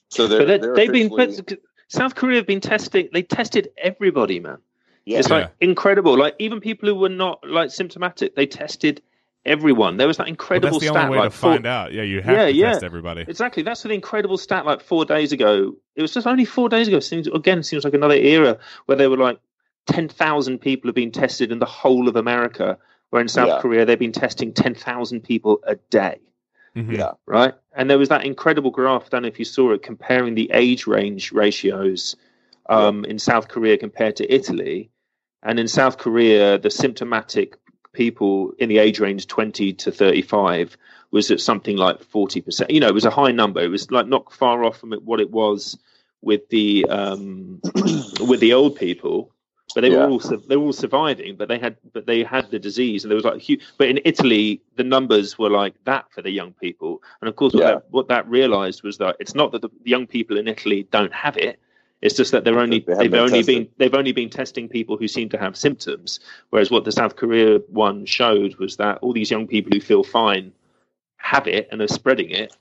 so 0.08 0.26
they're, 0.26 0.38
but 0.40 0.46
they, 0.48 0.58
they're 0.58 0.74
they've 0.74 0.92
been 0.92 1.12
officially- 1.12 1.58
South 1.88 2.14
Korea 2.14 2.36
have 2.36 2.46
been 2.46 2.60
testing. 2.60 3.08
They 3.12 3.22
tested 3.22 3.70
everybody, 3.76 4.40
man. 4.40 4.58
yeah, 5.04 5.18
It's 5.18 5.28
Yeah. 5.28 5.36
like 5.36 5.50
incredible. 5.60 6.16
Like 6.18 6.36
even 6.38 6.60
people 6.60 6.88
who 6.88 6.94
were 6.94 7.08
not 7.08 7.40
like 7.46 7.70
symptomatic, 7.70 8.34
they 8.34 8.46
tested 8.46 9.02
everyone. 9.44 9.96
There 9.96 10.07
was 10.07 10.16
that 10.18 10.24
Well, 10.24 10.29
incredible 10.31 10.79
that's 10.79 10.81
the 10.81 10.87
stat. 10.94 11.05
only 11.05 11.16
way 11.18 11.24
like 11.24 11.33
to 11.33 11.37
four- 11.37 11.53
find 11.55 11.66
out. 11.66 11.92
Yeah, 11.92 12.03
you 12.03 12.20
have 12.22 12.37
Yeah, 12.37 12.44
to 12.46 12.53
yeah. 12.53 12.72
test 12.72 12.85
everybody. 12.85 13.22
Exactly. 13.26 13.62
That's 13.62 13.83
the 13.83 13.90
incredible 13.90 14.37
stat. 14.38 14.66
Like 14.66 14.81
four 14.83 15.05
days 15.05 15.33
ago, 15.33 15.74
it 15.96 16.03
was 16.03 16.12
just 16.12 16.26
only 16.26 16.44
four 16.44 16.68
days 16.68 16.88
ago. 16.88 17.00
Seems 17.00 17.26
again 17.26 17.62
seems 17.62 17.85
like 17.85 17.94
another 17.94 18.14
era 18.14 18.59
where 18.87 18.96
they 18.96 19.07
were 19.09 19.16
like 19.16 19.38
ten 19.87 20.09
thousand 20.09 20.59
people 20.61 20.88
have 20.88 20.94
been 20.94 21.11
tested 21.12 21.50
in 21.53 21.59
the 21.59 21.66
whole 21.66 22.09
of 22.09 22.16
America. 22.16 22.79
Where 23.11 23.20
in 23.22 23.29
South 23.29 23.48
Yeah. 23.48 23.61
Korea 23.61 23.85
they've 23.85 23.98
been 23.98 24.12
testing 24.12 24.53
ten 24.53 24.74
thousand 24.74 25.22
people 25.22 25.61
a 25.64 25.76
day. 25.76 26.18
Mhm. 26.76 26.96
yeah. 26.96 27.11
right? 27.26 27.55
And 27.74 27.90
there 27.90 27.98
was 27.98 28.11
that 28.11 28.24
incredible 28.24 28.70
graph. 28.70 29.07
I 29.07 29.09
don't 29.11 29.22
know 29.22 29.29
if 29.29 29.40
you 29.40 29.44
saw 29.44 29.72
it, 29.72 29.83
comparing 29.83 30.37
the 30.37 30.50
age 30.55 30.87
range 30.87 31.33
ratios 31.33 32.14
um, 32.68 33.05
in 33.07 33.18
South 33.18 33.48
Korea 33.48 33.76
compared 33.76 34.14
to 34.16 34.33
Italy. 34.33 34.90
And 35.42 35.59
in 35.59 35.66
South 35.66 35.98
Korea, 35.98 36.59
the 36.59 36.70
symptomatic 36.70 37.59
people 37.92 38.53
in 38.59 38.68
the 38.68 38.79
age 38.79 39.00
range 39.00 39.26
20 39.26 39.72
to 39.74 39.90
35 39.90 40.76
was 41.11 41.31
at 41.31 41.40
something 41.40 41.76
like 41.76 42.00
40%. 42.03 42.70
You 42.70 42.81
know, 42.81 42.88
it 42.88 42.94
was 42.94 43.05
a 43.05 43.11
high 43.11 43.33
number. 43.33 43.61
It 43.61 43.68
was 43.68 43.90
like 43.90 44.07
not 44.07 44.33
far 44.33 44.64
off 44.64 44.79
from 44.79 44.92
what 44.92 45.20
it 45.20 45.31
was 45.31 45.79
with 46.22 46.48
the 46.50 46.87
um, 46.87 47.61
with 48.20 48.40
the 48.40 48.53
old 48.53 48.76
people. 48.76 49.33
But 49.74 49.83
they 49.83 49.90
Yeah. 49.90 50.07
were 50.07 50.11
all 50.11 50.18
they 50.18 50.57
were 50.57 50.64
all 50.64 50.72
surviving, 50.72 51.37
but 51.37 51.48
they 51.48 51.59
had 51.59 51.76
but 51.92 52.05
they 52.05 52.24
had 52.24 52.50
the 52.50 52.59
disease, 52.59 53.05
and 53.05 53.11
there 53.11 53.16
was 53.16 53.24
like 53.24 53.40
huge. 53.40 53.61
But 53.79 53.88
in 53.88 54.00
Italy, 54.05 54.61
the 54.74 54.83
numbers 54.83 55.38
were 55.38 55.48
like 55.50 55.74
that 55.85 56.07
for 56.12 56.22
the 56.22 56.31
young 56.31 56.53
people, 56.55 57.03
and 57.20 57.29
of 57.29 57.37
course, 57.37 57.55
what, 57.55 57.61
Yeah. 57.62 57.70
that, 57.74 57.85
what 57.90 58.09
that 58.09 58.29
realised 58.29 58.83
was 58.83 58.98
that 58.98 59.16
it's 59.20 59.35
not 59.37 59.53
that 59.53 59.62
the 59.62 59.70
young 59.85 60.09
people 60.09 60.38
in 60.38 60.48
Italy 60.48 60.88
don't 60.90 61.12
have 61.12 61.37
it; 61.37 61.61
it's 62.02 62.16
just 62.16 62.32
that 62.32 62.44
they're 62.44 62.58
only 62.58 62.80
They 62.80 62.92
haven't 62.92 62.98
they've 63.04 63.10
been 63.10 63.20
only 63.20 63.38
tested. 63.40 63.54
been 63.56 63.68
they've 63.78 63.94
only 63.94 64.12
been 64.12 64.30
testing 64.30 64.68
people 64.68 64.96
who 64.96 65.06
seem 65.08 65.28
to 65.30 65.38
have 65.38 65.56
symptoms. 65.56 66.20
Whereas 66.50 66.70
what 66.70 66.84
the 66.84 66.92
South 66.92 67.16
Korea 67.16 67.58
one 67.68 68.06
showed 68.06 68.56
was 68.56 68.76
that 68.76 68.98
all 68.98 69.12
these 69.12 69.30
young 69.30 69.46
people 69.46 69.70
who 69.74 69.80
feel 69.80 70.02
fine 70.02 70.52
have 71.16 71.46
it 71.46 71.68
and 71.70 71.80
are 71.82 71.88
spreading 71.88 72.30
it. 72.30 72.56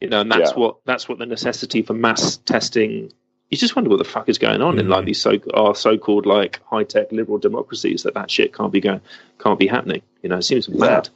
You 0.00 0.08
know, 0.10 0.20
and 0.20 0.30
that's 0.30 0.50
Yeah. 0.52 0.58
what 0.58 0.76
that's 0.84 1.08
what 1.08 1.18
the 1.18 1.26
necessity 1.26 1.80
for 1.82 1.94
mass 1.94 2.36
testing. 2.38 3.10
You 3.50 3.58
just 3.58 3.76
wonder 3.76 3.88
what 3.88 3.98
the 3.98 4.04
fuck 4.04 4.28
is 4.28 4.38
going 4.38 4.60
on 4.62 4.78
in 4.78 4.86
Mhm. 4.86 4.90
like 4.90 5.04
these 5.06 5.20
so 5.20 5.38
our 5.54 5.74
so-called 5.74 6.26
like 6.26 6.60
high-tech 6.64 7.12
liberal 7.12 7.38
democracies 7.38 8.02
that 8.02 8.14
that 8.14 8.30
shit 8.30 8.52
can't 8.52 8.72
be 8.72 8.80
going 8.80 9.00
can't 9.38 9.58
be 9.58 9.66
happening. 9.66 10.02
You 10.22 10.28
know, 10.30 10.38
it 10.38 10.42
seems 10.42 10.68
mad. 10.68 11.08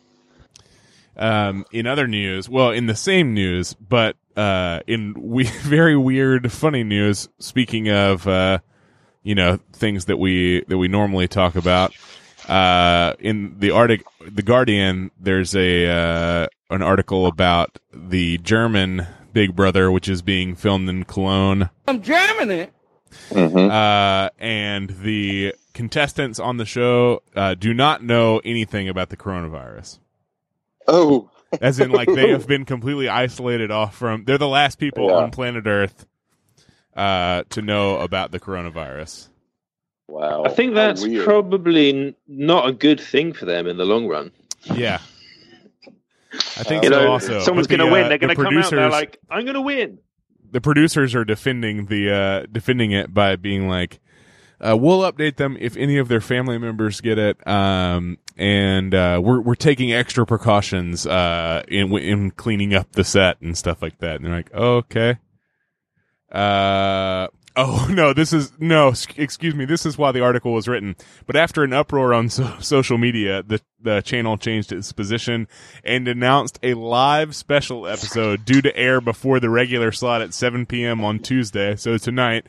Um, 1.17 1.65
in 1.73 1.87
other 1.87 2.07
news, 2.07 2.49
well, 2.49 2.71
in 2.71 2.87
the 2.87 2.95
same 2.95 3.35
news, 3.35 3.75
but 3.75 4.17
uh, 4.39 4.81
in 4.87 5.15
we- 5.19 5.45
very 5.63 5.97
weird, 5.97 6.51
funny 6.53 6.85
news. 6.85 7.29
Speaking 7.39 7.91
of, 7.91 8.27
uh, 8.27 8.59
you 9.23 9.35
know, 9.35 9.59
things 9.73 10.07
that 10.07 10.19
we 10.19 10.65
that 10.69 10.79
we 10.79 10.89
normally 10.89 11.29
talk 11.29 11.57
about, 11.57 11.95
uh, 12.49 13.15
in 13.19 13.59
the 13.59 13.73
Arctic, 13.73 14.05
the 14.21 14.43
Guardian, 14.43 15.11
there's 15.19 15.55
a 15.55 15.87
uh, 15.87 16.47
an 16.71 16.83
article 16.83 17.27
about 17.27 17.79
the 17.93 18.39
German 18.39 19.07
Big 19.33 19.55
Brother, 19.55 19.91
which 19.91 20.09
is 20.09 20.23
being 20.23 20.55
filmed 20.55 20.89
in 20.89 21.05
Cologne, 21.05 21.71
I'm 21.87 22.03
jamming 22.03 22.69
uh, 23.35 24.29
and 24.39 24.91
the 24.91 25.55
contestants 25.75 26.39
on 26.39 26.57
the 26.57 26.65
show 26.65 27.23
uh, 27.35 27.55
do 27.55 27.73
not 27.73 28.03
know 28.03 28.41
anything 28.45 28.89
about 28.89 29.09
the 29.11 29.17
coronavirus. 29.17 29.99
Oh, 30.87 31.31
as 31.61 31.81
in 31.81 31.91
like 31.91 32.09
they 32.13 32.31
have 32.31 32.47
been 32.55 32.65
completely 32.65 33.09
isolated 33.09 33.71
off 33.71 33.97
from 33.97 34.25
they're 34.25 34.39
the 34.39 34.49
last 34.49 34.79
people 34.79 35.09
Yeah. 35.09 35.17
on 35.17 35.31
planet 35.31 35.67
earth 35.67 36.07
uh, 36.97 37.45
to 37.51 37.63
know 37.63 37.99
about 37.99 38.31
the 38.33 38.41
coronavirus. 38.41 39.29
Wow. 40.09 40.45
I 40.45 40.49
think 40.49 40.75
that's 40.75 41.05
probably 41.25 42.15
not 42.27 42.69
a 42.69 42.73
good 42.73 42.99
thing 43.01 43.33
for 43.35 43.45
them 43.45 43.67
in 43.67 43.77
the 43.77 43.85
long 43.85 44.07
run. 44.09 44.33
Yeah. 44.75 44.99
I 46.33 46.63
think 46.65 46.85
You 46.85 46.91
so 46.91 47.01
know, 47.05 47.13
also. 47.13 47.41
someone's 47.41 47.67
going 47.69 47.81
to 47.81 47.87
win. 47.91 48.05
uh, 48.05 48.09
They're 48.09 48.19
going 48.19 48.29
the 48.29 48.35
to 48.35 48.43
come 48.43 48.59
out 48.59 48.71
there 48.71 48.81
producers- 48.89 48.93
like, 48.93 49.19
"I'm 49.31 49.45
going 49.45 49.55
to 49.55 49.61
win." 49.63 49.99
the 50.51 50.61
producers 50.63 51.15
are 51.15 51.27
defending 51.27 51.87
the 51.87 52.11
uh 52.11 52.47
defending 52.51 52.91
it 52.91 53.13
by 53.13 53.37
being 53.37 53.69
like 53.69 54.01
uh, 54.61 54.77
we'll 54.77 55.01
update 55.01 55.37
them 55.37 55.57
if 55.61 55.77
any 55.77 55.99
of 55.99 56.09
their 56.09 56.21
family 56.21 56.59
members 56.59 57.01
get 57.01 57.19
it 57.19 57.47
um 57.47 58.19
and 58.37 58.95
uh 58.95 59.21
we're 59.23 59.41
we're 59.41 59.55
taking 59.55 59.93
extra 59.93 60.25
precautions 60.27 61.07
uh 61.07 61.63
in 61.69 61.93
in 61.99 62.31
cleaning 62.33 62.75
up 62.75 62.93
the 62.93 63.05
set 63.05 63.41
and 63.41 63.57
stuff 63.57 63.83
like 63.83 63.99
that. 63.99 64.17
And 64.17 64.25
they're 64.25 64.35
like 64.35 64.51
oh, 64.55 64.77
okay. 64.77 65.19
Uh 66.31 67.29
oh 67.57 67.89
no 67.91 68.13
this 68.13 68.33
is 68.33 68.53
no 68.59 68.93
excuse 69.17 69.55
me 69.55 69.65
this 69.65 69.85
is 69.87 69.99
why 69.99 70.13
the 70.13 70.21
article 70.23 70.53
was 70.53 70.69
written. 70.69 70.97
But 71.27 71.37
after 71.37 71.65
an 71.65 71.73
uproar 71.73 72.15
on 72.15 72.29
so- 72.31 72.57
social 72.61 72.99
media 72.99 73.43
the 73.43 73.61
the 73.81 74.01
channel 74.03 74.37
changed 74.37 74.73
its 74.73 74.93
position 74.93 75.47
and 75.85 76.09
announced 76.09 76.59
a 76.63 76.75
live 76.75 77.35
special 77.35 77.87
episode 77.87 78.45
due 78.45 78.61
to 78.63 78.77
air 78.77 79.01
before 79.01 79.41
the 79.41 79.51
regular 79.51 79.93
slot 79.93 80.21
at 80.21 80.35
7 80.35 80.67
p.m. 80.67 81.05
on 81.05 81.21
Tuesday, 81.21 81.77
so 81.77 81.97
tonight, 81.97 82.47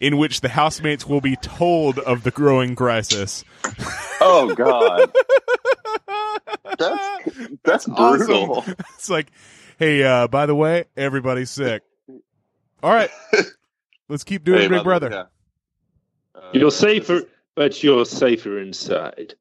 in 0.00 0.16
which 0.16 0.40
the 0.40 0.48
housemates 0.48 1.06
will 1.06 1.20
be 1.20 1.36
told 1.36 1.98
of 1.98 2.22
the 2.24 2.30
growing 2.30 2.74
crisis. 2.74 3.44
Oh 4.20 4.54
God. 4.54 5.10
That's 6.78 7.28
that's 7.64 7.86
brutal. 7.86 8.56
Awesome. 8.58 8.74
It's 8.94 9.10
like, 9.10 9.30
hey, 9.78 10.02
uh, 10.02 10.28
by 10.28 10.46
the 10.46 10.54
way, 10.54 10.84
everybody's 10.96 11.50
sick. 11.50 11.82
All 12.82 12.92
right, 12.94 13.10
let's 14.08 14.24
keep 14.24 14.44
doing 14.44 14.60
Hey, 14.62 14.68
Big 14.68 14.78
the- 14.78 14.84
Brother. 14.84 15.10
yeah. 15.10 16.40
Uh, 16.40 16.50
You're 16.54 16.70
safer, 16.70 17.16
is- 17.16 17.24
but 17.54 17.82
you're 17.82 18.04
safer 18.06 18.58
inside. 18.60 19.34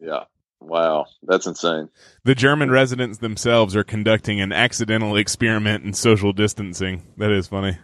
Yeah. 0.00 0.24
Wow. 0.60 1.06
That's 1.22 1.46
insane. 1.46 1.88
The 2.24 2.34
German 2.34 2.70
residents 2.70 3.18
themselves 3.18 3.74
are 3.74 3.84
conducting 3.84 4.40
an 4.42 4.52
accidental 4.52 5.16
experiment 5.16 5.84
in 5.84 5.94
social 5.94 6.32
distancing. 6.34 7.02
That 7.16 7.30
is 7.30 7.46
funny. 7.48 7.78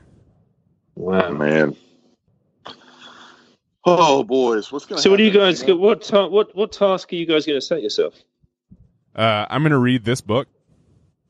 Wow. 0.95 1.31
man. 1.33 1.77
Oh 3.89 4.25
boys, 4.25 4.73
what's 4.73 4.85
going 4.85 4.97
to 4.97 5.03
So, 5.03 5.11
what 5.11 5.21
are 5.21 5.23
you 5.23 5.31
guys? 5.31 5.63
Go, 5.63 5.77
what 5.77 6.03
ta- 6.03 6.27
what 6.27 6.55
what 6.57 6.73
task 6.73 7.13
are 7.13 7.17
you 7.17 7.25
guys 7.27 7.47
going 7.47 7.57
to 7.57 7.65
set 7.65 7.83
yourself? 7.83 8.15
Uh, 9.15 9.47
I'm 9.49 9.63
going 9.63 9.71
to 9.71 9.79
read 9.79 10.05
this 10.05 10.21
book 10.21 10.49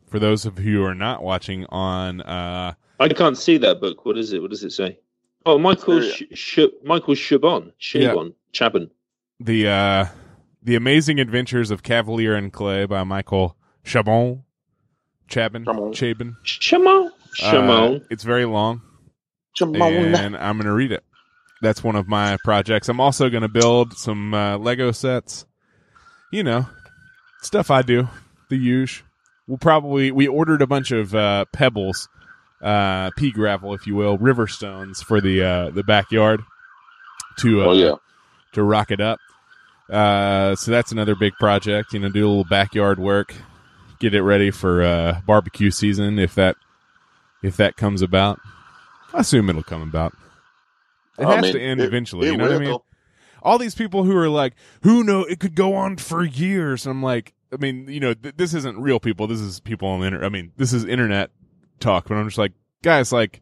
for 0.09 0.19
those 0.19 0.47
of 0.47 0.59
you 0.59 0.79
who 0.79 0.85
are 0.85 0.95
not 0.95 1.23
watching 1.23 1.67
on. 1.67 2.23
Uh, 2.23 2.73
I 2.99 3.09
can't 3.11 3.37
see 3.37 3.59
that 3.59 3.81
book. 3.81 4.07
What 4.07 4.17
is 4.17 4.33
it? 4.33 4.41
What 4.41 4.51
does 4.51 4.65
it 4.65 4.73
say? 4.73 4.99
Oh, 5.45 5.59
Michael 5.59 6.01
Very- 6.01 6.11
Sh- 6.11 6.25
Sh- 6.33 6.59
Michael 6.83 7.15
Chabon. 7.15 7.73
Chabon. 7.79 8.33
Chabon. 8.53 8.91
the 9.39 9.69
uh 9.69 10.07
the 10.63 10.77
amazing 10.77 11.21
adventures 11.21 11.71
of 11.71 11.83
Kavalier 11.83 12.35
and 12.35 12.51
Clay 12.53 12.87
by 12.87 13.05
michael 13.05 13.55
chabon 13.85 14.43
chabon 15.29 15.65
Chabon. 15.65 15.93
chabon 15.93 16.35
Chamon. 16.43 17.13
Chamon. 17.35 17.97
Uh, 17.97 17.99
it's 18.11 18.25
very 18.25 18.47
long 18.47 18.81
Jamona. 19.57 20.17
and 20.19 20.37
i'm 20.39 20.57
gonna 20.57 20.73
read 20.73 20.91
it 20.91 21.05
that's 21.63 21.83
one 21.83 21.97
of 21.97 22.07
my 22.09 22.37
projects 22.45 22.89
i'm 22.89 23.01
also 23.01 23.29
gonna 23.29 23.49
build 23.49 23.97
some 23.97 24.35
uh, 24.35 24.57
lego 24.59 24.93
sets 24.93 25.47
you 26.31 26.43
know 26.43 26.67
stuff 27.43 27.71
i 27.71 27.83
do 27.83 28.09
the 28.51 28.57
usual 28.57 29.07
we'll 29.49 29.59
probably 29.59 30.11
we 30.11 30.27
ordered 30.27 30.61
a 30.63 30.67
bunch 30.67 30.91
of 30.91 31.15
uh 31.15 31.45
pebbles 31.53 32.09
uh 32.63 33.11
pea 33.17 33.31
gravel 33.31 33.75
if 33.75 33.87
you 33.87 33.95
will 33.95 34.17
river 34.19 34.47
stones 34.47 35.03
for 35.03 35.21
the 35.21 35.43
uh 35.43 35.71
the 35.71 35.85
backyard 35.85 36.41
to 37.39 37.63
uh, 37.63 37.67
Oh 37.67 37.73
yeah. 37.73 37.95
to 38.53 38.63
rock 38.63 38.91
it 38.91 39.01
up. 39.01 39.19
Uh, 39.91 40.57
so 40.57 40.71
that's 40.71 40.91
another 40.91 41.15
big 41.15 41.35
project. 41.35 41.93
You 41.93 42.01
know, 42.01 42.09
do 42.09 42.27
a 42.27 42.29
little 42.29 42.45
backyard 42.45 42.99
work, 42.99 43.35
get 44.01 44.15
it 44.15 44.23
ready 44.23 44.51
for 44.51 44.83
uh, 44.83 45.21
barbecue 45.27 45.71
season 45.71 46.19
if 46.19 46.35
that 46.35 46.57
if 47.43 47.57
that 47.59 47.77
comes 47.77 48.03
about. 48.03 48.41
I 49.13 49.21
assume 49.21 49.51
it'll 49.51 49.63
come 49.63 49.83
about. 49.83 50.15
It 51.19 51.25
I 51.27 51.35
has 51.37 51.43
mean, 51.43 51.53
to 51.55 51.61
end 51.61 51.81
it- 51.81 51.85
eventually. 51.87 52.29
it 52.29 52.33
you 52.33 52.37
know 52.37 52.45
what 52.49 52.55
I 52.55 52.59
mean? 52.59 52.79
All 53.43 53.59
these 53.59 53.75
people 53.75 54.05
who 54.05 54.17
are 54.17 54.29
like, 54.29 54.55
who 54.83 55.05
know 55.05 55.23
it 55.23 55.39
could 55.41 55.55
go 55.55 55.75
on 55.75 55.97
for 55.99 56.25
years. 56.25 56.85
And 56.85 56.91
I'm 56.91 57.03
like, 57.03 57.33
I 57.53 57.57
mean, 57.57 57.87
you 57.89 58.01
know, 58.01 58.13
th- 58.13 58.35
this 58.37 58.55
isn't 58.55 58.79
real 58.79 58.99
people. 58.99 59.27
This 59.29 59.41
is 59.41 59.61
people 59.61 59.89
on 59.89 60.01
the 60.01 60.07
internet. 60.07 60.27
I 60.27 60.31
mean, 60.31 60.53
this 60.57 60.73
is 60.73 60.85
internet 60.85 61.31
talk. 61.79 62.09
But 62.09 62.17
I'm 62.17 62.27
just 62.27 62.39
like, 62.39 62.53
guys, 62.83 63.13
like, 63.13 63.41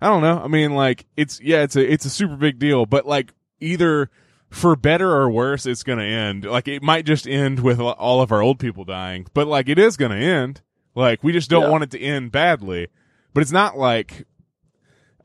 I 0.00 0.06
don't 0.08 0.22
know. 0.22 0.38
I 0.42 0.48
mean, 0.48 0.74
like, 0.74 1.06
it's 1.16 1.40
yeah, 1.40 1.62
it's 1.62 1.76
a 1.76 1.92
it's 1.92 2.04
a 2.06 2.10
super 2.10 2.36
big 2.36 2.58
deal. 2.58 2.86
But 2.86 3.06
like, 3.06 3.32
either 3.60 4.10
for 4.50 4.76
better 4.76 5.10
or 5.10 5.30
worse, 5.30 5.66
it's 5.66 5.82
gonna 5.82 6.04
end. 6.04 6.44
Like, 6.44 6.68
it 6.68 6.82
might 6.82 7.04
just 7.04 7.26
end 7.26 7.60
with 7.60 7.80
all 7.80 8.20
of 8.22 8.32
our 8.32 8.40
old 8.42 8.58
people 8.58 8.84
dying. 8.84 9.26
But 9.34 9.46
like, 9.46 9.68
it 9.68 9.78
is 9.78 9.96
gonna 9.96 10.16
end. 10.16 10.62
Like, 10.94 11.22
we 11.22 11.32
just 11.32 11.50
don't 11.50 11.64
Yeah. 11.64 11.70
want 11.70 11.84
it 11.84 11.90
to 11.90 12.00
end 12.00 12.32
badly. 12.32 12.88
But 13.34 13.42
it's 13.42 13.52
not 13.52 13.76
like, 13.76 14.24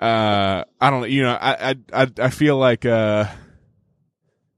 uh, 0.01 0.63
I 0.81 0.89
don't 0.89 1.01
know. 1.01 1.07
You 1.07 1.23
know, 1.23 1.37
I 1.39 1.75
I 1.93 2.07
I, 2.17 2.29
feel 2.29 2.57
like 2.57 2.85
uh. 2.85 3.25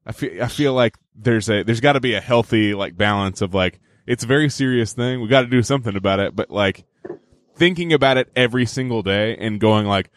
I 0.06 0.12
feel 0.12 0.44
I 0.44 0.48
feel 0.48 0.74
like 0.74 0.98
there's 1.16 1.50
a 1.50 1.64
there's 1.64 1.80
got 1.80 1.94
to 1.94 2.02
be 2.02 2.14
a 2.14 2.20
healthy 2.22 2.74
like 2.74 2.98
balance 2.98 3.42
of 3.42 3.54
like 3.54 3.80
it's 4.06 4.24
a 4.24 4.28
very 4.28 4.50
serious 4.50 4.92
thing. 4.94 5.22
We 5.22 5.30
got 5.30 5.42
to 5.42 5.48
do 5.48 5.64
something 5.64 5.96
about 5.96 6.20
it, 6.20 6.36
but 6.36 6.50
like 6.50 6.84
thinking 7.56 7.94
about 7.94 8.18
it 8.18 8.30
every 8.36 8.66
single 8.66 9.02
day 9.02 9.38
and 9.38 9.62
going 9.62 9.86
like 9.86 10.10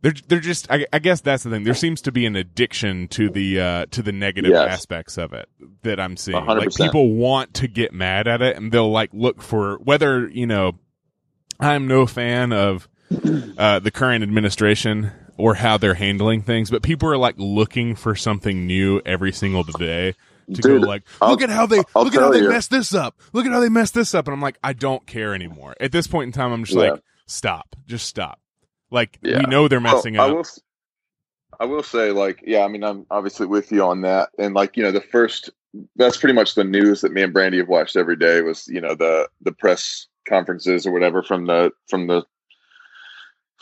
they're 0.00 0.14
they're 0.26 0.40
just 0.40 0.70
I, 0.70 0.86
I 0.90 1.00
guess 1.00 1.20
that's 1.20 1.42
the 1.42 1.50
thing. 1.50 1.64
There 1.64 1.74
seems 1.74 2.00
to 2.02 2.12
be 2.12 2.24
an 2.24 2.34
addiction 2.34 3.08
to 3.08 3.28
the 3.28 3.60
uh 3.60 3.86
to 3.90 4.02
the 4.02 4.12
negative 4.12 4.52
Yes. 4.52 4.70
aspects 4.70 5.18
of 5.18 5.34
it 5.34 5.50
that 5.82 6.00
I'm 6.00 6.16
seeing. 6.16 6.38
A 6.38 6.40
hundred 6.44 6.66
Like 6.66 6.74
people 6.74 7.12
want 7.14 7.52
to 7.54 7.68
get 7.68 7.92
mad 7.92 8.26
at 8.26 8.40
it 8.40 8.56
and 8.56 8.72
they'll 8.72 8.90
like 8.90 9.10
look 9.12 9.42
for 9.42 9.76
whether, 9.84 10.28
you 10.28 10.46
know, 10.46 10.78
I'm 11.60 11.86
no 11.86 12.06
fan 12.06 12.54
of 12.54 12.88
uh, 13.58 13.78
the 13.78 13.90
current 13.90 14.22
administration 14.22 15.10
or 15.36 15.54
how 15.54 15.76
they're 15.78 15.94
handling 15.94 16.42
things, 16.42 16.70
but 16.70 16.82
people 16.82 17.08
are 17.08 17.16
like 17.16 17.34
looking 17.38 17.94
for 17.94 18.14
something 18.14 18.66
new 18.66 19.00
every 19.06 19.32
single 19.32 19.62
day 19.64 20.14
to 20.52 20.60
Dude, 20.60 20.82
go 20.82 20.86
like, 20.88 21.02
I'll- 21.20 21.30
look 21.30 21.42
at 21.42 21.50
how 21.50 21.66
they 21.66 21.82
I'll 21.94 22.04
look 22.04 22.14
at 22.14 22.20
how 22.20 22.30
they 22.30 22.40
you. 22.40 22.48
messed 22.48 22.70
this 22.70 22.94
up. 22.94 23.18
Look 23.32 23.46
at 23.46 23.52
how 23.52 23.60
they 23.60 23.68
messed 23.68 23.94
this 23.94 24.14
up, 24.14 24.26
and 24.26 24.34
I'm 24.34 24.40
like, 24.42 24.58
I 24.62 24.72
don't 24.72 25.06
care 25.06 25.34
anymore. 25.34 25.74
At 25.80 25.92
this 25.92 26.06
point 26.06 26.26
in 26.28 26.32
time, 26.32 26.52
I'm 26.52 26.64
just 26.64 26.76
Yeah. 26.76 26.92
like, 26.92 27.02
stop, 27.26 27.74
just 27.86 28.06
stop. 28.06 28.40
Like 28.90 29.18
Yeah. 29.22 29.38
we 29.38 29.44
know 29.46 29.68
they're 29.68 29.80
messing 29.80 30.14
Well, 30.14 30.22
up. 30.24 30.30
I 30.30 30.34
will, 30.34 30.44
I 31.60 31.64
will 31.66 31.82
say, 31.82 32.10
like, 32.10 32.42
yeah, 32.46 32.64
I 32.64 32.68
mean, 32.68 32.82
I'm 32.84 33.06
obviously 33.10 33.46
with 33.46 33.72
you 33.72 33.82
on 33.84 34.02
that, 34.02 34.30
and 34.38 34.54
like, 34.54 34.76
you 34.76 34.82
know, 34.82 34.92
the 34.92 35.00
first 35.00 35.50
that's 35.96 36.18
pretty 36.18 36.34
much 36.34 36.54
the 36.54 36.64
news 36.64 37.00
that 37.00 37.12
me 37.12 37.22
and 37.22 37.32
Brandy 37.32 37.56
have 37.56 37.68
watched 37.68 37.96
every 37.96 38.16
day 38.16 38.42
was, 38.42 38.68
you 38.68 38.80
know, 38.80 38.94
the 38.94 39.28
the 39.40 39.52
press 39.52 40.06
conferences 40.28 40.86
or 40.86 40.92
whatever 40.92 41.22
from 41.22 41.46
the 41.46 41.70
from 41.88 42.06
the 42.08 42.24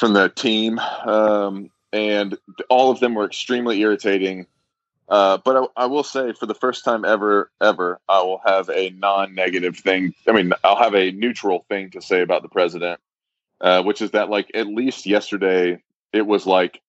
from 0.00 0.14
the 0.14 0.30
team, 0.30 0.78
um, 0.78 1.70
and 1.92 2.38
all 2.70 2.90
of 2.90 3.00
them 3.00 3.14
were 3.14 3.26
extremely 3.26 3.80
irritating. 3.82 4.46
Uh, 5.08 5.38
but 5.44 5.56
I, 5.76 5.84
I 5.84 5.86
will 5.86 6.04
say, 6.04 6.32
for 6.32 6.46
the 6.46 6.54
first 6.54 6.84
time 6.84 7.04
ever, 7.04 7.50
ever, 7.60 8.00
I 8.08 8.22
will 8.22 8.40
have 8.46 8.70
a 8.70 8.90
non-negative 8.90 9.76
thing. 9.76 10.14
I 10.26 10.32
mean, 10.32 10.52
I'll 10.64 10.76
have 10.82 10.94
a 10.94 11.10
neutral 11.10 11.66
thing 11.68 11.90
to 11.90 12.00
say 12.00 12.22
about 12.22 12.42
the 12.42 12.48
president, 12.48 12.98
uh, 13.60 13.82
which 13.82 14.00
is 14.00 14.12
that, 14.12 14.30
like, 14.30 14.50
at 14.54 14.68
least 14.68 15.04
yesterday, 15.04 15.82
it 16.12 16.26
was 16.26 16.46
like 16.46 16.80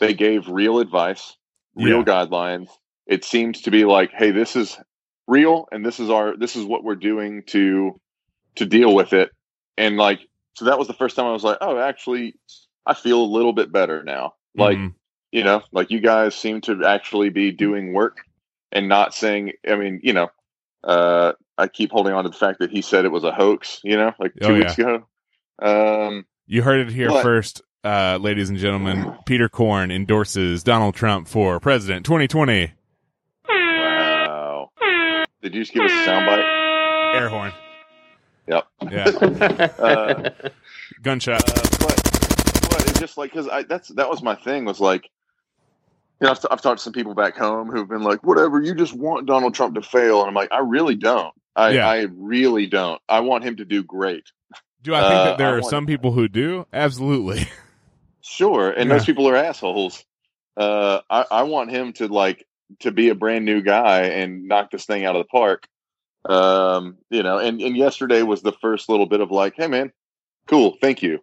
they 0.00 0.14
gave 0.14 0.48
real 0.48 0.80
advice, 0.80 1.36
real 1.76 1.98
Yeah. 1.98 2.04
guidelines. 2.04 2.68
It 3.06 3.24
seemed 3.24 3.56
to 3.64 3.70
be 3.70 3.84
like, 3.84 4.10
hey, 4.12 4.32
this 4.32 4.56
is 4.56 4.76
real, 5.28 5.68
and 5.70 5.86
this 5.86 6.00
is 6.00 6.10
our, 6.10 6.36
this 6.36 6.56
is 6.56 6.64
what 6.64 6.82
we're 6.82 6.96
doing 6.96 7.44
to 7.48 8.00
to 8.56 8.66
deal 8.66 8.94
with 8.94 9.12
it. 9.12 9.30
And 9.76 9.98
like, 9.98 10.26
so 10.56 10.64
that 10.66 10.78
was 10.78 10.88
the 10.88 10.94
first 10.94 11.14
time 11.16 11.26
I 11.26 11.32
was 11.32 11.44
like, 11.44 11.58
oh, 11.60 11.78
actually, 11.78 12.34
I 12.84 12.94
feel 12.94 13.20
a 13.22 13.24
little 13.26 13.52
bit 13.52 13.70
better 13.72 14.02
now. 14.02 14.34
Like, 14.56 14.78
Mhm. 14.78 14.94
you 15.32 15.44
know, 15.44 15.62
like 15.72 15.90
you 15.90 16.00
guys 16.00 16.34
seem 16.34 16.60
to 16.62 16.84
actually 16.86 17.28
be 17.30 17.52
doing 17.52 17.92
work 17.92 18.18
and 18.72 18.88
not 18.88 19.14
saying. 19.14 19.52
I 19.68 19.76
mean, 19.76 20.00
you 20.02 20.12
know, 20.14 20.28
uh, 20.84 21.32
I 21.58 21.68
keep 21.68 21.90
holding 21.92 22.12
on 22.14 22.24
to 22.24 22.30
the 22.30 22.36
fact 22.36 22.58
that 22.60 22.70
he 22.70 22.80
said 22.82 23.04
it 23.04 23.12
was 23.12 23.24
a 23.24 23.32
hoax. 23.32 23.80
You 23.84 23.96
know, 23.96 24.12
like 24.18 24.32
two 24.40 24.48
Oh, 24.48 24.54
weeks 24.54 24.78
ago. 24.78 25.06
Um, 25.60 26.26
you 26.46 26.62
heard 26.62 26.80
it 26.88 26.92
here 26.92 27.10
What? 27.10 27.22
first, 27.22 27.62
uh, 27.84 28.18
ladies 28.20 28.48
and 28.50 28.58
gentlemen. 28.58 29.18
Peter 29.26 29.48
Korn 29.48 29.90
endorses 29.90 30.62
Donald 30.62 30.94
Trump 30.94 31.28
for 31.28 31.58
president 31.60 32.04
2020. 32.06 32.72
wow. 33.48 34.70
Did 35.42 35.54
you 35.54 35.62
just 35.62 35.72
give 35.72 35.84
us 35.84 35.92
a 35.92 36.10
soundbite? 36.10 37.14
Air 37.20 37.28
horn. 37.28 37.52
Yep. 38.48 38.66
Yeah. 38.90 39.10
Uh, 39.78 40.30
Gunshot. 41.02 41.42
Uh, 41.48 41.62
but 41.80 42.02
but 42.70 42.88
it's 42.88 43.00
just 43.00 43.16
like 43.18 43.30
because 43.32 43.48
I 43.48 43.62
that's 43.64 43.88
that 43.88 44.08
was 44.08 44.22
my 44.22 44.34
thing 44.34 44.64
was 44.64 44.80
like 44.80 45.08
you 46.20 46.26
know 46.26 46.30
I've, 46.32 46.38
I've 46.50 46.62
talked 46.62 46.78
to 46.78 46.84
some 46.84 46.92
people 46.92 47.14
back 47.14 47.36
home 47.36 47.70
who've 47.70 47.88
been 47.88 48.02
like 48.02 48.22
whatever 48.24 48.60
you 48.60 48.74
just 48.74 48.94
want 48.94 49.26
Donald 49.26 49.54
Trump 49.54 49.74
to 49.74 49.82
fail 49.82 50.20
and 50.20 50.28
I'm 50.28 50.34
like 50.34 50.52
I 50.52 50.60
really 50.60 50.94
don't 50.96 51.34
I 51.54 51.70
Yeah. 51.70 51.88
I 51.88 52.06
really 52.14 52.66
don't 52.66 53.00
I 53.08 53.20
want 53.20 53.44
him 53.44 53.56
to 53.56 53.64
do 53.64 53.82
great 53.82 54.24
Do 54.82 54.94
I 54.94 55.00
think 55.02 55.20
uh, 55.20 55.24
that 55.24 55.38
there 55.38 55.48
I 55.48 55.58
are 55.58 55.62
some 55.62 55.86
people 55.86 56.12
who 56.12 56.28
do? 56.28 56.66
Absolutely. 56.72 57.48
Sure, 58.28 58.70
and 58.72 58.88
Yeah. 58.88 58.96
those 58.96 59.06
people 59.06 59.28
are 59.28 59.36
assholes. 59.36 60.04
Uh, 60.56 61.00
I, 61.08 61.24
I 61.30 61.42
want 61.44 61.70
him 61.70 61.92
to 61.94 62.08
like 62.08 62.44
to 62.80 62.90
be 62.90 63.10
a 63.10 63.14
brand 63.14 63.44
new 63.44 63.62
guy 63.62 64.00
and 64.06 64.48
knock 64.48 64.72
this 64.72 64.84
thing 64.84 65.04
out 65.04 65.14
of 65.14 65.20
the 65.24 65.28
park. 65.28 65.68
Um, 66.28 66.98
you 67.10 67.22
know, 67.22 67.38
and 67.38 67.60
and 67.60 67.76
yesterday 67.76 68.22
was 68.22 68.42
the 68.42 68.52
first 68.52 68.88
little 68.88 69.06
bit 69.06 69.20
of 69.20 69.30
like, 69.30 69.54
hey 69.56 69.68
man, 69.68 69.92
cool, 70.48 70.76
thank 70.80 71.02
you, 71.02 71.20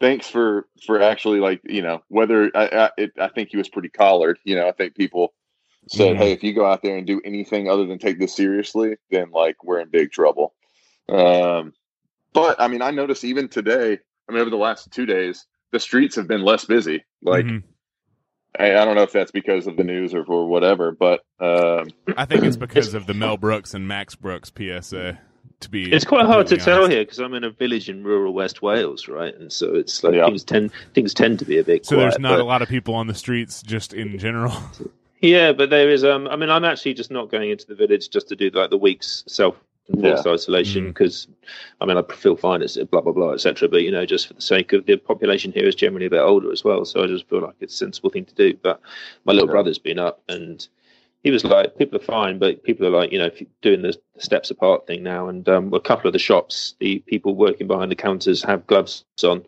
thanks 0.00 0.28
for 0.28 0.66
for 0.86 1.02
actually 1.02 1.40
like 1.40 1.60
you 1.64 1.82
know 1.82 2.02
whether 2.08 2.50
I 2.54 2.66
I, 2.66 2.90
it, 2.96 3.12
I 3.18 3.28
think 3.28 3.50
he 3.50 3.56
was 3.56 3.68
pretty 3.68 3.88
collared. 3.88 4.38
You 4.44 4.56
know, 4.56 4.68
I 4.68 4.72
think 4.72 4.94
people 4.94 5.34
said, 5.88 6.16
hey, 6.16 6.32
if 6.32 6.42
you 6.42 6.52
go 6.52 6.66
out 6.66 6.82
there 6.82 6.96
and 6.96 7.06
do 7.06 7.20
anything 7.24 7.68
other 7.68 7.86
than 7.86 7.98
take 7.98 8.18
this 8.18 8.34
seriously, 8.34 8.96
then 9.10 9.30
like 9.30 9.62
we're 9.64 9.80
in 9.80 9.88
big 9.88 10.10
trouble. 10.12 10.54
Um, 11.08 11.72
but 12.32 12.60
I 12.60 12.68
mean, 12.68 12.82
I 12.82 12.90
noticed 12.90 13.24
even 13.24 13.48
today. 13.48 13.98
I 14.28 14.32
mean, 14.32 14.40
over 14.40 14.50
the 14.50 14.56
last 14.56 14.90
two 14.90 15.06
days, 15.06 15.46
the 15.70 15.78
streets 15.80 16.16
have 16.16 16.26
been 16.26 16.42
less 16.42 16.64
busy. 16.64 17.04
Like, 17.22 17.44
Mhm. 17.46 17.62
I, 18.58 18.76
I 18.76 18.84
don't 18.84 18.94
know 18.96 19.02
if 19.02 19.12
that's 19.12 19.30
because 19.30 19.66
of 19.66 19.76
the 19.76 19.84
news 19.84 20.14
or, 20.14 20.24
or 20.24 20.46
whatever, 20.48 20.92
but 20.92 21.20
um, 21.40 21.88
I 22.16 22.24
think 22.24 22.44
it's 22.44 22.56
because 22.66 22.94
of 22.94 23.06
the 23.06 23.14
Mel 23.14 23.36
Brooks 23.36 23.74
and 23.74 23.86
Max 23.88 24.14
Brooks 24.14 24.50
PSA. 24.56 25.18
To 25.60 25.70
be, 25.70 25.90
It's 25.90 26.04
quite 26.04 26.26
hard 26.26 26.46
to 26.48 26.56
completely 26.56 26.64
tell 26.80 26.90
here 26.90 27.02
because 27.02 27.18
I'm 27.18 27.32
in 27.32 27.42
a 27.42 27.48
village 27.50 27.88
in 27.88 28.04
rural 28.04 28.34
West 28.34 28.60
Wales, 28.60 29.08
right? 29.08 29.34
And 29.34 29.50
so 29.50 29.74
it's 29.74 30.04
like 30.04 30.12
Yeah. 30.14 30.26
things 30.26 30.44
tend 30.44 30.70
things 30.92 31.14
tend 31.14 31.38
to 31.38 31.46
be 31.46 31.56
a 31.56 31.64
bit 31.64 31.86
So 31.86 31.96
quiet. 31.96 32.10
there's 32.10 32.18
not 32.18 32.32
but- 32.32 32.40
a 32.40 32.44
lot 32.44 32.60
of 32.60 32.68
people 32.68 32.94
on 32.94 33.06
the 33.06 33.14
streets, 33.14 33.62
just 33.62 33.94
in 33.94 34.18
general. 34.18 34.52
Yeah, 35.22 35.52
but 35.52 35.70
there 35.70 35.88
is. 35.88 36.04
Um, 36.04 36.28
I 36.28 36.36
mean, 36.36 36.50
I'm 36.50 36.64
actually 36.66 36.92
just 36.92 37.10
not 37.10 37.30
going 37.30 37.50
into 37.50 37.66
the 37.66 37.74
village 37.74 38.10
just 38.10 38.28
to 38.28 38.36
do 38.36 38.50
like 38.50 38.68
the 38.68 38.76
week's 38.76 39.24
self-enforced 39.86 40.26
isolation 40.26 40.84
Mhm. 40.84 40.88
because, 40.88 41.28
I 41.80 41.86
mean, 41.86 41.96
I 41.96 42.02
feel 42.02 42.36
fine. 42.36 42.62
It's 42.62 42.76
blah 42.76 43.00
blah 43.00 43.12
blah, 43.12 43.32
etc. 43.32 43.68
But 43.68 43.82
you 43.82 43.90
know, 43.90 44.04
just 44.06 44.26
for 44.26 44.34
the 44.34 44.40
sake 44.42 44.72
of 44.72 44.86
the 44.86 44.96
population 44.96 45.52
here 45.52 45.66
is 45.66 45.74
generally 45.74 46.06
a 46.06 46.10
bit 46.10 46.20
older 46.20 46.52
as 46.52 46.64
well, 46.64 46.84
so 46.84 47.02
I 47.02 47.06
just 47.06 47.28
feel 47.28 47.40
like 47.40 47.54
it's 47.60 47.74
a 47.74 47.76
sensible 47.78 48.10
thing 48.10 48.24
to 48.26 48.34
do. 48.34 48.54
But 48.62 48.80
my 49.24 49.32
little 49.32 49.48
Yeah. 49.48 49.52
brother's 49.52 49.78
been 49.78 49.98
up 49.98 50.22
and. 50.28 50.66
He 51.22 51.32
was 51.32 51.42
like, 51.44 51.76
people 51.76 51.96
are 51.98 52.04
fine, 52.04 52.38
but 52.38 52.62
people 52.62 52.86
are 52.86 52.90
like, 52.90 53.10
you 53.10 53.18
know, 53.18 53.30
doing 53.60 53.82
the 53.82 53.98
steps 54.18 54.52
apart 54.52 54.86
thing 54.86 55.02
now. 55.02 55.26
And 55.26 55.48
um, 55.48 55.74
a 55.74 55.80
couple 55.80 56.06
of 56.06 56.12
the 56.12 56.20
shops, 56.20 56.76
the 56.78 57.00
people 57.00 57.34
working 57.34 57.66
behind 57.66 57.90
the 57.90 57.96
counters 57.96 58.44
have 58.44 58.64
gloves 58.68 59.04
on, 59.24 59.44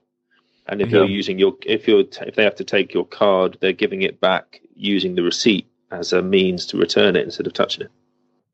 and 0.66 0.82
if 0.82 0.90
Yeah. 0.90 0.96
you're 0.96 1.06
using 1.06 1.38
your, 1.38 1.54
if 1.66 1.86
you're, 1.86 2.02
t- 2.02 2.24
if 2.26 2.34
they 2.34 2.42
have 2.42 2.56
to 2.56 2.64
take 2.64 2.92
your 2.92 3.04
card, 3.06 3.58
they're 3.60 3.72
giving 3.72 4.02
it 4.02 4.18
back 4.20 4.60
using 4.74 5.14
the 5.14 5.22
receipt 5.22 5.68
as 5.92 6.12
a 6.12 6.20
means 6.20 6.66
to 6.66 6.78
return 6.78 7.14
it 7.14 7.22
instead 7.24 7.46
of 7.46 7.52
touching 7.52 7.84
it. 7.84 7.90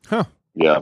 Huh 0.07 0.25
yeah, 0.55 0.81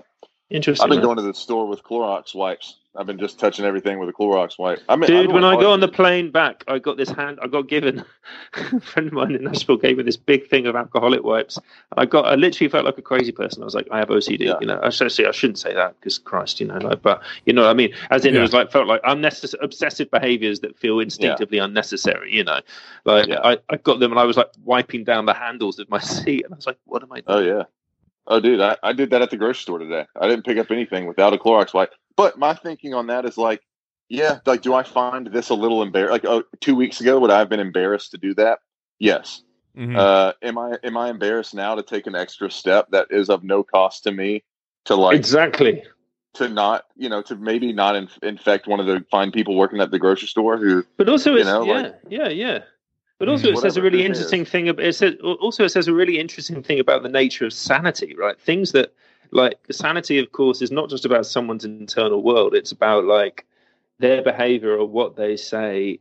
Interesting. 0.53 0.85
I've 0.85 0.91
been 0.91 0.99
man. 0.99 1.07
going 1.07 1.17
to 1.17 1.23
the 1.23 1.35
store 1.35 1.67
with 1.67 1.83
Clorox 1.83 2.35
wipes. 2.35 2.77
I've 2.95 3.07
been 3.07 3.19
just 3.19 3.39
touching 3.39 3.65
everything 3.65 3.99
with 3.99 4.11
a 4.11 4.13
Clorox 4.13 4.59
wipe. 4.59 4.83
I 4.87 4.97
mean, 4.97 5.09
Dude, 5.09 5.31
I 5.31 5.33
when 5.33 5.45
I 5.45 5.59
go 5.59 5.73
on 5.73 5.81
the 5.81 5.89
plane 5.89 6.31
back, 6.31 6.63
I 6.69 6.79
got 6.79 6.99
this 6.99 7.09
hand. 7.09 7.39
I 7.41 7.47
got 7.47 7.67
given 7.67 8.05
a 8.55 8.81
friend 8.81 9.07
of 9.07 9.15
mine 9.15 9.35
in 9.35 9.45
Nashville 9.45 9.79
gave 9.79 9.97
me 9.97 10.03
this 10.03 10.19
big 10.19 10.47
thing 10.49 10.67
of 10.67 10.77
alcoholic 10.77 11.23
wipes. 11.23 11.57
And 11.57 12.01
I 12.01 12.05
got, 12.05 12.27
I 12.27 12.35
literally 12.35 12.69
felt 12.69 12.85
like 12.85 12.99
a 12.99 13.03
crazy 13.03 13.33
person. 13.33 13.63
I 13.63 13.65
was 13.65 13.75
like, 13.75 13.89
I 13.91 13.99
have 13.99 14.09
OCD. 14.09 14.41
Yeah. 14.41 14.59
You 14.61 14.67
know, 14.67 14.79
I 14.83 14.91
should 14.91 15.11
say 15.11 15.25
I 15.25 15.31
shouldn't 15.31 15.59
say 15.59 15.73
that 15.73 15.99
because 15.99 16.19
Christ, 16.19 16.61
you 16.61 16.67
know, 16.67 16.77
like, 16.77 17.01
but 17.01 17.23
you 17.47 17.55
know, 17.55 17.63
what 17.63 17.71
I 17.71 17.75
mean, 17.75 17.95
as 18.11 18.27
in 18.27 18.37
it 18.37 18.41
was 18.41 18.53
like 18.53 18.71
felt 18.71 18.87
like 18.87 19.01
unnecessary, 19.05 19.65
obsessive 19.65 20.11
behaviors 20.11 20.61
that 20.61 20.79
feel 20.79 21.01
instinctively 21.01 21.59
unnecessary. 21.59 22.35
You 22.35 22.45
know, 22.45 22.61
like 23.07 23.29
Yeah. 23.29 23.41
I, 23.43 23.59
I 23.71 23.77
got 23.79 24.01
them 24.01 24.13
and 24.13 24.21
I 24.21 24.25
was 24.25 24.37
like 24.37 24.51
wiping 24.65 25.05
down 25.05 25.25
the 25.25 25.35
handles 25.35 25.79
of 25.79 25.89
my 25.89 25.99
seat, 26.01 26.45
and 26.45 26.53
I 26.53 26.57
was 26.57 26.67
like, 26.67 26.79
what 26.85 27.03
am 27.03 27.11
I 27.11 27.23
oh, 27.27 27.41
Doing? 27.41 27.53
Oh 27.53 27.57
yeah. 27.57 27.65
Oh, 28.27 28.41
dude, 28.41 28.61
I, 28.61 28.77
I 28.83 28.93
did 28.93 29.11
that 29.11 29.23
at 29.23 29.31
the 29.31 29.37
grocery 29.37 29.63
store 29.63 29.79
today. 29.79 30.07
I 30.21 30.29
didn't 30.29 30.45
pick 30.45 30.59
up 30.59 30.71
anything 30.71 31.07
without 31.07 31.33
a 31.35 31.39
Clorox 31.39 31.75
wipe. 31.75 31.93
But 32.17 32.39
my 32.39 32.55
thinking 32.55 32.95
on 32.95 33.09
that 33.09 33.25
is 33.25 33.37
like, 33.37 33.63
yeah, 34.09 34.39
like, 34.47 34.63
do 34.63 34.75
I 34.75 34.83
find 34.83 35.27
this 35.29 35.49
a 35.49 35.55
little 35.55 35.83
embarrassed? 35.83 36.13
Like, 36.13 36.25
oh, 36.27 36.45
two 36.61 36.75
weeks 36.77 37.01
ago, 37.01 37.19
would 37.19 37.31
I 37.31 37.39
have 37.39 37.49
been 37.49 37.61
embarrassed 37.61 38.11
to 38.13 38.19
do 38.19 38.35
that? 38.35 38.59
Yes. 38.99 39.43
Mhm. 39.77 39.97
Uh, 39.97 40.35
am 40.43 40.59
I 40.59 40.79
am 40.85 40.99
I 40.99 41.09
embarrassed 41.09 41.55
now 41.55 41.75
to 41.75 41.83
take 41.83 42.07
an 42.07 42.15
extra 42.15 42.51
step 42.51 42.91
that 42.91 43.07
is 43.11 43.31
of 43.31 43.43
no 43.43 43.63
cost 43.63 44.05
to 44.05 44.13
me 44.13 44.45
to 44.85 44.95
like 44.95 45.17
exactly. 45.17 45.83
to 46.35 46.47
not 46.51 46.85
you 46.95 47.09
know 47.09 47.23
to 47.23 47.37
maybe 47.37 47.73
not 47.73 47.97
inf- 47.97 48.19
infect 48.23 48.67
one 48.67 48.81
of 48.81 48.87
the 48.87 49.03
fine 49.11 49.31
people 49.33 49.57
working 49.57 49.81
at 49.81 49.91
the 49.91 49.99
grocery 49.99 50.29
store 50.29 50.59
who 50.59 50.85
But 50.99 51.09
also, 51.09 51.33
You 51.33 51.39
it's 51.39 51.47
know, 51.47 51.65
yeah, 51.65 51.73
like- 51.73 51.95
yeah, 52.11 52.29
yeah. 52.29 52.59
But 53.23 53.29
also, 53.29 53.51
it 53.51 53.59
says 53.59 53.77
a 53.77 53.83
really 53.83 54.05
interesting 54.05 54.45
thing. 54.45 54.69
ab- 54.69 54.81
It 54.81 54.97
says 54.97 55.15
also 55.23 55.63
it 55.63 55.69
says 55.69 55.87
a 55.87 55.95
really 55.95 56.19
interesting 56.19 56.61
thing 56.61 56.81
about 56.81 57.05
the 57.05 57.09
nature 57.09 57.47
of 57.47 57.53
sanity, 57.53 58.17
right? 58.17 58.37
Things 58.41 58.73
that 58.73 58.93
like 59.31 59.61
sanity, 59.71 60.19
of 60.19 60.33
course, 60.33 60.61
is 60.61 60.73
not 60.73 60.91
just 60.91 61.05
about 61.05 61.25
someone's 61.25 61.65
internal 61.65 62.21
world. 62.21 62.53
It's 62.53 62.73
about 62.73 63.05
like 63.05 63.47
their 64.01 64.23
behavior 64.23 64.77
or 64.77 64.87
what 64.89 65.15
they 65.15 65.37
say 65.37 66.01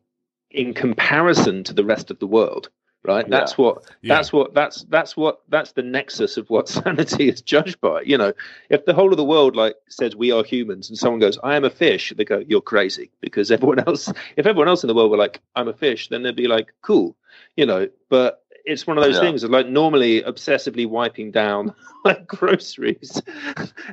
in 0.50 0.74
comparison 0.74 1.64
to 1.66 1.74
the 1.76 1.86
rest 1.86 2.10
of 2.10 2.18
the 2.18 2.26
world. 2.26 2.72
Right. 3.04 3.26
Yeah. 3.28 3.39
That's 3.39 3.58
what. 3.58 3.84
Yeah. 4.02 4.16
That's 4.16 4.32
what. 4.32 4.54
That's 4.54 4.84
that's 4.84 5.18
what. 5.18 5.41
That's 5.49 5.72
the 5.72 5.82
nexus 5.82 6.38
of 6.38 6.49
what 6.52 6.70
sanity 6.78 7.30
is 7.30 7.41
judged 7.41 7.82
by. 7.82 8.02
You 8.02 8.18
know, 8.18 8.34
if 8.70 8.86
the 8.86 8.93
whole 8.93 9.12
of 9.12 9.18
the 9.18 9.24
world 9.24 9.56
like 9.56 9.76
says 9.89 10.16
we 10.16 10.32
are 10.32 10.43
humans, 10.43 10.88
and 10.89 10.97
someone 10.97 11.20
goes, 11.20 11.39
"I 11.43 11.56
am 11.56 11.64
a 11.66 11.70
fish," 11.72 12.14
they 12.16 12.24
go, 12.26 12.43
"You're 12.47 12.62
crazy," 12.62 13.10
because 13.20 13.49
everyone 13.56 13.80
else, 13.80 14.08
if 14.38 14.45
everyone 14.45 14.68
else 14.68 14.84
in 14.84 14.88
the 14.88 14.93
world 14.93 15.10
were 15.12 15.18
like, 15.18 15.41
"I'm 15.56 15.68
a 15.68 15.74
fish," 15.74 16.10
then 16.10 16.22
they'd 16.24 16.36
be 16.36 16.47
like, 16.47 16.74
"Cool," 16.84 17.16
you 17.56 17.66
know. 17.66 17.89
But 18.10 18.43
it's 18.66 18.86
one 18.86 18.97
of 18.99 19.04
those 19.04 19.16
Yeah. 19.16 19.22
things 19.22 19.43
like 19.43 19.68
normally 19.68 20.22
obsessively 20.22 20.88
wiping 20.88 21.32
down 21.32 21.74
like 22.06 22.28
groceries. 22.28 23.20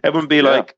everyone 0.05 0.29
be 0.29 0.37
Yeah. 0.37 0.43
like, 0.43 0.77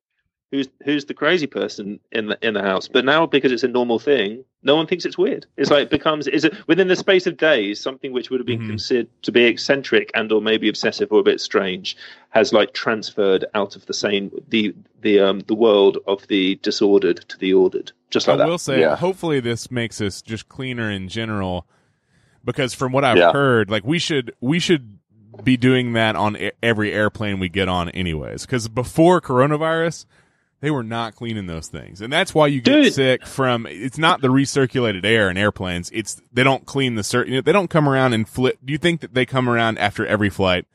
"Who's 0.50 0.68
who's 0.84 1.04
the 1.04 1.14
crazy 1.14 1.46
person 1.46 2.00
in 2.12 2.26
the 2.28 2.38
in 2.46 2.54
the 2.54 2.62
house?" 2.62 2.88
But 2.88 3.04
now 3.04 3.26
because 3.26 3.52
it's 3.52 3.62
a 3.62 3.68
normal 3.68 3.98
thing, 3.98 4.44
no 4.62 4.74
one 4.76 4.86
thinks 4.86 5.04
it's 5.04 5.16
weird. 5.18 5.46
It's 5.56 5.70
like 5.70 5.84
it 5.84 5.90
becomes 5.90 6.26
is 6.26 6.44
it 6.44 6.54
within 6.66 6.88
the 6.88 6.96
space 6.96 7.26
of 7.26 7.36
days 7.36 7.80
something 7.80 8.12
which 8.12 8.30
would 8.30 8.40
have 8.40 8.46
been 8.46 8.60
Mhm. 8.62 8.68
considered 8.68 9.08
to 9.22 9.32
be 9.32 9.44
eccentric 9.44 10.10
and 10.14 10.30
or 10.32 10.40
maybe 10.42 10.68
obsessive 10.68 11.12
or 11.12 11.20
a 11.20 11.22
bit 11.22 11.40
strange 11.40 11.96
has 12.30 12.52
like 12.52 12.72
transferred 12.72 13.44
out 13.54 13.76
of 13.76 13.86
the 13.86 13.94
same 13.94 14.30
the 14.48 14.74
the 15.02 15.20
um 15.20 15.40
the 15.46 15.54
world 15.54 15.98
of 16.06 16.26
the 16.28 16.56
disordered 16.62 17.18
to 17.28 17.38
the 17.38 17.52
ordered, 17.54 17.92
just 18.10 18.28
I 18.28 18.32
like 18.32 18.38
that. 18.40 18.48
will 18.48 18.58
say, 18.58 18.80
Yeah. 18.80 18.96
hopefully, 18.96 19.40
this 19.40 19.70
makes 19.70 20.00
us 20.00 20.20
just 20.22 20.48
cleaner 20.48 20.90
in 20.90 21.08
general. 21.08 21.66
Because 22.44 22.72
from 22.72 22.92
what 22.92 23.04
I've 23.04 23.18
Yeah. 23.18 23.32
heard, 23.32 23.70
like 23.70 23.84
we 23.84 23.98
should 23.98 24.32
we 24.40 24.58
should 24.58 24.98
be 25.44 25.56
doing 25.56 25.92
that 25.92 26.16
on 26.16 26.36
e- 26.36 26.50
every 26.62 26.92
airplane 26.92 27.38
we 27.38 27.48
get 27.48 27.68
on, 27.68 27.88
anyways. 27.90 28.44
Because 28.46 28.66
before 28.68 29.20
coronavirus, 29.20 30.06
they 30.60 30.70
were 30.70 30.82
not 30.82 31.14
cleaning 31.14 31.46
those 31.46 31.68
things, 31.68 32.00
and 32.00 32.12
that's 32.12 32.34
why 32.34 32.46
you 32.46 32.60
get 32.60 32.82
Dude. 32.82 32.92
sick 32.94 33.26
from. 33.26 33.66
It's 33.66 33.98
not 33.98 34.20
the 34.20 34.28
recirculated 34.28 35.04
air 35.04 35.30
in 35.30 35.36
airplanes. 35.36 35.90
It's 35.92 36.20
they 36.32 36.44
don't 36.44 36.66
clean 36.66 36.94
the 36.96 37.02
certain 37.02 37.32
You 37.32 37.38
know, 37.38 37.42
they 37.42 37.52
don't 37.52 37.70
come 37.70 37.88
around 37.88 38.12
and 38.12 38.28
flip. 38.28 38.58
Do 38.64 38.72
you 38.72 38.78
think 38.78 39.00
that 39.00 39.14
they 39.14 39.24
come 39.26 39.48
around 39.48 39.78
after 39.78 40.06
every 40.06 40.30
flight? 40.30 40.66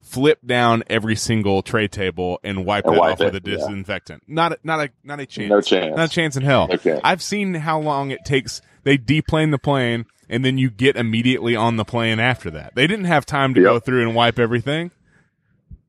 Flip 0.00 0.38
down 0.46 0.84
every 0.88 1.16
single 1.16 1.62
tray 1.62 1.88
table 1.88 2.38
and 2.44 2.64
wipe 2.64 2.86
And 2.86 2.94
it 2.94 2.98
wipe 3.00 3.12
off 3.14 3.18
with 3.18 3.34
a 3.34 3.36
it, 3.38 3.46
yeah. 3.46 3.56
disinfectant. 3.56 4.22
Not 4.28 4.52
a, 4.52 4.58
not 4.62 4.80
a 4.80 4.90
not 5.02 5.18
a 5.18 5.26
chance. 5.26 5.50
No 5.50 5.60
chance. 5.60 5.96
Not 5.96 6.08
a 6.10 6.12
chance 6.12 6.36
in 6.36 6.42
hell. 6.44 6.68
Okay. 6.72 7.00
I've 7.02 7.20
seen 7.22 7.54
how 7.54 7.80
long 7.80 8.12
it 8.12 8.24
takes. 8.24 8.62
They 8.84 8.96
deplane 8.96 9.50
the 9.50 9.58
plane, 9.58 10.06
and 10.28 10.44
then 10.44 10.58
you 10.58 10.70
get 10.70 10.96
immediately 10.96 11.56
on 11.56 11.74
the 11.76 11.84
plane 11.84 12.20
after 12.20 12.50
that. 12.52 12.76
They 12.76 12.86
didn't 12.86 13.06
have 13.06 13.26
time 13.26 13.52
to 13.54 13.60
Yep. 13.60 13.68
go 13.68 13.78
through 13.80 14.02
and 14.02 14.14
wipe 14.14 14.38
everything. 14.38 14.92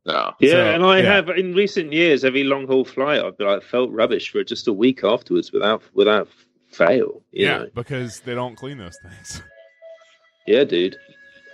No. 0.08 0.34
Yeah, 0.40 0.52
So, 0.52 0.66
and 0.74 0.84
I 0.84 1.00
yeah. 1.02 1.14
have 1.16 1.30
in 1.30 1.54
recent 1.54 1.94
years 1.94 2.24
every 2.26 2.44
long 2.44 2.66
haul 2.68 2.86
flight 2.86 3.22
I've 3.24 3.40
like 3.40 3.62
felt 3.64 3.92
rubbish 3.92 4.32
for 4.32 4.44
just 4.44 4.68
a 4.68 4.74
week 4.74 5.04
afterwards 5.04 5.52
without 5.52 5.84
without 5.94 6.28
fail. 6.72 7.22
You 7.32 7.46
yeah, 7.46 7.58
know? 7.60 7.70
because 7.76 8.22
they 8.22 8.34
don't 8.34 8.56
clean 8.56 8.78
those 8.80 8.98
things. 9.02 9.42
Yeah, 10.48 10.64
dude. 10.64 10.96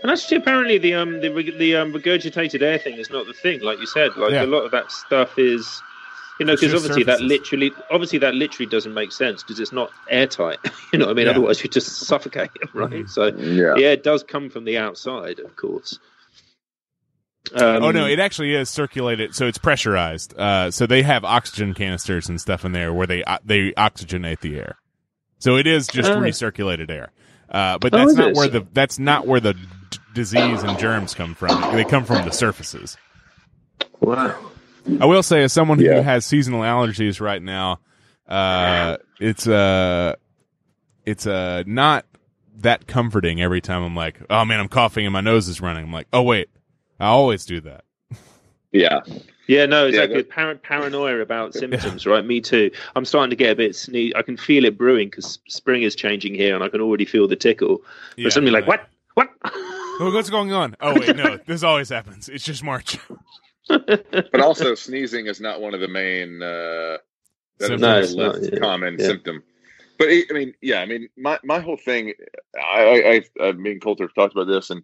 And 0.04 0.12
actually, 0.12 0.38
apparently, 0.38 0.78
the 0.78 0.94
um 0.94 1.20
the 1.22 1.30
the 1.58 1.76
um, 1.76 1.94
regurgitated 1.94 2.62
air 2.62 2.78
thing 2.78 2.98
is 2.98 3.10
not 3.10 3.26
the 3.26 3.34
thing. 3.34 3.62
Like 3.62 3.80
you 3.80 3.88
said, 3.88 4.16
like 4.18 4.32
Yeah. 4.34 4.44
a 4.44 4.46
lot 4.46 4.66
of 4.66 4.72
that 4.72 4.92
stuff 4.92 5.40
is, 5.40 5.82
you 6.40 6.46
know, 6.46 6.54
because 6.54 6.72
just 6.74 6.86
obviously 6.86 7.04
that 7.06 7.22
literally, 7.22 7.72
obviously 7.90 8.20
that 8.20 8.36
literally 8.36 8.70
doesn't 8.70 8.94
make 8.94 9.12
sense 9.12 9.42
because 9.42 9.60
it's 9.60 9.72
not 9.72 9.90
airtight. 10.12 10.60
you 10.94 11.00
know, 11.00 11.06
what 11.06 11.12
I 11.12 11.14
mean, 11.16 11.26
Yeah. 11.26 11.32
otherwise 11.32 11.64
you 11.64 11.70
just 11.72 12.02
suffocate, 12.06 12.52
right? 12.76 12.92
Mhm. 12.92 13.10
So 13.10 13.28
Yeah. 13.36 13.74
yeah, 13.78 13.90
it 13.94 14.04
does 14.04 14.22
come 14.22 14.48
from 14.52 14.66
the 14.66 14.78
outside, 14.78 15.40
of 15.40 15.56
course. 15.56 15.98
Um, 17.54 17.84
oh 17.84 17.92
no, 17.92 18.06
it 18.06 18.20
actually 18.20 18.56
is 18.56 18.70
circulated, 18.70 19.36
so 19.36 19.48
it's 19.48 19.58
pressurized. 19.58 20.34
Uh, 20.38 20.72
so 20.72 20.86
they 20.86 21.02
have 21.04 21.26
oxygen 21.26 21.74
canisters 21.74 22.30
and 22.30 22.40
stuff 22.40 22.64
in 22.64 22.72
there 22.72 22.94
where 22.94 23.06
they 23.06 23.24
uh, 23.24 23.40
they 23.44 23.72
oxygenate 23.74 24.40
the 24.40 24.58
air. 24.58 24.78
So 25.40 25.58
it 25.58 25.68
is 25.68 25.88
just 25.88 26.10
Oh. 26.10 26.18
recirculated 26.18 26.90
air. 26.90 27.12
Uh, 27.50 27.78
but 27.80 27.94
Oh, 27.94 27.98
that's 27.98 28.14
not 28.14 28.34
where 28.34 28.48
the 28.48 28.66
that's 28.74 28.98
not 28.98 29.28
where 29.28 29.42
the 29.42 29.54
d- 29.56 29.60
disease 30.14 30.64
and 30.64 30.80
germs 30.80 31.14
come 31.14 31.36
from. 31.36 31.60
They 31.76 31.84
come 31.84 32.06
from 32.06 32.26
the 32.26 32.32
surfaces. 32.32 32.96
wow. 34.00 34.36
I 35.00 35.06
will 35.06 35.24
say, 35.24 35.44
as 35.44 35.54
someone 35.54 35.80
who 35.80 35.90
has 35.90 36.26
seasonal 36.26 36.62
allergies 36.62 37.22
right 37.22 37.42
now, 37.42 37.80
uh, 38.28 38.98
it's 39.20 39.48
uh, 39.48 40.16
it's 41.06 41.28
uh, 41.28 41.64
not 41.66 42.06
that 42.58 42.88
comforting 42.88 43.42
every 43.42 43.60
time 43.62 43.84
I'm 43.84 43.96
like, 43.96 44.22
oh 44.30 44.46
man, 44.46 44.60
I'm 44.60 44.68
coughing 44.70 45.06
and 45.06 45.14
my 45.14 45.22
nose 45.22 45.48
is 45.50 45.60
running. 45.62 45.84
I'm 45.86 45.92
like, 45.94 46.08
oh 46.14 46.22
wait, 46.22 46.50
I 47.00 47.08
always 47.08 47.46
do 47.46 47.62
that. 47.62 47.84
Yeah. 48.72 49.02
Yeah, 49.48 49.66
no, 49.66 49.88
exactly. 49.88 50.18
that- 50.22 50.30
Par- 50.30 50.56
paranoia 50.56 51.20
about 51.20 51.54
symptoms, 51.62 52.06
right? 52.06 52.26
Me 52.26 52.40
too. 52.42 52.72
I'm 52.96 53.06
starting 53.06 53.30
to 53.30 53.36
get 53.36 53.52
a 53.52 53.56
bit 53.56 53.76
sneeze. 53.76 54.14
I 54.16 54.22
can 54.22 54.38
feel 54.38 54.66
it 54.66 54.78
brewing 54.78 55.10
because 55.10 55.40
spring 55.48 55.84
is 55.84 55.96
changing 55.96 56.34
here, 56.34 56.56
and 56.56 56.64
I 56.64 56.70
can 56.70 56.82
already 56.82 57.06
feel 57.06 57.28
the 57.28 57.36
tickle. 57.36 57.82
Yeah, 58.16 58.26
but 58.26 58.34
something 58.34 58.54
like, 58.54 58.68
what? 58.68 58.88
What? 59.16 59.30
What's 60.00 60.30
going 60.30 60.54
on? 60.54 60.76
Oh 60.82 60.98
wait, 61.00 61.16
no, 61.16 61.38
this 61.46 61.62
always 61.62 61.90
happens. 61.90 62.30
It's 62.30 62.44
just 62.44 62.64
March. 62.64 62.98
But 63.68 64.42
also, 64.42 64.76
sneezing 64.76 65.28
is 65.28 65.40
not 65.40 65.62
one 65.62 65.74
of 65.74 65.80
the 65.80 65.88
main. 65.88 66.42
Uh, 66.42 66.98
that 67.60 67.72
is 67.72 67.80
No, 67.80 68.06
the 68.06 68.16
not, 68.16 68.54
yeah. 68.54 68.60
common 68.60 68.98
Yeah. 69.00 69.06
symptom. 69.08 69.42
But 69.98 70.08
I 70.10 70.26
mean, 70.34 70.54
yeah, 70.62 70.80
I 70.82 70.86
mean, 70.86 71.08
my 71.18 71.40
my 71.46 71.60
whole 71.60 71.78
thing. 71.78 72.14
I, 72.58 73.22
I, 73.40 73.46
I, 73.46 73.52
me 73.54 73.72
and 73.74 73.82
Colter 73.82 74.04
have 74.06 74.14
talked 74.16 74.34
about 74.34 74.48
this, 74.48 74.70
and 74.70 74.84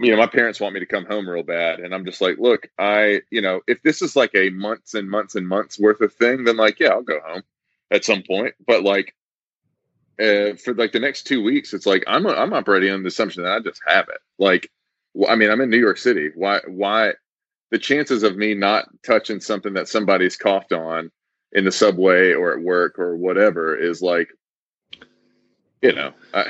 you 0.00 0.12
know, 0.12 0.16
my 0.16 0.26
parents 0.26 0.60
want 0.60 0.74
me 0.74 0.80
to 0.80 0.86
come 0.86 1.04
home 1.04 1.28
real 1.28 1.42
bad, 1.42 1.80
and 1.80 1.92
I'm 1.92 2.04
just 2.04 2.20
like, 2.20 2.38
look, 2.38 2.68
I, 2.78 3.22
you 3.30 3.40
know, 3.40 3.62
if 3.66 3.82
this 3.82 4.00
is 4.00 4.14
like 4.14 4.30
a 4.36 4.50
months 4.50 4.94
and 4.94 5.10
months 5.10 5.34
and 5.34 5.46
months 5.46 5.78
worth 5.78 6.00
of 6.00 6.14
thing, 6.14 6.44
then 6.44 6.56
like, 6.56 6.78
yeah, 6.78 6.90
I'll 6.90 7.02
go 7.02 7.18
home 7.26 7.42
at 7.90 8.04
some 8.04 8.22
point. 8.22 8.54
But 8.64 8.84
like, 8.84 9.14
uh, 10.20 10.54
for 10.54 10.72
like 10.74 10.92
the 10.92 11.00
next 11.00 11.24
two 11.24 11.42
weeks, 11.42 11.74
it's 11.74 11.86
like 11.86 12.04
I'm 12.06 12.26
I'm 12.28 12.52
operating 12.52 12.92
on 12.92 13.02
the 13.02 13.08
assumption 13.08 13.42
that 13.42 13.52
I 13.52 13.60
just 13.60 13.80
have 13.88 14.08
it. 14.08 14.20
Like, 14.38 14.70
I 15.28 15.34
mean, 15.34 15.50
I'm 15.50 15.60
in 15.60 15.70
New 15.70 15.80
York 15.80 15.98
City. 15.98 16.30
Why 16.34 16.60
why 16.68 17.14
the 17.70 17.78
chances 17.78 18.22
of 18.22 18.36
me 18.36 18.54
not 18.54 18.88
touching 19.04 19.40
something 19.40 19.74
that 19.74 19.88
somebody's 19.88 20.36
coughed 20.36 20.72
on 20.72 21.10
in 21.52 21.64
the 21.64 21.72
subway 21.72 22.34
or 22.34 22.52
at 22.52 22.60
work 22.60 23.00
or 23.00 23.16
whatever 23.16 23.76
is 23.76 24.00
like, 24.00 24.28
you 25.82 25.92
know, 25.92 26.12
I, 26.32 26.46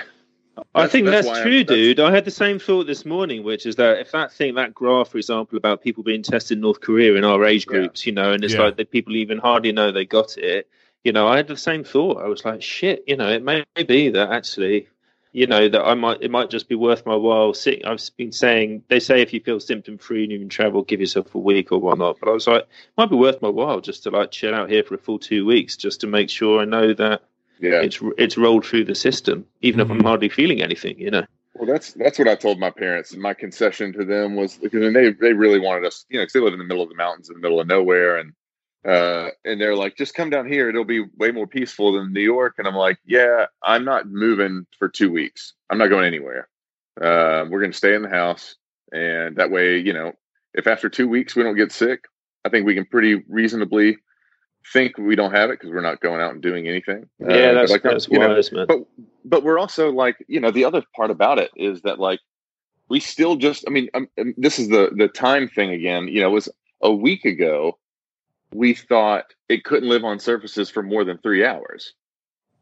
I 0.75 0.81
That's- 0.83 0.93
think 0.93 1.07
that's 1.07 1.17
that's, 1.17 1.27
why 1.27 1.35
I'm- 1.35 1.43
true, 1.43 1.65
that's- 1.65 1.77
dude. 1.77 2.01
I 2.01 2.11
had 2.11 2.25
the 2.25 2.31
same 2.31 2.59
thought 2.59 2.87
this 2.87 3.05
morning, 3.05 3.43
which 3.43 3.67
is 3.67 3.77
that 3.77 3.99
if 4.01 4.11
that 4.13 4.33
thing, 4.33 4.55
that 4.55 4.75
graph, 4.75 5.09
for 5.11 5.19
example, 5.19 5.57
about 5.59 5.83
people 5.83 6.03
being 6.03 6.23
tested 6.23 6.59
in 6.59 6.63
North 6.63 6.81
Korea 6.81 7.15
in 7.15 7.25
our 7.25 7.45
age 7.45 7.67
Yeah. 7.67 7.79
groups, 7.79 8.07
you 8.07 8.13
know, 8.13 8.33
and 8.33 8.43
it's 8.45 8.55
Yeah. 8.55 8.63
like 8.65 8.77
the 8.77 8.85
people 8.85 9.17
even 9.17 9.39
hardly 9.39 9.73
know 9.73 9.91
they 9.93 10.05
got 10.05 10.37
it. 10.39 10.69
You 11.05 11.13
know, 11.13 11.27
I 11.29 11.37
had 11.37 11.47
the 11.49 11.57
same 11.57 11.85
thought. 11.85 12.23
I 12.23 12.29
was 12.29 12.45
like, 12.45 12.63
shit, 12.63 13.05
you 13.07 13.17
know, 13.17 13.29
it 13.29 13.43
may 13.43 13.65
be 13.87 14.09
that 14.11 14.31
actually, 14.31 14.89
you 15.33 15.47
know, 15.47 15.69
that 15.69 15.83
I 15.85 15.95
might, 15.95 16.23
it 16.23 16.31
might 16.31 16.51
just 16.51 16.69
be 16.69 16.75
worth 16.75 17.07
my 17.07 17.15
while. 17.15 17.55
Sitting, 17.55 17.85
I've 17.85 18.01
been 18.17 18.33
saying, 18.33 18.83
they 18.89 18.99
say 18.99 19.23
if 19.23 19.33
you 19.33 19.41
feel 19.41 19.61
symptom 19.61 19.97
free 19.99 20.25
and 20.25 20.33
you 20.33 20.39
can 20.39 20.49
travel, 20.49 20.83
give 20.83 21.01
yourself 21.01 21.35
a 21.35 21.39
week 21.39 21.71
or 21.71 21.79
whatnot. 21.79 22.17
But 22.21 22.29
I 22.31 22.33
was 22.33 22.47
like, 22.49 22.63
it 22.63 22.69
might 22.97 23.11
be 23.11 23.17
worth 23.17 23.41
my 23.41 23.49
while 23.49 23.81
just 23.81 24.03
to 24.05 24.11
like 24.11 24.31
chill 24.33 24.55
out 24.55 24.71
here 24.71 24.83
for 24.83 24.95
a 24.95 24.99
full 24.99 25.19
two 25.19 25.47
weeks, 25.47 25.77
just 25.77 26.01
to 26.01 26.07
make 26.07 26.31
sure 26.31 26.61
I 26.61 26.65
know 26.65 26.93
that 26.95 27.23
yeah. 27.61 27.81
it's 27.83 28.01
it's 28.17 28.37
rolled 28.39 28.65
through 28.67 28.85
the 28.85 28.95
system, 28.95 29.47
even 29.63 29.81
if 29.81 29.89
Mhm. 29.89 29.93
I'm 29.99 30.05
hardly 30.05 30.29
feeling 30.29 30.63
anything, 30.63 30.99
you 30.99 31.11
know. 31.11 31.25
Well, 31.55 31.67
that's 31.67 31.93
that's 31.95 32.19
what 32.19 32.29
I 32.29 32.37
told 32.37 32.59
my 32.61 32.71
parents. 32.71 33.13
And 33.13 33.21
my 33.23 33.35
concession 33.35 33.93
to 33.95 34.05
them 34.05 34.37
was 34.37 34.57
because 34.59 34.93
they 34.95 35.11
they 35.13 35.33
really 35.33 35.59
wanted 35.59 35.85
us, 35.87 36.07
you 36.09 36.19
know, 36.19 36.25
'cause 36.25 36.33
they 36.33 36.41
live 36.41 36.53
in 36.53 36.59
the 36.61 36.65
middle 36.65 36.83
of 36.83 36.89
the 36.89 36.95
mountains, 36.95 37.29
in 37.29 37.35
the 37.35 37.41
middle 37.41 37.61
of 37.61 37.67
nowhere, 37.67 38.17
and 38.19 38.33
uh, 38.85 39.31
and 39.45 39.61
they're 39.61 39.75
like, 39.75 39.97
just 39.97 40.15
come 40.15 40.31
down 40.31 40.47
here; 40.47 40.69
it'll 40.69 40.85
be 40.85 41.05
way 41.17 41.33
more 41.33 41.47
peaceful 41.49 41.93
than 41.93 42.13
New 42.13 42.21
York. 42.23 42.55
And 42.59 42.67
I'm 42.69 42.77
like, 42.77 42.99
yeah, 43.05 43.47
I'm 43.63 43.85
not 43.85 44.09
moving 44.09 44.67
for 44.79 44.89
two 44.89 45.11
weeks. 45.11 45.53
I'm 45.69 45.79
not 45.79 45.89
going 45.89 46.05
anywhere. 46.05 46.49
Uh, 47.01 47.45
we're 47.51 47.61
going 47.61 47.73
to 47.73 47.77
stay 47.77 47.95
in 47.95 48.03
the 48.03 48.09
house, 48.09 48.55
and 48.93 49.37
that 49.37 49.51
way, 49.51 49.79
you 49.79 49.93
know, 49.93 50.13
if 50.55 50.67
after 50.69 50.89
two 50.89 51.09
weeks 51.09 51.35
we 51.35 51.43
don't 51.43 51.57
get 51.57 51.73
sick, 51.73 52.05
I 52.45 52.49
think 52.51 52.67
we 52.67 52.75
can 52.75 52.87
pretty 52.87 53.17
reasonably 53.29 53.99
think 54.73 54.99
we 54.99 55.17
don't 55.17 55.33
have 55.33 55.51
it 55.51 55.59
because 55.59 55.71
we're 55.71 55.81
not 55.81 56.01
going 56.01 56.21
out 56.21 56.33
and 56.33 56.43
doing 56.43 56.67
anything. 56.69 57.09
Uh, 57.23 57.29
Yeah, 57.33 57.53
but 57.53 57.55
that's 57.55 57.73
like, 57.73 57.83
that's 57.83 58.09
you 58.09 58.19
know, 58.19 58.35
wise, 58.35 58.53
man. 58.53 58.67
but 58.67 58.79
but 59.25 59.43
we're 59.45 59.59
also 59.59 59.91
like 59.91 60.17
you 60.29 60.41
know 60.41 60.51
the 60.51 60.65
other 60.65 60.83
part 60.97 61.11
about 61.11 61.39
it 61.39 61.51
is 61.57 61.83
that 61.83 61.99
like 61.99 62.21
we 62.89 63.01
still 63.01 63.37
just 63.37 63.65
i 63.67 63.71
mean 63.71 63.89
um, 63.95 64.09
um, 64.19 64.33
this 64.39 64.59
is 64.59 64.69
the 64.69 64.91
the 64.97 65.09
time 65.09 65.49
thing 65.49 65.71
again 65.71 66.09
you 66.09 66.21
know 66.21 66.29
it 66.29 66.33
was 66.33 66.49
a 66.83 66.91
week 66.93 67.25
ago 67.27 67.77
we 68.55 68.73
thought 68.73 69.27
it 69.51 69.65
couldn't 69.65 69.89
live 69.91 70.05
on 70.05 70.19
surfaces 70.19 70.71
for 70.71 70.83
more 70.83 71.05
than 71.05 71.19
three 71.19 71.45
hours 71.45 71.93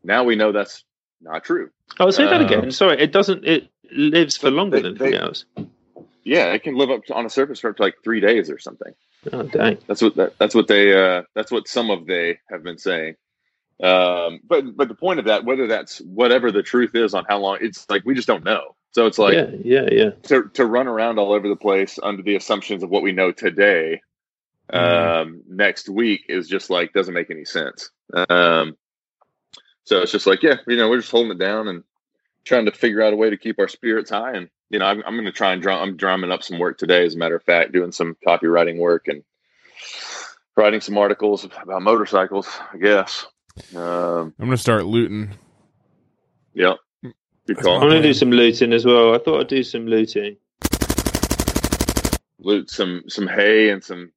now 0.02 0.24
we 0.24 0.34
know 0.34 0.50
that's 0.52 0.82
not 1.20 1.44
true 1.44 1.70
I'll 2.00 2.10
say 2.10 2.24
that 2.24 2.40
uh, 2.40 2.44
again. 2.44 2.72
Sorry, 2.72 3.00
it 3.00 3.12
doesn't. 3.12 3.44
It 3.44 3.68
lives 3.92 4.36
for 4.36 4.50
longer 4.50 4.76
they- 4.78 4.82
than 4.82 4.94
they- 4.94 5.10
three 5.10 5.18
hours. 5.18 5.44
yeah 6.24 6.46
it 6.52 6.64
can 6.64 6.74
live 6.76 6.90
up 6.90 7.04
to, 7.04 7.14
on 7.14 7.24
a 7.24 7.30
surface 7.30 7.60
for 7.60 7.70
up 7.70 7.76
to 7.76 7.82
like 7.84 7.94
three 8.02 8.18
days 8.20 8.50
or 8.50 8.58
something 8.58 8.92
Oh 9.32 9.42
dang! 9.42 9.78
That's 9.86 10.02
what 10.02 10.16
that, 10.16 10.38
that's 10.38 10.54
what 10.54 10.68
they 10.68 10.94
uh, 10.94 11.22
that's 11.34 11.50
what 11.50 11.68
some 11.68 11.90
of 11.90 12.06
they 12.06 12.38
have 12.50 12.62
been 12.62 12.78
saying. 12.78 13.16
Um, 13.82 14.40
but 14.44 14.76
but 14.76 14.88
the 14.88 14.94
point 14.94 15.18
of 15.18 15.26
that, 15.26 15.44
whether 15.44 15.66
that's 15.66 15.98
whatever 15.98 16.50
the 16.50 16.62
truth 16.62 16.94
is 16.94 17.14
on 17.14 17.24
how 17.28 17.38
long, 17.38 17.58
it's 17.60 17.88
like 17.90 18.04
we 18.04 18.14
just 18.14 18.28
don't 18.28 18.44
know. 18.44 18.76
So 18.92 19.06
it's 19.06 19.18
like 19.18 19.34
yeah, 19.34 19.50
yeah, 19.62 19.88
yeah. 19.90 20.10
to 20.24 20.48
to 20.54 20.64
run 20.64 20.86
around 20.86 21.18
all 21.18 21.32
over 21.32 21.48
the 21.48 21.56
place 21.56 21.98
under 22.02 22.22
the 22.22 22.36
assumptions 22.36 22.82
of 22.82 22.90
what 22.90 23.02
we 23.02 23.12
know 23.12 23.32
today. 23.32 24.00
Um, 24.68 25.42
next 25.48 25.88
week 25.88 26.24
is 26.28 26.48
just 26.48 26.70
like 26.70 26.92
doesn't 26.92 27.14
make 27.14 27.30
any 27.30 27.44
sense. 27.44 27.90
Um, 28.14 28.76
so 29.84 30.00
it's 30.00 30.12
just 30.12 30.26
like 30.26 30.42
yeah, 30.42 30.56
you 30.66 30.76
know, 30.76 30.88
we're 30.88 31.00
just 31.00 31.10
holding 31.10 31.32
it 31.32 31.38
down 31.38 31.68
and 31.68 31.84
trying 32.44 32.64
to 32.64 32.72
figure 32.72 33.02
out 33.02 33.12
a 33.12 33.16
way 33.16 33.30
to 33.30 33.36
keep 33.36 33.58
our 33.58 33.68
spirits 33.68 34.10
high. 34.10 34.32
And 34.32 34.48
you 34.70 34.78
know, 34.78 34.86
I'm, 34.86 35.02
I'm 35.06 35.14
going 35.14 35.26
to 35.26 35.32
try 35.32 35.52
and 35.52 35.62
drum. 35.62 35.80
I'm 35.80 35.96
drumming 35.96 36.32
up 36.32 36.42
some 36.42 36.58
work 36.58 36.78
today, 36.78 37.04
as 37.04 37.14
a 37.14 37.18
matter 37.18 37.36
of 37.36 37.42
fact, 37.42 37.72
doing 37.72 37.92
some 37.92 38.16
copywriting 38.26 38.78
work 38.78 39.08
and 39.08 39.22
writing 40.56 40.80
some 40.80 40.98
articles 40.98 41.44
about 41.44 41.82
motorcycles. 41.82 42.48
I 42.72 42.78
guess. 42.78 43.26
Um, 43.74 44.34
I'm 44.38 44.46
gonna 44.46 44.56
start 44.56 44.84
looting. 44.84 45.34
yeah. 46.54 46.74
Good 47.46 47.58
call. 47.58 47.80
I'm 47.80 47.88
gonna 47.88 48.02
do 48.02 48.12
some 48.12 48.30
looting 48.30 48.72
as 48.72 48.84
well. 48.84 49.14
I 49.14 49.18
thought 49.18 49.40
I'd 49.40 49.48
do 49.48 49.62
some 49.62 49.86
looting. 49.86 50.36
Loot 52.38 52.70
some 52.70 53.04
some 53.08 53.26
hay 53.26 53.70
and 53.70 53.82
some 53.82 54.12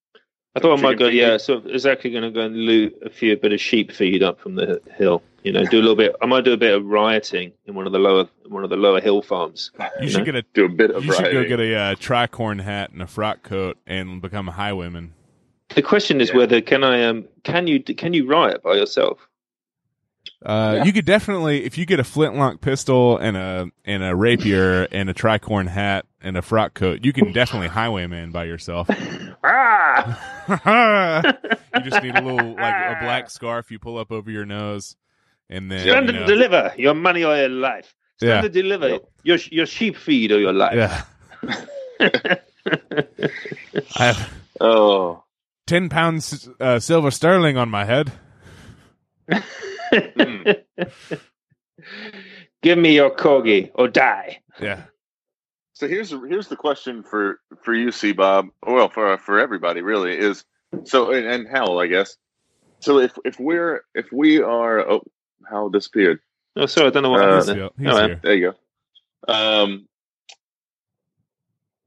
I 0.59 0.61
thought 0.61 0.79
I 0.79 0.81
might 0.81 0.99
go. 0.99 1.09
feed. 1.09 1.17
Yeah, 1.17 1.37
so 1.37 1.57
exactly 1.65 2.11
going 2.11 2.23
to 2.23 2.31
go 2.31 2.41
and 2.41 2.55
loot 2.55 2.97
a 3.03 3.09
few 3.09 3.35
bit 3.37 3.53
of 3.53 3.59
sheep 3.59 3.91
feed 3.91 4.21
up 4.23 4.39
from 4.39 4.55
the 4.55 4.81
hill. 4.97 5.23
You 5.43 5.53
know, 5.53 5.63
do 5.65 5.77
a 5.77 5.81
little 5.81 5.95
bit. 5.95 6.15
I 6.21 6.25
might 6.25 6.43
do 6.43 6.51
a 6.51 6.57
bit 6.57 6.73
of 6.75 6.85
rioting 6.85 7.53
in 7.65 7.73
one 7.73 7.85
of 7.85 7.93
the 7.93 7.99
lower 7.99 8.27
one 8.47 8.65
of 8.65 8.69
the 8.69 8.75
lower 8.75 8.99
hill 8.99 9.21
farms. 9.21 9.71
You 10.01 10.09
should 10.09 10.19
know? 10.19 10.25
get 10.25 10.35
a 10.35 10.41
do 10.53 10.65
a 10.65 10.69
bit 10.69 10.91
of 10.91 11.05
you 11.05 11.13
should 11.13 11.31
go 11.31 11.45
get 11.45 11.61
a 11.61 11.75
uh, 11.75 11.95
tricorn 11.95 12.61
hat 12.61 12.91
and 12.91 13.01
a 13.01 13.07
frock 13.07 13.41
coat 13.43 13.77
and 13.87 14.21
become 14.21 14.49
a 14.49 14.51
highwayman. 14.51 15.13
The 15.75 15.81
question 15.81 16.19
is 16.19 16.29
Yeah. 16.29 16.37
whether 16.37 16.59
can 16.61 16.83
I 16.83 17.05
um 17.05 17.25
can 17.43 17.67
you 17.67 17.81
can 17.81 18.13
you 18.13 18.27
riot 18.27 18.61
by 18.63 18.73
yourself? 18.75 19.28
Uh, 20.45 20.75
Yeah. 20.77 20.83
You 20.85 20.93
could 20.93 21.05
definitely, 21.05 21.65
if 21.65 21.77
you 21.77 21.85
get 21.85 21.99
a 21.99 22.03
flintlock 22.03 22.61
pistol 22.61 23.17
and 23.17 23.35
a 23.35 23.67
and 23.85 24.03
a 24.03 24.15
rapier 24.15 24.83
and 24.91 25.09
a 25.09 25.13
tricorn 25.13 25.67
hat 25.67 26.05
and 26.21 26.37
a 26.37 26.41
frock 26.41 26.73
coat, 26.73 27.03
you 27.03 27.11
can 27.13 27.31
definitely 27.33 27.67
highwayman 27.67 28.31
by 28.31 28.45
yourself. 28.45 28.89
Ah! 29.41 31.23
you 31.75 31.81
just 31.89 32.03
need 32.03 32.15
a 32.15 32.21
little 32.21 32.53
like 32.55 32.73
a 32.73 32.97
black 33.01 33.29
scarf 33.37 33.71
you 33.71 33.79
pull 33.79 33.97
up 33.97 34.11
over 34.11 34.29
your 34.29 34.45
nose, 34.45 34.95
and 35.49 35.71
then 35.71 35.79
Stand 35.81 36.07
you 36.07 36.13
to 36.13 36.19
know, 36.21 36.25
deliver 36.27 36.73
your 36.77 36.93
money 36.93 37.23
or 37.23 37.35
your 37.37 37.49
life. 37.49 37.95
Stand 38.17 38.29
Yeah. 38.29 38.41
to 38.41 38.49
deliver 38.49 38.99
your 39.23 39.37
your 39.51 39.65
sheep 39.65 39.95
feed 39.95 40.31
or 40.31 40.39
your 40.39 40.53
life. 40.53 40.75
yeah. 40.75 41.03
I 43.97 44.05
have 44.05 44.33
Oh, 44.61 45.23
ten 45.65 45.87
pounds 45.89 46.49
uh, 46.59 46.79
silver 46.79 47.11
sterling 47.11 47.55
on 47.57 47.69
my 47.69 47.85
head. 47.85 48.11
Mm. 49.91 50.63
Give 52.61 52.77
me 52.77 52.93
your 52.95 53.09
corgi 53.15 53.71
or 53.73 53.87
die. 53.87 54.41
Yeah. 54.59 54.83
so 55.73 55.87
here's 55.87 56.09
here's 56.09 56.47
the 56.47 56.55
question 56.57 57.03
for 57.03 57.39
for 57.63 57.73
you, 57.73 57.91
C 57.91 58.11
Bob. 58.11 58.49
Well, 58.65 58.89
for 58.89 59.17
for 59.17 59.39
everybody 59.39 59.81
really 59.81 60.17
is 60.17 60.43
so 60.83 61.11
and, 61.11 61.25
and 61.25 61.47
Hal, 61.47 61.79
I 61.79 61.87
guess. 61.87 62.17
So 62.81 62.99
if 62.99 63.13
if 63.25 63.39
we're 63.39 63.83
if 63.95 64.11
we 64.11 64.41
are 64.41 64.79
oh 64.89 65.03
Hal 65.49 65.69
disappeared. 65.69 66.19
Oh, 66.55 66.65
sorry, 66.65 66.87
I 66.87 66.89
don't 66.89 67.03
know 67.03 67.11
what 67.11 67.21
Uh, 67.21 67.35
He's, 67.37 67.47
happened. 67.47 67.71
he's 67.77 67.87
Oh, 67.87 67.97
yeah. 67.97 68.05
here. 68.07 68.19
There 68.21 68.35
you 68.35 68.53
go. 69.27 69.33
Um, 69.33 69.87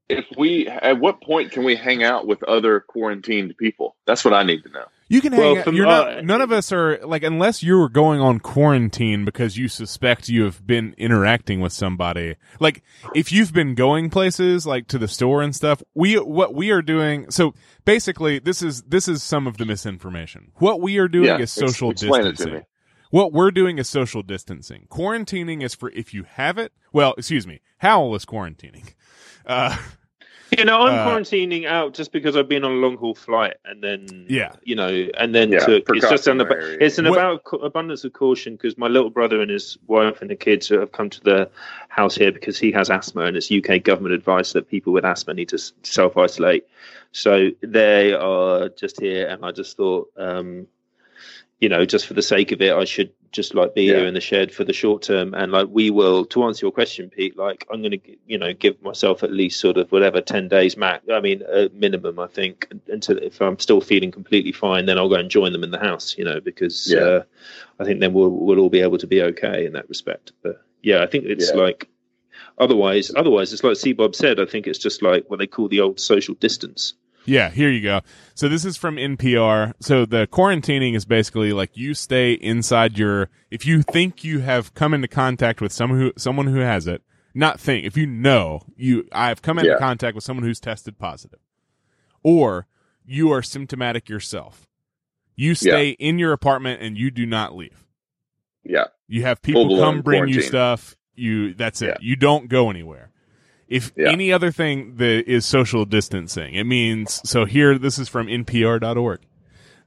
if 0.09 0.25
we 0.37 0.67
at 0.67 0.99
what 0.99 1.21
point 1.21 1.51
can 1.51 1.63
we 1.63 1.75
hang 1.75 2.03
out 2.03 2.25
with 2.25 2.41
other 2.43 2.79
quarantined 2.79 3.55
people? 3.57 3.95
That's 4.07 4.25
what 4.25 4.33
I 4.33 4.43
need 4.43 4.63
to 4.63 4.69
know. 4.69 4.85
You 5.09 5.21
can 5.21 5.33
hang 5.33 5.55
Well, 5.55 5.63
from- 5.63 5.75
You're 5.75 5.87
uh, 5.87 6.15
not. 6.15 6.25
None 6.25 6.41
of 6.41 6.51
us 6.51 6.71
are 6.71 6.99
like 7.03 7.23
unless 7.23 7.61
you're 7.61 7.89
going 7.89 8.19
on 8.21 8.39
quarantine 8.39 9.25
because 9.25 9.57
you 9.57 9.67
suspect 9.67 10.29
you 10.29 10.43
have 10.43 10.65
been 10.65 10.95
interacting 10.97 11.59
with 11.59 11.73
somebody. 11.73 12.35
Like 12.59 12.83
if 13.13 13.31
you've 13.31 13.53
been 13.53 13.75
going 13.75 14.09
places 14.09 14.65
like 14.65 14.87
to 14.87 14.97
the 14.97 15.07
store 15.07 15.41
and 15.41 15.55
stuff. 15.55 15.83
We 15.93 16.15
what 16.15 16.55
we 16.55 16.71
are 16.71 16.81
doing. 16.81 17.29
So 17.31 17.53
basically, 17.85 18.39
this 18.39 18.61
is 18.61 18.83
this 18.83 19.07
is 19.07 19.21
some 19.21 19.45
of 19.47 19.57
the 19.57 19.65
misinformation. 19.65 20.51
What 20.55 20.81
we 20.81 20.97
are 20.97 21.07
doing 21.07 21.25
Yeah, 21.27 21.37
is 21.39 21.51
social 21.51 21.93
to 21.93 22.07
distancing. 22.07 22.63
What 23.11 23.31
we're 23.31 23.51
doing 23.51 23.77
is 23.77 23.87
social 23.87 24.23
distancing. 24.23 24.87
Quarantining 24.89 25.61
is 25.61 25.75
for 25.75 25.91
if 25.91 26.13
you 26.15 26.23
have 26.23 26.57
it. 26.57 26.73
Well, 26.91 27.13
excuse 27.17 27.45
me. 27.45 27.61
Hywel 27.83 28.15
is 28.15 28.25
quarantining. 28.25 28.93
Uh, 29.45 29.77
You 30.57 30.65
know, 30.65 30.81
I'm 30.81 30.93
Uh, 30.99 31.05
quarantining 31.11 31.65
out 31.65 31.93
just 31.93 32.11
because 32.11 32.35
I've 32.37 32.47
been 32.47 32.63
on 32.63 32.71
a 32.71 32.75
long 32.75 32.97
haul 32.97 33.15
flight, 33.15 33.55
and 33.65 33.83
then 33.83 34.25
Yeah. 34.29 34.53
you 34.63 34.75
know, 34.75 35.07
and 35.17 35.33
then 35.33 35.51
Yeah, 35.51 35.59
took. 35.59 35.89
It's 35.89 36.09
just 36.09 36.27
an 36.27 36.37
precautionary. 36.39 36.77
it's 36.79 36.97
an 36.99 37.05
What- 37.09 37.17
about 37.17 37.41
abundance 37.63 38.03
of 38.03 38.13
caution 38.13 38.53
because 38.55 38.77
my 38.77 38.87
little 38.87 39.09
brother 39.09 39.41
and 39.41 39.49
his 39.49 39.77
wife 39.87 40.21
and 40.21 40.29
the 40.29 40.35
kids 40.35 40.69
have 40.69 40.91
come 40.91 41.09
to 41.09 41.21
the 41.21 41.49
house 41.89 42.15
here 42.15 42.31
because 42.31 42.57
he 42.59 42.71
has 42.71 42.89
asthma, 42.89 43.21
and 43.25 43.35
it's 43.37 43.49
UK 43.51 43.79
government 43.79 44.13
advice 44.15 44.53
that 44.53 44.69
people 44.69 44.93
with 44.93 45.05
asthma 45.05 45.33
need 45.33 45.49
to 45.49 45.57
self 45.83 46.17
isolate. 46.17 46.65
So 47.11 47.49
they 47.61 48.13
are 48.13 48.69
just 48.69 48.99
here, 48.99 49.27
and 49.27 49.43
I 49.45 49.51
just 49.51 49.77
thought, 49.77 50.09
um, 50.17 50.67
you 51.63 51.69
know, 51.69 51.85
just 51.85 52.07
for 52.07 52.13
the 52.13 52.21
sake 52.21 52.51
of 52.51 52.61
it, 52.61 52.73
I 52.73 52.83
should 52.83 53.11
just 53.31 53.55
like 53.55 53.73
be 53.73 53.83
Yeah. 53.83 53.99
here 53.99 54.05
in 54.05 54.13
the 54.13 54.19
shed 54.19 54.51
for 54.51 54.65
the 54.65 54.73
short 54.73 55.01
term. 55.03 55.33
And 55.33 55.49
like, 55.53 55.69
we 55.71 55.91
will, 55.91 56.25
to 56.25 56.43
answer 56.43 56.65
your 56.65 56.73
question, 56.73 57.09
Pete, 57.09 57.37
like, 57.37 57.65
I'm 57.71 57.81
going 57.81 57.97
to, 57.97 57.99
you 58.27 58.37
know, 58.37 58.51
give 58.51 58.81
myself 58.83 59.23
at 59.23 59.31
least 59.31 59.61
sort 59.61 59.77
of 59.77 59.89
whatever, 59.89 60.19
10 60.19 60.49
days 60.49 60.75
max. 60.75 61.05
I 61.09 61.21
mean, 61.21 61.41
a 61.49 61.69
minimum, 61.73 62.19
I 62.19 62.27
think, 62.27 62.67
until 62.89 63.17
if 63.17 63.41
I'm 63.41 63.57
still 63.59 63.79
feeling 63.79 64.11
completely 64.11 64.51
fine, 64.51 64.87
then 64.87 64.97
I'll 64.97 65.07
go 65.07 65.15
and 65.15 65.29
join 65.29 65.53
them 65.53 65.63
in 65.63 65.71
the 65.71 65.79
house, 65.79 66.17
you 66.17 66.25
know, 66.25 66.41
because 66.41 66.91
Yeah. 66.91 66.99
uh, 66.99 67.23
I 67.79 67.85
think 67.85 68.01
then 68.01 68.11
we'll, 68.11 68.29
we'll 68.29 68.59
all 68.59 68.69
be 68.69 68.81
able 68.81 68.97
to 68.97 69.07
be 69.07 69.21
okay 69.21 69.65
in 69.65 69.71
that 69.71 69.87
respect. 69.87 70.33
But 70.41 70.61
yeah, 70.81 71.01
I 71.01 71.07
think 71.07 71.23
it's 71.25 71.49
Yeah. 71.51 71.61
like, 71.61 71.87
otherwise, 72.57 73.09
otherwise, 73.15 73.53
it's 73.53 73.63
like 73.63 73.77
C 73.77 73.93
Bob 73.93 74.15
said, 74.15 74.37
I 74.37 74.45
think 74.45 74.67
it's 74.67 74.79
just 74.79 75.01
like 75.01 75.29
what 75.29 75.39
they 75.39 75.47
call 75.47 75.69
the 75.69 75.79
old 75.79 76.01
social 76.01 76.35
distance. 76.35 76.93
Yeah, 77.25 77.49
here 77.49 77.69
you 77.69 77.81
go. 77.81 78.01
So 78.35 78.49
this 78.49 78.65
is 78.65 78.75
from 78.75 78.97
NPR. 78.97 79.73
So 79.79 80.05
the 80.05 80.27
quarantining 80.27 80.95
is 80.95 81.05
basically 81.05 81.53
like 81.53 81.77
you 81.77 81.93
stay 81.93 82.33
inside 82.33 82.97
your 82.97 83.29
if 83.49 83.65
you 83.65 83.81
think 83.81 84.23
you 84.23 84.39
have 84.39 84.73
come 84.73 84.93
into 84.93 85.07
contact 85.07 85.61
with 85.61 85.71
someone 85.71 85.99
who 85.99 86.11
someone 86.17 86.47
who 86.47 86.59
has 86.59 86.85
it, 86.87 87.01
not 87.33 87.59
think, 87.59 87.85
if 87.85 87.95
you 87.95 88.05
know 88.05 88.63
you 88.75 89.07
I've 89.11 89.41
come 89.41 89.57
into 89.57 89.71
Yeah. 89.71 89.77
contact 89.77 90.15
with 90.15 90.23
someone 90.23 90.43
who's 90.45 90.59
tested 90.59 90.97
positive. 90.99 91.39
Or 92.23 92.67
you 93.05 93.31
are 93.31 93.41
symptomatic 93.41 94.09
yourself. 94.09 94.67
You 95.35 95.55
stay 95.55 95.89
in 95.91 96.19
your 96.19 96.31
apartment 96.31 96.81
and 96.81 96.97
you 96.97 97.09
do 97.11 97.25
not 97.25 97.55
leave. 97.55 97.85
Yeah. 98.63 98.85
You 99.07 99.23
have 99.23 99.41
people 99.41 99.77
come 99.79 100.01
bring 100.01 100.27
you 100.27 100.41
stuff. 100.41 100.95
You 101.15 101.53
that's 101.53 101.81
it. 101.81 101.87
Yeah. 101.87 101.97
You 102.01 102.15
don't 102.15 102.49
go 102.49 102.69
anywhere. 102.69 103.11
If 103.73 103.91
Yeah. 103.97 104.11
any 104.11 104.31
other 104.31 104.51
thing 104.51 104.97
that 104.97 105.23
is 105.27 105.45
social 105.45 105.85
distancing, 105.85 106.53
it 106.53 106.65
means 106.65 107.21
so 107.23 107.45
here 107.45 107.77
this 107.79 107.97
is 107.97 108.07
from 108.07 108.27
npr.org. 108.27 109.19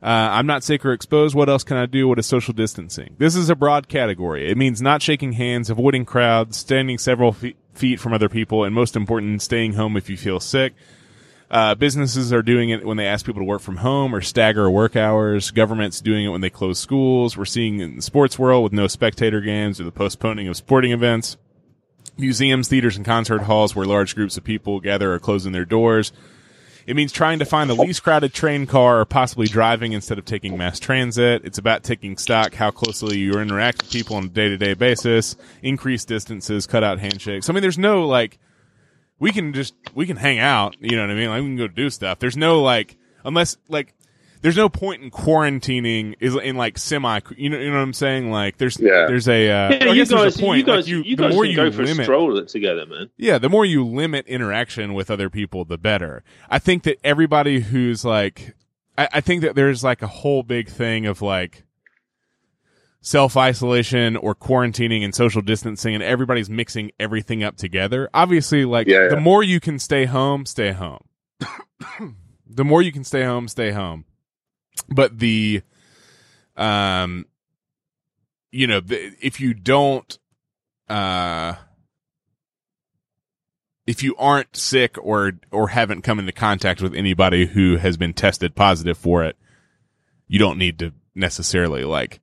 Uh, 0.02 0.06
I'm 0.06 0.46
not 0.46 0.62
sick 0.62 0.84
or 0.84 0.92
exposed. 0.92 1.34
What 1.34 1.48
else 1.48 1.64
can 1.64 1.76
I 1.76 1.86
do? 1.86 2.06
What 2.06 2.18
is 2.18 2.26
social 2.26 2.52
distancing? 2.52 3.14
This 3.18 3.34
is 3.34 3.48
a 3.48 3.54
broad 3.56 3.88
category. 3.88 4.50
It 4.50 4.56
means 4.58 4.82
not 4.82 5.02
shaking 5.02 5.32
hands, 5.32 5.70
avoiding 5.70 6.04
crowds, 6.04 6.56
standing 6.56 6.98
several 6.98 7.32
fe- 7.32 7.54
feet 7.74 7.98
from 8.00 8.12
other 8.12 8.28
people, 8.28 8.64
and 8.64 8.74
most 8.74 8.94
important, 8.96 9.40
staying 9.40 9.72
home 9.72 9.96
if 9.96 10.10
you 10.10 10.16
feel 10.16 10.38
sick. 10.40 10.74
Uh, 11.50 11.74
businesses 11.76 12.32
are 12.32 12.42
doing 12.42 12.70
it 12.70 12.84
when 12.84 12.96
they 12.96 13.06
ask 13.06 13.24
people 13.24 13.40
to 13.40 13.46
work 13.46 13.62
from 13.62 13.76
home 13.76 14.12
or 14.14 14.20
stagger 14.20 14.68
work 14.68 14.96
hours. 14.96 15.50
Governments 15.52 16.00
doing 16.00 16.24
it 16.26 16.28
when 16.30 16.40
they 16.40 16.50
close 16.50 16.78
schools. 16.78 17.36
We're 17.36 17.44
seeing 17.44 17.78
in 17.80 17.96
the 17.96 18.02
sports 18.02 18.36
world 18.38 18.64
with 18.64 18.72
no 18.72 18.88
spectator 18.88 19.40
games 19.40 19.80
or 19.80 19.84
the 19.84 19.92
postponing 19.92 20.48
of 20.48 20.56
sporting 20.56 20.90
events. 20.90 21.36
Museums, 22.16 22.68
theaters, 22.68 22.96
and 22.96 23.04
concert 23.04 23.42
halls 23.42 23.74
where 23.74 23.86
large 23.86 24.14
groups 24.14 24.36
of 24.36 24.44
people 24.44 24.80
gather 24.80 25.12
are 25.14 25.18
closing 25.18 25.52
their 25.52 25.64
doors. 25.64 26.12
It 26.86 26.94
means 26.94 27.10
trying 27.10 27.40
to 27.40 27.44
find 27.44 27.68
the 27.68 27.74
least 27.74 28.04
crowded 28.04 28.32
train 28.32 28.66
car 28.66 29.00
or 29.00 29.04
possibly 29.04 29.48
driving 29.48 29.92
instead 29.92 30.18
of 30.18 30.24
taking 30.24 30.56
mass 30.56 30.78
transit. 30.78 31.44
It's 31.44 31.58
about 31.58 31.82
taking 31.82 32.16
stock, 32.16 32.54
how 32.54 32.70
closely 32.70 33.18
you 33.18 33.32
interact 33.40 33.82
with 33.82 33.90
people 33.90 34.14
on 34.14 34.24
a 34.26 34.28
day 34.28 34.48
to 34.48 34.56
day 34.56 34.74
basis, 34.74 35.34
increase 35.62 36.04
distances, 36.04 36.64
cut 36.64 36.84
out 36.84 37.00
handshakes. 37.00 37.50
I 37.50 37.54
mean, 37.54 37.62
there's 37.62 37.76
no 37.76 38.06
like, 38.06 38.38
we 39.18 39.32
can 39.32 39.52
just, 39.52 39.74
we 39.94 40.06
can 40.06 40.16
hang 40.16 40.38
out, 40.38 40.76
you 40.78 40.94
know 40.94 41.02
what 41.02 41.10
I 41.10 41.14
mean? 41.14 41.30
Like, 41.30 41.42
we 41.42 41.48
can 41.48 41.56
go 41.56 41.66
do 41.66 41.90
stuff. 41.90 42.20
There's 42.20 42.36
no 42.36 42.62
like, 42.62 42.96
unless 43.24 43.56
like, 43.68 43.94
there's 44.46 44.56
no 44.56 44.68
point 44.68 45.02
in 45.02 45.10
quarantining 45.10 46.14
is 46.20 46.36
in 46.36 46.54
like 46.54 46.78
semi, 46.78 47.18
you 47.36 47.50
know, 47.50 47.58
you 47.58 47.66
know 47.68 47.78
what 47.78 47.82
I'm 47.82 47.92
saying? 47.92 48.30
Like, 48.30 48.58
there's, 48.58 48.78
Yeah. 48.78 49.06
there's 49.08 49.26
a, 49.28 49.50
uh, 49.50 49.70
Yeah, 49.72 49.78
I 49.80 49.84
you 49.86 49.94
guess 49.96 50.08
there's 50.10 50.22
guys, 50.22 50.36
a 50.36 50.38
point. 50.40 50.58
you 50.58 50.64
guys, 50.64 50.76
like 50.84 50.86
you, 50.86 51.02
you 51.02 51.16
the 51.16 51.22
guys 51.24 51.34
more 51.34 51.44
you 51.44 51.56
go 51.56 51.72
for 51.72 51.82
a 51.82 51.86
limit, 51.86 52.04
stroll 52.04 52.44
together, 52.44 52.86
man. 52.86 53.10
yeah, 53.16 53.38
the 53.38 53.48
more 53.48 53.64
you 53.64 53.84
limit 53.84 54.24
interaction 54.28 54.94
with 54.94 55.10
other 55.10 55.28
people, 55.28 55.64
the 55.64 55.76
better. 55.76 56.22
I 56.48 56.60
think 56.60 56.84
that 56.84 56.98
everybody 57.02 57.58
who's 57.58 58.04
like, 58.04 58.54
I, 58.96 59.08
I 59.14 59.20
think 59.20 59.42
that 59.42 59.56
there's 59.56 59.82
like 59.82 60.00
a 60.00 60.06
whole 60.06 60.44
big 60.44 60.68
thing 60.68 61.06
of 61.06 61.22
like 61.22 61.64
self 63.00 63.36
isolation 63.36 64.16
or 64.16 64.34
quarantining 64.36 65.02
and 65.04 65.12
social 65.12 65.42
distancing, 65.42 65.92
and 65.94 66.04
everybody's 66.04 66.48
mixing 66.48 66.92
everything 67.00 67.42
up 67.42 67.56
together. 67.56 68.08
Obviously, 68.14 68.64
like 68.64 68.86
Yeah, 68.86 69.08
the 69.08 69.20
more 69.20 69.42
you 69.42 69.58
can 69.58 69.80
stay 69.80 70.04
home, 70.04 70.46
stay 70.46 70.70
home. 70.70 71.02
the 72.48 72.64
more 72.64 72.80
you 72.80 72.92
can 72.92 73.04
stay 73.04 73.24
home, 73.24 73.48
stay 73.48 73.72
home. 73.72 74.04
But 74.88 75.18
the, 75.18 75.62
um, 76.56 77.26
you 78.52 78.66
know, 78.66 78.80
the, 78.80 79.14
if 79.20 79.40
you 79.40 79.54
don't, 79.54 80.18
uh, 80.88 81.54
if 83.86 84.02
you 84.02 84.14
aren't 84.16 84.56
sick 84.56 84.96
or 85.00 85.32
or 85.50 85.68
haven't 85.68 86.02
come 86.02 86.18
into 86.18 86.32
contact 86.32 86.82
with 86.82 86.94
anybody 86.94 87.46
who 87.46 87.76
has 87.76 87.96
been 87.96 88.12
tested 88.12 88.54
positive 88.54 88.98
for 88.98 89.24
it, 89.24 89.36
you 90.26 90.38
don't 90.38 90.58
need 90.58 90.78
to 90.80 90.92
necessarily 91.14 91.84
like 91.84 92.20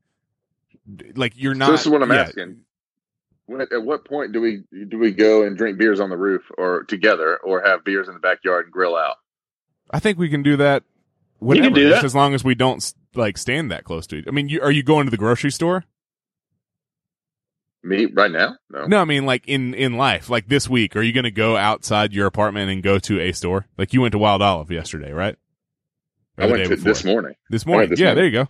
like 1.16 1.34
you're 1.36 1.56
not. 1.56 1.68
so 1.68 1.72
this 1.72 1.82
is 1.82 1.90
what 1.90 2.04
I'm 2.04 2.12
yeah. 2.12 2.22
asking. 2.22 2.58
When, 3.46 3.62
at 3.62 3.84
what 3.84 4.06
point 4.06 4.32
do 4.32 4.42
we 4.42 4.64
do 4.88 4.98
we 4.98 5.12
go 5.12 5.44
and 5.44 5.58
drink 5.58 5.78
beers 5.78 6.00
on 6.00 6.10
the 6.10 6.18
roof 6.18 6.44
or 6.58 6.84
together, 6.84 7.38
or 7.38 7.62
have 7.62 7.84
beers 7.84 8.08
in 8.08 8.14
the 8.14 8.20
backyard 8.20 8.66
and 8.66 8.74
grill 8.74 8.96
out? 8.96 9.18
I 9.92 10.00
think 10.00 10.18
we 10.18 10.30
can 10.30 10.44
do 10.44 10.58
that. 10.58 10.84
Whenever, 11.44 11.76
do 11.76 11.90
just 11.90 12.02
that. 12.02 12.06
as 12.06 12.16
long 12.16 12.34
as 12.34 12.44
we 12.44 12.56
don't 12.56 12.94
like 13.16 13.38
stand 13.38 13.72
that 13.72 13.84
close 13.84 14.08
to 14.08 14.20
it. 14.20 14.26
I 14.28 14.32
mean, 14.32 14.50
you, 14.50 14.62
are 14.62 14.72
you 14.72 14.84
going 14.84 15.06
to 15.06 15.12
the 15.12 15.18
grocery 15.18 15.52
store? 15.52 15.84
Me 17.84 18.06
right 18.06 18.32
now? 18.32 18.56
No. 18.70 18.86
No, 18.88 19.02
I 19.02 19.06
mean 19.06 19.26
like 19.26 19.46
in 19.46 19.74
in 19.74 19.98
life, 19.98 20.30
like 20.30 20.48
this 20.48 20.70
week. 20.70 20.96
Are 20.96 21.02
you 21.02 21.12
going 21.12 21.26
to 21.26 21.32
go 21.32 21.58
outside 21.58 22.14
your 22.14 22.28
apartment 22.28 22.72
and 22.72 22.82
go 22.82 22.98
to 23.00 23.20
a 23.20 23.34
store? 23.34 23.68
Like 23.78 23.92
you 23.94 24.00
went 24.02 24.14
to 24.14 24.18
Wild 24.18 24.42
Olive 24.42 24.72
yesterday, 24.72 25.12
right? 25.12 25.36
Or 26.38 26.46
I 26.46 26.48
went 26.48 26.58
day 26.60 26.64
to 26.64 26.70
before? 26.70 26.84
this 26.84 27.04
morning. 27.04 27.34
This 27.50 27.66
morning. 27.66 27.90
this 27.90 28.00
yeah, 28.00 28.14
morning. 28.14 28.16
there 28.16 28.26
you 28.26 28.46
go. 28.46 28.48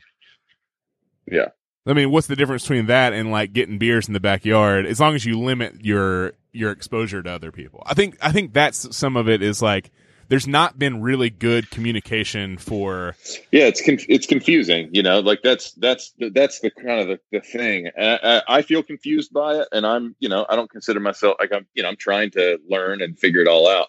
Yeah. 1.26 1.50
I 1.86 1.94
mean, 1.94 2.12
what's 2.12 2.28
the 2.28 2.36
difference 2.36 2.64
between 2.64 2.86
that 2.86 3.14
and 3.14 3.32
like 3.32 3.54
getting 3.54 3.78
beers 3.78 4.08
in 4.08 4.14
the 4.14 4.20
backyard? 4.20 4.86
As 4.86 5.00
long 5.00 5.16
as 5.16 5.26
you 5.26 5.40
limit 5.40 5.84
your 5.84 6.34
your 6.52 6.72
exposure 6.72 7.24
to 7.24 7.30
other 7.30 7.52
people, 7.52 7.82
I 7.88 7.96
think 7.96 8.18
I 8.22 8.32
think 8.32 8.54
that's 8.54 8.96
some 8.96 9.18
of 9.18 9.28
it. 9.28 9.42
Is 9.42 9.64
like 9.64 9.92
there's 10.30 10.48
not 10.48 10.80
been 10.80 11.02
really 11.02 11.30
good 11.30 11.70
communication 11.70 12.58
for 12.58 13.16
Yeah, 13.52 13.66
it's 13.66 13.82
conf- 13.82 14.06
it's 14.10 14.26
confusing. 14.26 14.90
You 14.92 15.04
know, 15.04 15.20
like 15.20 15.42
that's 15.44 15.72
that's 15.74 16.12
the, 16.18 16.30
that's 16.30 16.60
the 16.60 16.72
kind 16.72 17.02
of 17.02 17.08
the, 17.08 17.20
the 17.32 17.42
thing. 17.42 17.90
I, 17.98 18.20
I, 18.48 18.58
I 18.58 18.62
feel 18.62 18.84
confused 18.84 19.34
by 19.34 19.56
it, 19.56 19.68
and 19.72 19.86
I'm 19.86 20.16
you 20.20 20.30
know 20.30 20.46
I 20.50 20.56
don't 20.56 20.70
consider 20.70 21.00
myself 21.00 21.38
like 21.40 21.52
I'm 21.54 21.66
you 21.74 21.84
know 21.84 21.90
I'm 21.90 21.98
trying 21.98 22.32
to 22.32 22.60
learn 22.70 23.02
and 23.02 23.18
figure 23.18 23.42
it 23.42 23.48
all 23.48 23.68
out. 23.68 23.88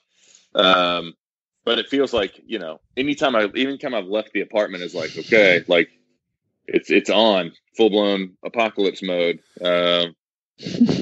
Um, 0.55 1.15
but 1.65 1.79
it 1.79 1.89
feels 1.89 2.13
like 2.13 2.41
you 2.47 2.59
know 2.59 2.81
anytime 2.97 3.35
I 3.37 3.45
anytime 3.55 3.95
I've 3.95 4.07
left 4.07 4.33
the 4.33 4.41
apartment 4.41 4.83
is 4.83 4.95
like 4.95 5.17
okay 5.17 5.65
like 5.69 5.89
it's 6.67 6.91
it's 6.91 7.11
on 7.11 7.53
full 7.77 7.91
blown 7.91 8.37
apocalypse 8.45 9.03
mode. 9.03 9.41
Um, 9.63 10.15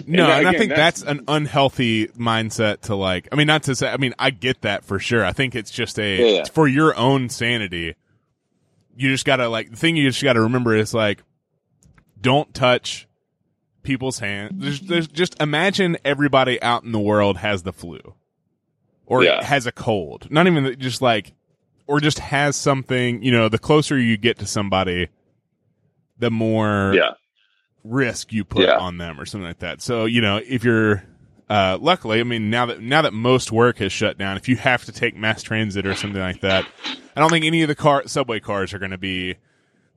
no, 0.06 0.26
that- 0.26 0.38
and 0.40 0.48
I 0.48 0.52
think 0.52 0.70
that's- 0.70 1.00
that's, 1.00 1.02
an 1.02 1.24
unhealthy 1.28 2.06
mindset 2.08 2.82
to 2.82 2.94
like. 2.96 3.28
I 3.32 3.36
mean, 3.36 3.46
not 3.46 3.64
to 3.64 3.74
say. 3.74 3.88
I 3.88 3.96
mean, 3.96 4.14
I 4.18 4.30
get 4.30 4.62
that 4.62 4.84
for 4.84 4.98
sure. 4.98 5.24
I 5.24 5.32
think 5.32 5.54
it's 5.54 5.70
just 5.70 5.98
a 5.98 6.36
Yeah. 6.36 6.44
for 6.52 6.66
your 6.66 6.96
own 6.96 7.28
sanity. 7.28 7.94
You 8.96 9.10
just 9.10 9.24
gotta 9.24 9.48
like 9.48 9.70
the 9.70 9.76
thing. 9.76 9.96
You 9.96 10.08
just 10.08 10.22
gotta 10.22 10.40
remember 10.40 10.74
is 10.74 10.92
like, 10.94 11.22
don't 12.20 12.52
touch 12.54 13.06
people's 13.82 14.20
hands. 14.20 14.52
There's, 14.62 14.80
there's 14.80 15.08
just 15.08 15.40
imagine 15.40 15.96
everybody 16.04 16.60
out 16.62 16.84
in 16.84 16.92
the 16.92 17.00
world 17.00 17.38
has 17.38 17.62
the 17.62 17.72
flu, 17.72 18.14
or 19.06 19.24
Yeah. 19.24 19.44
has 19.44 19.66
a 19.66 19.72
cold. 19.72 20.28
Not 20.30 20.46
even 20.46 20.78
just 20.78 21.02
like, 21.02 21.32
or 21.86 22.00
just 22.00 22.18
has 22.20 22.54
something. 22.56 23.22
You 23.22 23.32
know, 23.32 23.48
the 23.48 23.58
closer 23.58 23.98
you 23.98 24.16
get 24.16 24.38
to 24.38 24.46
somebody, 24.46 25.08
the 26.18 26.30
more 26.30 26.92
yeah, 26.94 27.10
risk 27.84 28.32
you 28.32 28.44
put 28.44 28.64
Yeah. 28.66 28.78
on 28.78 28.98
them 28.98 29.20
or 29.20 29.26
something 29.26 29.46
like 29.46 29.58
that. 29.60 29.80
So, 29.82 30.04
you 30.04 30.20
know, 30.20 30.40
if 30.44 30.64
you're 30.64 31.02
uh 31.50 31.76
luckily, 31.80 32.20
I 32.20 32.22
mean 32.24 32.48
now 32.50 32.66
that 32.66 32.80
now 32.80 33.02
that 33.02 33.12
most 33.12 33.50
work 33.52 33.78
has 33.78 33.92
shut 33.92 34.16
down, 34.18 34.36
if 34.36 34.48
you 34.48 34.56
have 34.56 34.84
to 34.84 34.92
take 34.92 35.16
mass 35.16 35.42
transit 35.42 35.86
or 35.86 35.94
something 35.94 36.20
like 36.20 36.40
that, 36.42 36.64
I 37.16 37.20
don't 37.20 37.30
think 37.30 37.44
any 37.44 37.62
of 37.62 37.68
the 37.68 37.74
car 37.74 38.04
subway 38.06 38.40
cars 38.40 38.72
are 38.72 38.78
going 38.78 38.92
to 38.92 38.98
be 38.98 39.36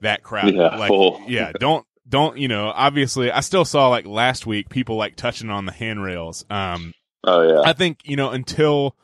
that 0.02 0.24
crowded. 0.24 0.56
Yeah, 0.56 0.76
like 0.78 0.92
yeah, 1.28 1.52
don't 1.60 1.86
don't, 2.08 2.38
you 2.38 2.48
know, 2.48 2.72
obviously 2.76 3.32
I 3.32 3.40
still 3.40 3.66
saw 3.66 3.90
like 3.90 4.06
last 4.06 4.46
week 4.46 4.70
people 4.70 4.96
like 4.96 5.16
touching 5.16 5.50
on 5.50 5.66
the 5.66 5.72
handrails. 5.72 6.44
Um 6.50 6.94
oh 7.24 7.42
yeah, 7.42 7.62
I 7.70 7.74
think, 7.74 8.00
you 8.04 8.16
know, 8.16 8.32
until 8.32 8.96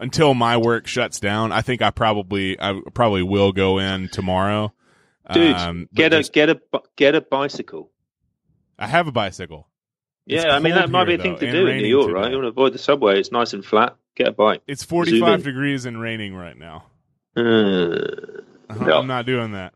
until 0.00 0.34
my 0.34 0.56
work 0.56 0.86
shuts 0.86 1.18
down, 1.20 1.52
I 1.52 1.62
think 1.62 1.82
I 1.82 1.90
probably 1.90 2.60
I 2.60 2.80
probably 2.94 3.22
will 3.22 3.52
go 3.52 3.78
in 3.78 4.08
tomorrow. 4.08 4.72
Dude, 5.32 5.54
Um, 5.56 5.88
get 5.94 6.12
a 6.12 6.18
just- 6.18 6.32
get 6.32 6.48
a 6.50 6.60
get 6.96 7.14
a 7.14 7.20
bicycle. 7.20 7.90
I 8.78 8.86
have 8.86 9.08
a 9.08 9.12
bicycle. 9.12 9.66
It's 10.26 10.44
Yeah, 10.44 10.50
I 10.54 10.58
mean 10.60 10.74
that 10.74 10.90
might 10.90 11.04
be 11.06 11.14
a 11.14 11.18
thing 11.18 11.34
though, 11.34 11.40
to 11.40 11.50
do 11.52 11.66
in 11.66 11.78
New 11.78 11.86
York, 11.88 12.06
today. 12.08 12.20
right? 12.20 12.30
You 12.30 12.36
want 12.36 12.44
to 12.44 12.48
avoid 12.48 12.74
the 12.74 12.78
subway; 12.78 13.18
it's 13.18 13.32
nice 13.32 13.52
and 13.54 13.64
flat. 13.64 13.96
get 14.14 14.28
a 14.28 14.32
bike. 14.32 14.62
It's 14.66 14.84
45 14.84 15.42
degrees 15.42 15.84
and 15.86 16.00
raining 16.00 16.34
right 16.34 16.56
now. 16.56 16.84
Uh, 17.36 18.40
Uh-huh, 18.70 18.92
I'm 18.98 19.06
not 19.06 19.24
doing 19.26 19.52
that. 19.52 19.72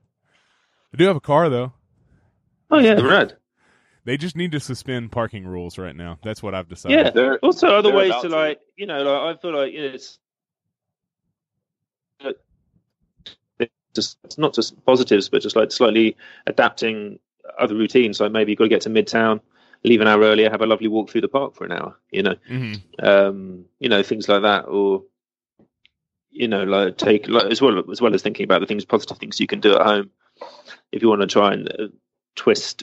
I 0.93 0.97
do 0.99 1.07
have 1.07 1.17
a 1.17 1.21
car 1.21 1.49
though. 1.49 1.73
oh 2.71 2.79
yeah, 2.79 3.01
rad. 3.01 3.37
They 4.05 4.17
just 4.17 4.37
need 4.37 4.53
to 4.53 4.61
suspend 4.61 5.13
parking 5.13 5.47
rules 5.47 5.79
right 5.79 5.95
now. 5.95 6.19
That's 6.23 6.43
what 6.43 6.55
I've 6.57 6.69
decided. 6.69 6.99
Yeah. 6.99 7.11
They're- 7.11 7.39
Also, 7.43 7.69
other 7.69 7.95
ways 7.95 8.11
about 8.11 8.23
to 8.23 8.29
to. 8.31 8.35
like, 8.37 8.61
you 8.77 8.87
know, 8.87 9.01
like 9.03 9.37
I 9.37 9.41
feel 9.41 9.57
like 9.57 9.73
you 9.73 9.81
know, 9.81 9.95
it's 9.95 10.19
just 13.95 14.19
it's 14.25 14.39
not 14.39 14.55
just 14.55 14.85
positives, 14.85 15.29
but 15.29 15.43
just 15.43 15.55
like 15.57 15.71
slightly 15.71 16.17
adapting 16.47 17.19
other 17.59 17.75
routines. 17.75 18.21
Like 18.21 18.33
maybe 18.33 18.53
you've 18.53 18.59
got 18.59 18.65
to 18.65 18.71
get 18.71 18.83
to 18.83 18.91
Midtown, 18.91 19.41
leave 19.85 20.01
an 20.01 20.09
hour 20.09 20.23
earlier, 20.23 20.51
have 20.51 20.63
a 20.63 20.67
lovely 20.67 20.89
walk 20.89 21.11
through 21.11 21.23
the 21.23 21.29
park 21.29 21.55
for 21.55 21.65
an 21.65 21.73
hour. 21.73 21.99
You 22.11 22.23
know, 22.23 22.35
hmm 22.47 22.75
um, 22.99 23.65
you 23.79 23.89
know 23.89 24.03
things 24.03 24.29
like 24.29 24.43
that, 24.43 24.67
or 24.67 25.05
you 26.31 26.49
know, 26.49 26.65
like 26.65 26.97
take 26.97 27.29
like, 27.29 27.51
as 27.51 27.61
well 27.61 27.83
as 27.91 28.01
well 28.01 28.15
as 28.15 28.23
thinking 28.23 28.45
about 28.45 28.61
the 28.61 28.67
things, 28.67 28.85
positive 28.85 29.19
things 29.19 29.41
you 29.41 29.47
can 29.47 29.61
do 29.61 29.75
at 29.77 29.87
home. 29.87 30.11
If 30.91 31.03
you 31.03 31.09
want 31.09 31.21
to 31.21 31.27
try 31.27 31.53
and 31.53 31.69
uh, 31.71 31.89
twist 32.35 32.83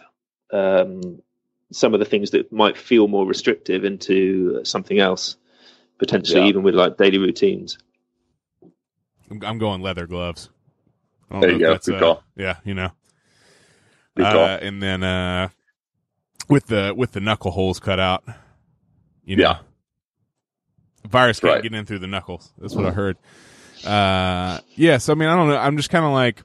um, 0.52 1.22
some 1.72 1.94
of 1.94 2.00
the 2.00 2.06
things 2.06 2.32
that 2.32 2.52
might 2.52 2.78
feel 2.78 3.08
more 3.08 3.26
restrictive 3.26 3.84
into 3.84 4.64
something 4.64 5.00
else, 5.00 5.38
potentially 5.98 6.42
Yeah. 6.42 6.48
even 6.48 6.64
with 6.64 6.76
like 6.76 6.98
daily 6.98 7.18
routines. 7.18 7.78
I'm, 9.30 9.44
I'm 9.44 9.58
going 9.58 9.82
leather 9.82 10.08
gloves. 10.08 10.50
I 11.30 11.40
There 11.42 11.52
you 11.52 11.60
go. 11.60 11.74
that's, 11.74 11.86
Good 11.86 11.96
uh, 11.96 12.00
call. 12.00 12.24
Yeah, 12.36 12.58
you 12.66 12.74
know. 12.74 12.90
Uh, 14.26 14.60
and 14.62 14.82
then 14.82 15.04
uh, 15.04 15.50
with 16.50 16.68
the 16.68 16.94
with 16.96 17.12
the 17.14 17.20
knuckle 17.20 17.52
holes 17.52 17.80
cut 17.80 18.00
out, 18.00 18.24
you 19.24 19.36
know, 19.36 19.44
Yeah. 19.44 19.58
virus 21.08 21.40
can't 21.40 21.54
Right. 21.56 21.64
get 21.64 21.74
in 21.74 21.86
through 21.86 22.00
the 22.00 22.08
knuckles. 22.08 22.52
That's 22.58 22.76
what 22.76 22.86
I 22.86 22.92
heard. 22.92 23.18
Uh, 23.86 24.60
yeah. 24.76 24.98
So 24.98 25.14
I 25.14 25.16
mean, 25.16 25.30
I 25.30 25.36
don't 25.36 25.48
know. 25.50 25.58
I'm 25.58 25.78
just 25.78 25.90
kind 25.90 26.06
of 26.06 26.12
like, 26.12 26.44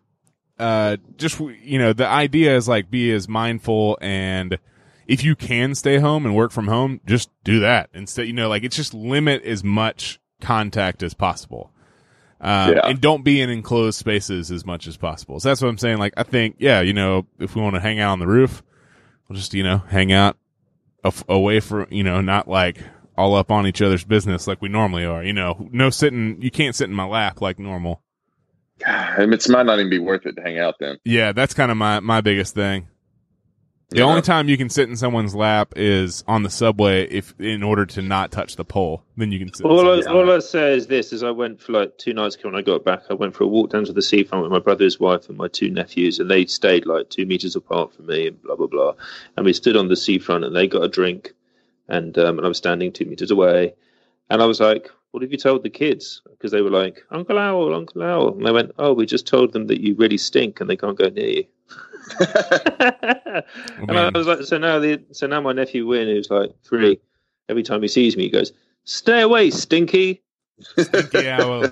uh, 0.58 0.96
just 1.16 1.40
you 1.40 1.78
know, 1.78 1.92
the 1.92 2.06
idea 2.06 2.56
is 2.56 2.68
like 2.68 2.90
be 2.90 3.10
as 3.10 3.28
mindful 3.28 3.98
and 4.00 4.58
if 5.06 5.22
you 5.22 5.36
can 5.36 5.74
stay 5.74 5.98
home 5.98 6.24
and 6.24 6.34
work 6.34 6.50
from 6.52 6.68
home, 6.68 7.00
just 7.06 7.28
do 7.42 7.60
that 7.60 7.90
instead. 7.92 8.26
You 8.26 8.32
know, 8.32 8.48
like 8.48 8.62
it's 8.64 8.76
just 8.76 8.94
limit 8.94 9.42
as 9.44 9.62
much 9.64 10.18
contact 10.40 11.02
as 11.02 11.12
possible. 11.14 11.70
Um, 12.40 12.74
Yeah. 12.74 12.80
and 12.88 13.00
don't 13.00 13.24
be 13.24 13.40
in 13.40 13.48
enclosed 13.50 13.98
spaces 13.98 14.50
as 14.50 14.66
much 14.66 14.86
as 14.86 14.96
possible. 14.96 15.40
So 15.40 15.48
that's 15.48 15.62
what 15.62 15.68
I'm 15.68 15.78
saying. 15.78 15.98
Like, 15.98 16.14
I 16.16 16.22
think, 16.24 16.56
yeah, 16.58 16.80
you 16.80 16.92
know, 16.92 17.26
if 17.38 17.54
we 17.54 17.62
want 17.62 17.74
to 17.74 17.80
hang 17.80 18.00
out 18.00 18.12
on 18.12 18.18
the 18.18 18.26
roof, 18.26 18.62
we'll 19.28 19.36
just, 19.36 19.54
you 19.54 19.62
know, 19.62 19.78
hang 19.88 20.12
out 20.12 20.36
af- 21.04 21.24
away 21.28 21.60
from, 21.60 21.86
you 21.90 22.02
know, 22.02 22.20
not 22.20 22.48
like 22.48 22.78
all 23.16 23.34
up 23.34 23.50
on 23.50 23.66
each 23.66 23.80
other's 23.80 24.04
business 24.04 24.46
like 24.46 24.60
we 24.60 24.68
normally 24.68 25.04
are. 25.04 25.22
You 25.22 25.32
know, 25.32 25.68
no 25.72 25.88
sitting, 25.90 26.42
you 26.42 26.50
can't 26.50 26.74
sit 26.74 26.88
in 26.88 26.94
my 26.94 27.06
lap 27.06 27.40
like 27.40 27.58
normal. 27.58 28.02
It 28.86 29.48
might 29.48 29.66
not 29.66 29.78
even 29.78 29.88
be 29.90 30.00
worth 30.00 30.26
it 30.26 30.34
to 30.34 30.42
hang 30.42 30.58
out 30.58 30.74
then. 30.80 30.98
Yeah, 31.04 31.32
that's 31.32 31.54
kind 31.54 31.70
of 31.70 31.76
my, 31.76 32.00
my 32.00 32.20
biggest 32.20 32.54
thing. 32.54 32.88
The 33.94 34.00
You 34.00 34.06
only 34.06 34.22
time 34.22 34.48
you 34.48 34.56
can 34.56 34.68
sit 34.68 34.88
in 34.88 34.96
someone's 34.96 35.36
lap 35.36 35.74
is 35.76 36.24
on 36.26 36.42
the 36.42 36.50
subway 36.50 37.06
if 37.06 37.32
in 37.38 37.62
order 37.62 37.86
to 37.86 38.02
not 38.02 38.32
touch 38.32 38.56
the 38.56 38.64
pole. 38.64 39.04
Then 39.16 39.30
you 39.30 39.38
can 39.38 39.54
sit. 39.54 39.64
in 39.64 39.70
All 39.70 39.88
I, 39.88 40.00
all 40.10 40.26
lap. 40.26 40.36
I 40.36 40.38
say 40.40 40.74
is 40.74 40.88
this: 40.88 41.12
is 41.12 41.22
I 41.22 41.30
went 41.30 41.60
for 41.60 41.70
like 41.70 41.96
two 41.96 42.12
nights 42.12 42.34
ago 42.34 42.48
when 42.48 42.58
I 42.58 42.62
got 42.62 42.84
back. 42.84 43.02
I 43.08 43.14
went 43.14 43.36
for 43.36 43.44
a 43.44 43.46
walk 43.46 43.70
down 43.70 43.84
to 43.84 43.92
the 43.92 44.02
seafront 44.02 44.42
with 44.42 44.50
my 44.50 44.58
brother's 44.58 44.98
wife, 44.98 45.28
and 45.28 45.38
my 45.38 45.46
two 45.46 45.70
nephews, 45.70 46.18
and 46.18 46.28
they 46.28 46.44
stayed 46.46 46.86
like 46.86 47.08
two 47.08 47.24
meters 47.24 47.54
apart 47.54 47.94
from 47.94 48.06
me, 48.06 48.26
and 48.26 48.42
blah 48.42 48.56
blah 48.56 48.66
blah. 48.66 48.94
And 49.36 49.46
we 49.46 49.52
stood 49.52 49.76
on 49.76 49.86
the 49.86 49.96
seafront, 49.96 50.44
and 50.44 50.56
they 50.56 50.66
got 50.66 50.82
a 50.82 50.88
drink, 50.88 51.32
and 51.86 52.18
um, 52.18 52.38
and 52.38 52.44
I 52.44 52.48
was 52.48 52.58
standing 52.58 52.90
two 52.90 53.04
meters 53.04 53.30
away, 53.30 53.74
and 54.28 54.42
I 54.42 54.46
was 54.46 54.58
like, 54.58 54.90
"What 55.12 55.22
have 55.22 55.30
you 55.30 55.38
told 55.38 55.62
the 55.62 55.70
kids?" 55.70 56.20
Because 56.30 56.50
they 56.50 56.62
were 56.62 56.70
like, 56.70 57.04
"Uncle 57.12 57.38
Owl, 57.38 57.72
Uncle 57.72 58.02
Owl," 58.02 58.34
and 58.34 58.44
they 58.44 58.50
went, 58.50 58.72
"Oh, 58.76 58.92
we 58.92 59.06
just 59.06 59.28
told 59.28 59.52
them 59.52 59.68
that 59.68 59.80
you 59.80 59.94
really 59.94 60.18
stink, 60.18 60.60
and 60.60 60.68
they 60.68 60.76
can't 60.76 60.98
go 60.98 61.08
near 61.10 61.28
you." 61.28 61.44
and 62.20 63.90
I 63.98 64.10
was 64.14 64.26
like, 64.26 64.42
so 64.42 64.58
now 64.58 64.78
the 64.78 65.02
so 65.12 65.26
now 65.26 65.40
my 65.40 65.52
nephew 65.52 65.86
Win, 65.86 66.06
who's 66.08 66.30
like 66.30 66.54
three, 66.64 67.00
every 67.48 67.62
time 67.62 67.82
he 67.82 67.88
sees 67.88 68.16
me, 68.16 68.24
he 68.24 68.30
goes, 68.30 68.52
"Stay 68.84 69.22
away, 69.22 69.50
Stinky." 69.50 70.22
Stinky 70.78 71.28
owl. 71.30 71.64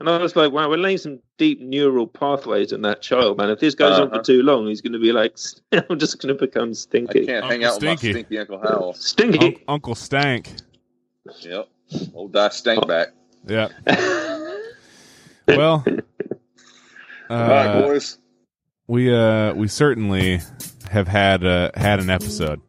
And 0.00 0.08
I 0.08 0.16
was 0.16 0.34
like, 0.34 0.50
wow, 0.50 0.66
we're 0.70 0.78
laying 0.78 0.96
some 0.96 1.18
deep 1.36 1.60
neural 1.60 2.06
pathways 2.06 2.72
in 2.72 2.80
that 2.82 3.02
child, 3.02 3.36
man. 3.36 3.50
If 3.50 3.60
this 3.60 3.74
goes 3.74 3.98
on 3.98 4.06
Uh-huh. 4.08 4.16
for 4.18 4.24
too 4.24 4.42
long, 4.42 4.66
he's 4.66 4.80
going 4.80 4.94
to 4.94 4.98
be 4.98 5.12
like, 5.12 5.36
I'm 5.90 5.98
just 5.98 6.18
going 6.22 6.34
to 6.34 6.40
become 6.46 6.72
stinky. 6.72 7.08
I 7.08 7.12
stinky. 7.12 7.26
can't 7.26 7.44
hang 7.44 7.64
Uncle 7.64 7.66
out 7.66 7.74
with 7.74 7.82
my 7.84 7.96
Stinky. 7.96 8.12
stinky 8.14 8.38
Uncle 8.38 8.58
Hywel. 8.60 8.96
Stinky. 8.96 9.38
Un- 9.46 9.56
Uncle 9.68 9.94
Stank. 9.94 10.52
Yep. 11.40 11.68
Old 12.14 12.32
Die 12.32 12.48
Stank 12.48 12.88
back. 12.88 13.08
Yeah. 13.46 13.68
Well, 15.46 15.84
uh, 15.86 17.34
All 17.34 17.48
right, 17.48 17.82
boys. 17.82 18.16
We 18.90 19.14
uh 19.14 19.54
we 19.54 19.68
certainly 19.68 20.40
have 20.90 21.06
had 21.06 21.44
uh, 21.44 21.70
had 21.76 22.00
an 22.00 22.10
episode. 22.10 22.60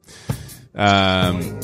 Um, 0.76 1.60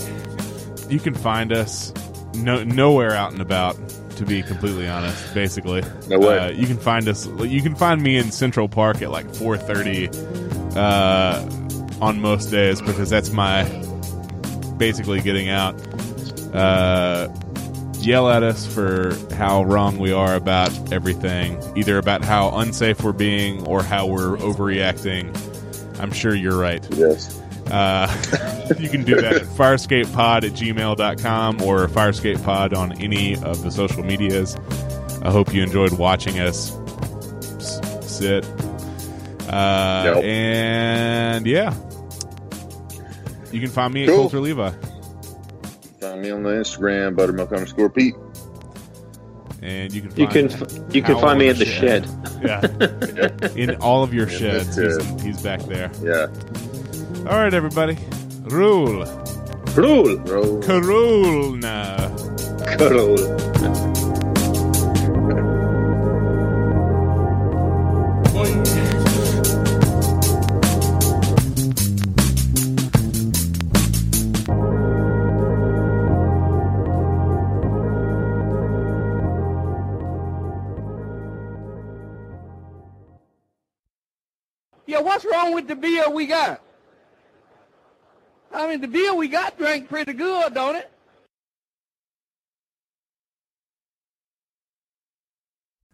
you 0.90 1.00
can 1.00 1.14
find 1.14 1.54
us 1.54 1.94
no 2.34 2.64
nowhere 2.64 3.14
out 3.14 3.32
and 3.32 3.42
about. 3.42 3.78
To 4.18 4.26
be 4.26 4.42
completely 4.42 4.88
honest, 4.88 5.32
basically, 5.36 5.84
No 6.08 6.18
way. 6.18 6.40
Uh, 6.40 6.50
you 6.50 6.66
can 6.66 6.80
find 6.80 7.08
us. 7.08 7.28
You 7.28 7.62
can 7.62 7.76
find 7.76 8.02
me 8.02 8.18
in 8.18 8.32
Central 8.32 8.68
Park 8.68 9.04
at 9.04 9.12
like 9.12 9.32
four 9.36 9.60
thirty 9.60 10.10
uh, 10.76 11.48
on 12.02 12.20
most 12.20 12.50
days 12.50 12.82
because 12.82 13.12
that's 13.12 13.30
my 13.30 13.64
basically 14.80 15.22
getting 15.22 15.50
out. 15.50 15.76
Uh, 16.52 17.28
yell 18.00 18.30
at 18.30 18.44
us 18.44 18.66
for 18.66 19.14
how 19.36 19.64
wrong 19.64 19.98
we 20.00 20.12
are 20.12 20.36
about 20.36 20.92
everything, 20.94 21.62
either 21.76 21.98
about 21.98 22.24
how 22.24 22.50
unsafe 22.58 23.04
we're 23.04 23.12
being 23.14 23.66
or 23.68 23.82
how 23.84 24.06
we're 24.08 24.38
overreacting. 24.38 25.36
I'm 26.00 26.12
sure 26.12 26.34
you're 26.36 26.58
right. 26.58 26.86
Yes. 26.92 27.40
Uh, 27.72 28.08
you 28.80 28.88
can 28.90 29.04
do 29.04 29.16
that 29.20 29.36
at 29.36 29.42
firescapepod 29.44 30.44
at 30.46 30.54
gmail.com 30.54 31.62
or 31.62 31.88
firescapepod 31.88 32.76
on 32.78 32.94
any 33.02 33.36
of 33.36 33.62
the 33.64 33.72
social 33.72 34.04
medias. 34.04 34.56
I 35.24 35.32
hope 35.32 35.54
you 35.54 35.64
enjoyed 35.64 35.94
watching 35.94 36.40
us 36.40 36.72
s- 37.58 38.10
sit. 38.10 38.46
Uh, 39.50 40.04
Nope. 40.14 40.24
And 40.24 41.46
yeah, 41.48 41.74
you 43.52 43.60
can 43.60 43.70
find 43.70 43.94
me 43.94 44.04
at 44.04 44.10
Cool. 44.10 44.18
Colter 44.18 44.40
Levi. 44.40 44.72
Find 46.00 46.22
me 46.22 46.30
on 46.30 46.44
the 46.44 46.50
Instagram, 46.52 47.16
buttermilk 47.16 47.52
underscore 47.52 47.90
Pete. 47.90 48.16
And 49.62 49.92
you 49.92 50.02
can 50.02 50.16
You 50.16 50.28
can 50.28 50.50
you 50.94 51.02
can 51.02 51.20
find 51.20 51.40
me 51.40 51.46
in 51.48 51.56
in 51.56 51.60
the 51.60 51.66
shed. 51.66 52.06
Yeah. 52.44 52.62
in 53.56 53.76
all 53.82 54.04
of 54.04 54.14
your 54.14 54.28
In 54.28 54.38
sheds. 54.38 54.76
the 54.76 55.04
He's, 55.18 55.24
he's 55.24 55.42
back 55.42 55.62
there. 55.64 55.90
Yeah. 56.04 56.28
All 57.30 57.38
right, 57.40 57.54
everybody. 57.54 57.98
Rule. 58.44 59.04
Rule. 59.76 60.18
Roll. 60.20 60.62
Carol 60.62 61.54
now. 61.56 62.08
Wrong 85.48 85.56
with 85.56 85.68
the 85.68 85.76
beer 85.76 86.10
we 86.10 86.26
got? 86.26 86.62
I 88.54 88.68
mean, 88.68 88.82
the 88.82 88.88
beer 88.88 89.14
we 89.14 89.28
got 89.28 89.58
drank 89.58 89.90
pretty 89.90 90.14
good, 90.14 90.54
don't 90.54 90.76
it? 90.76 90.92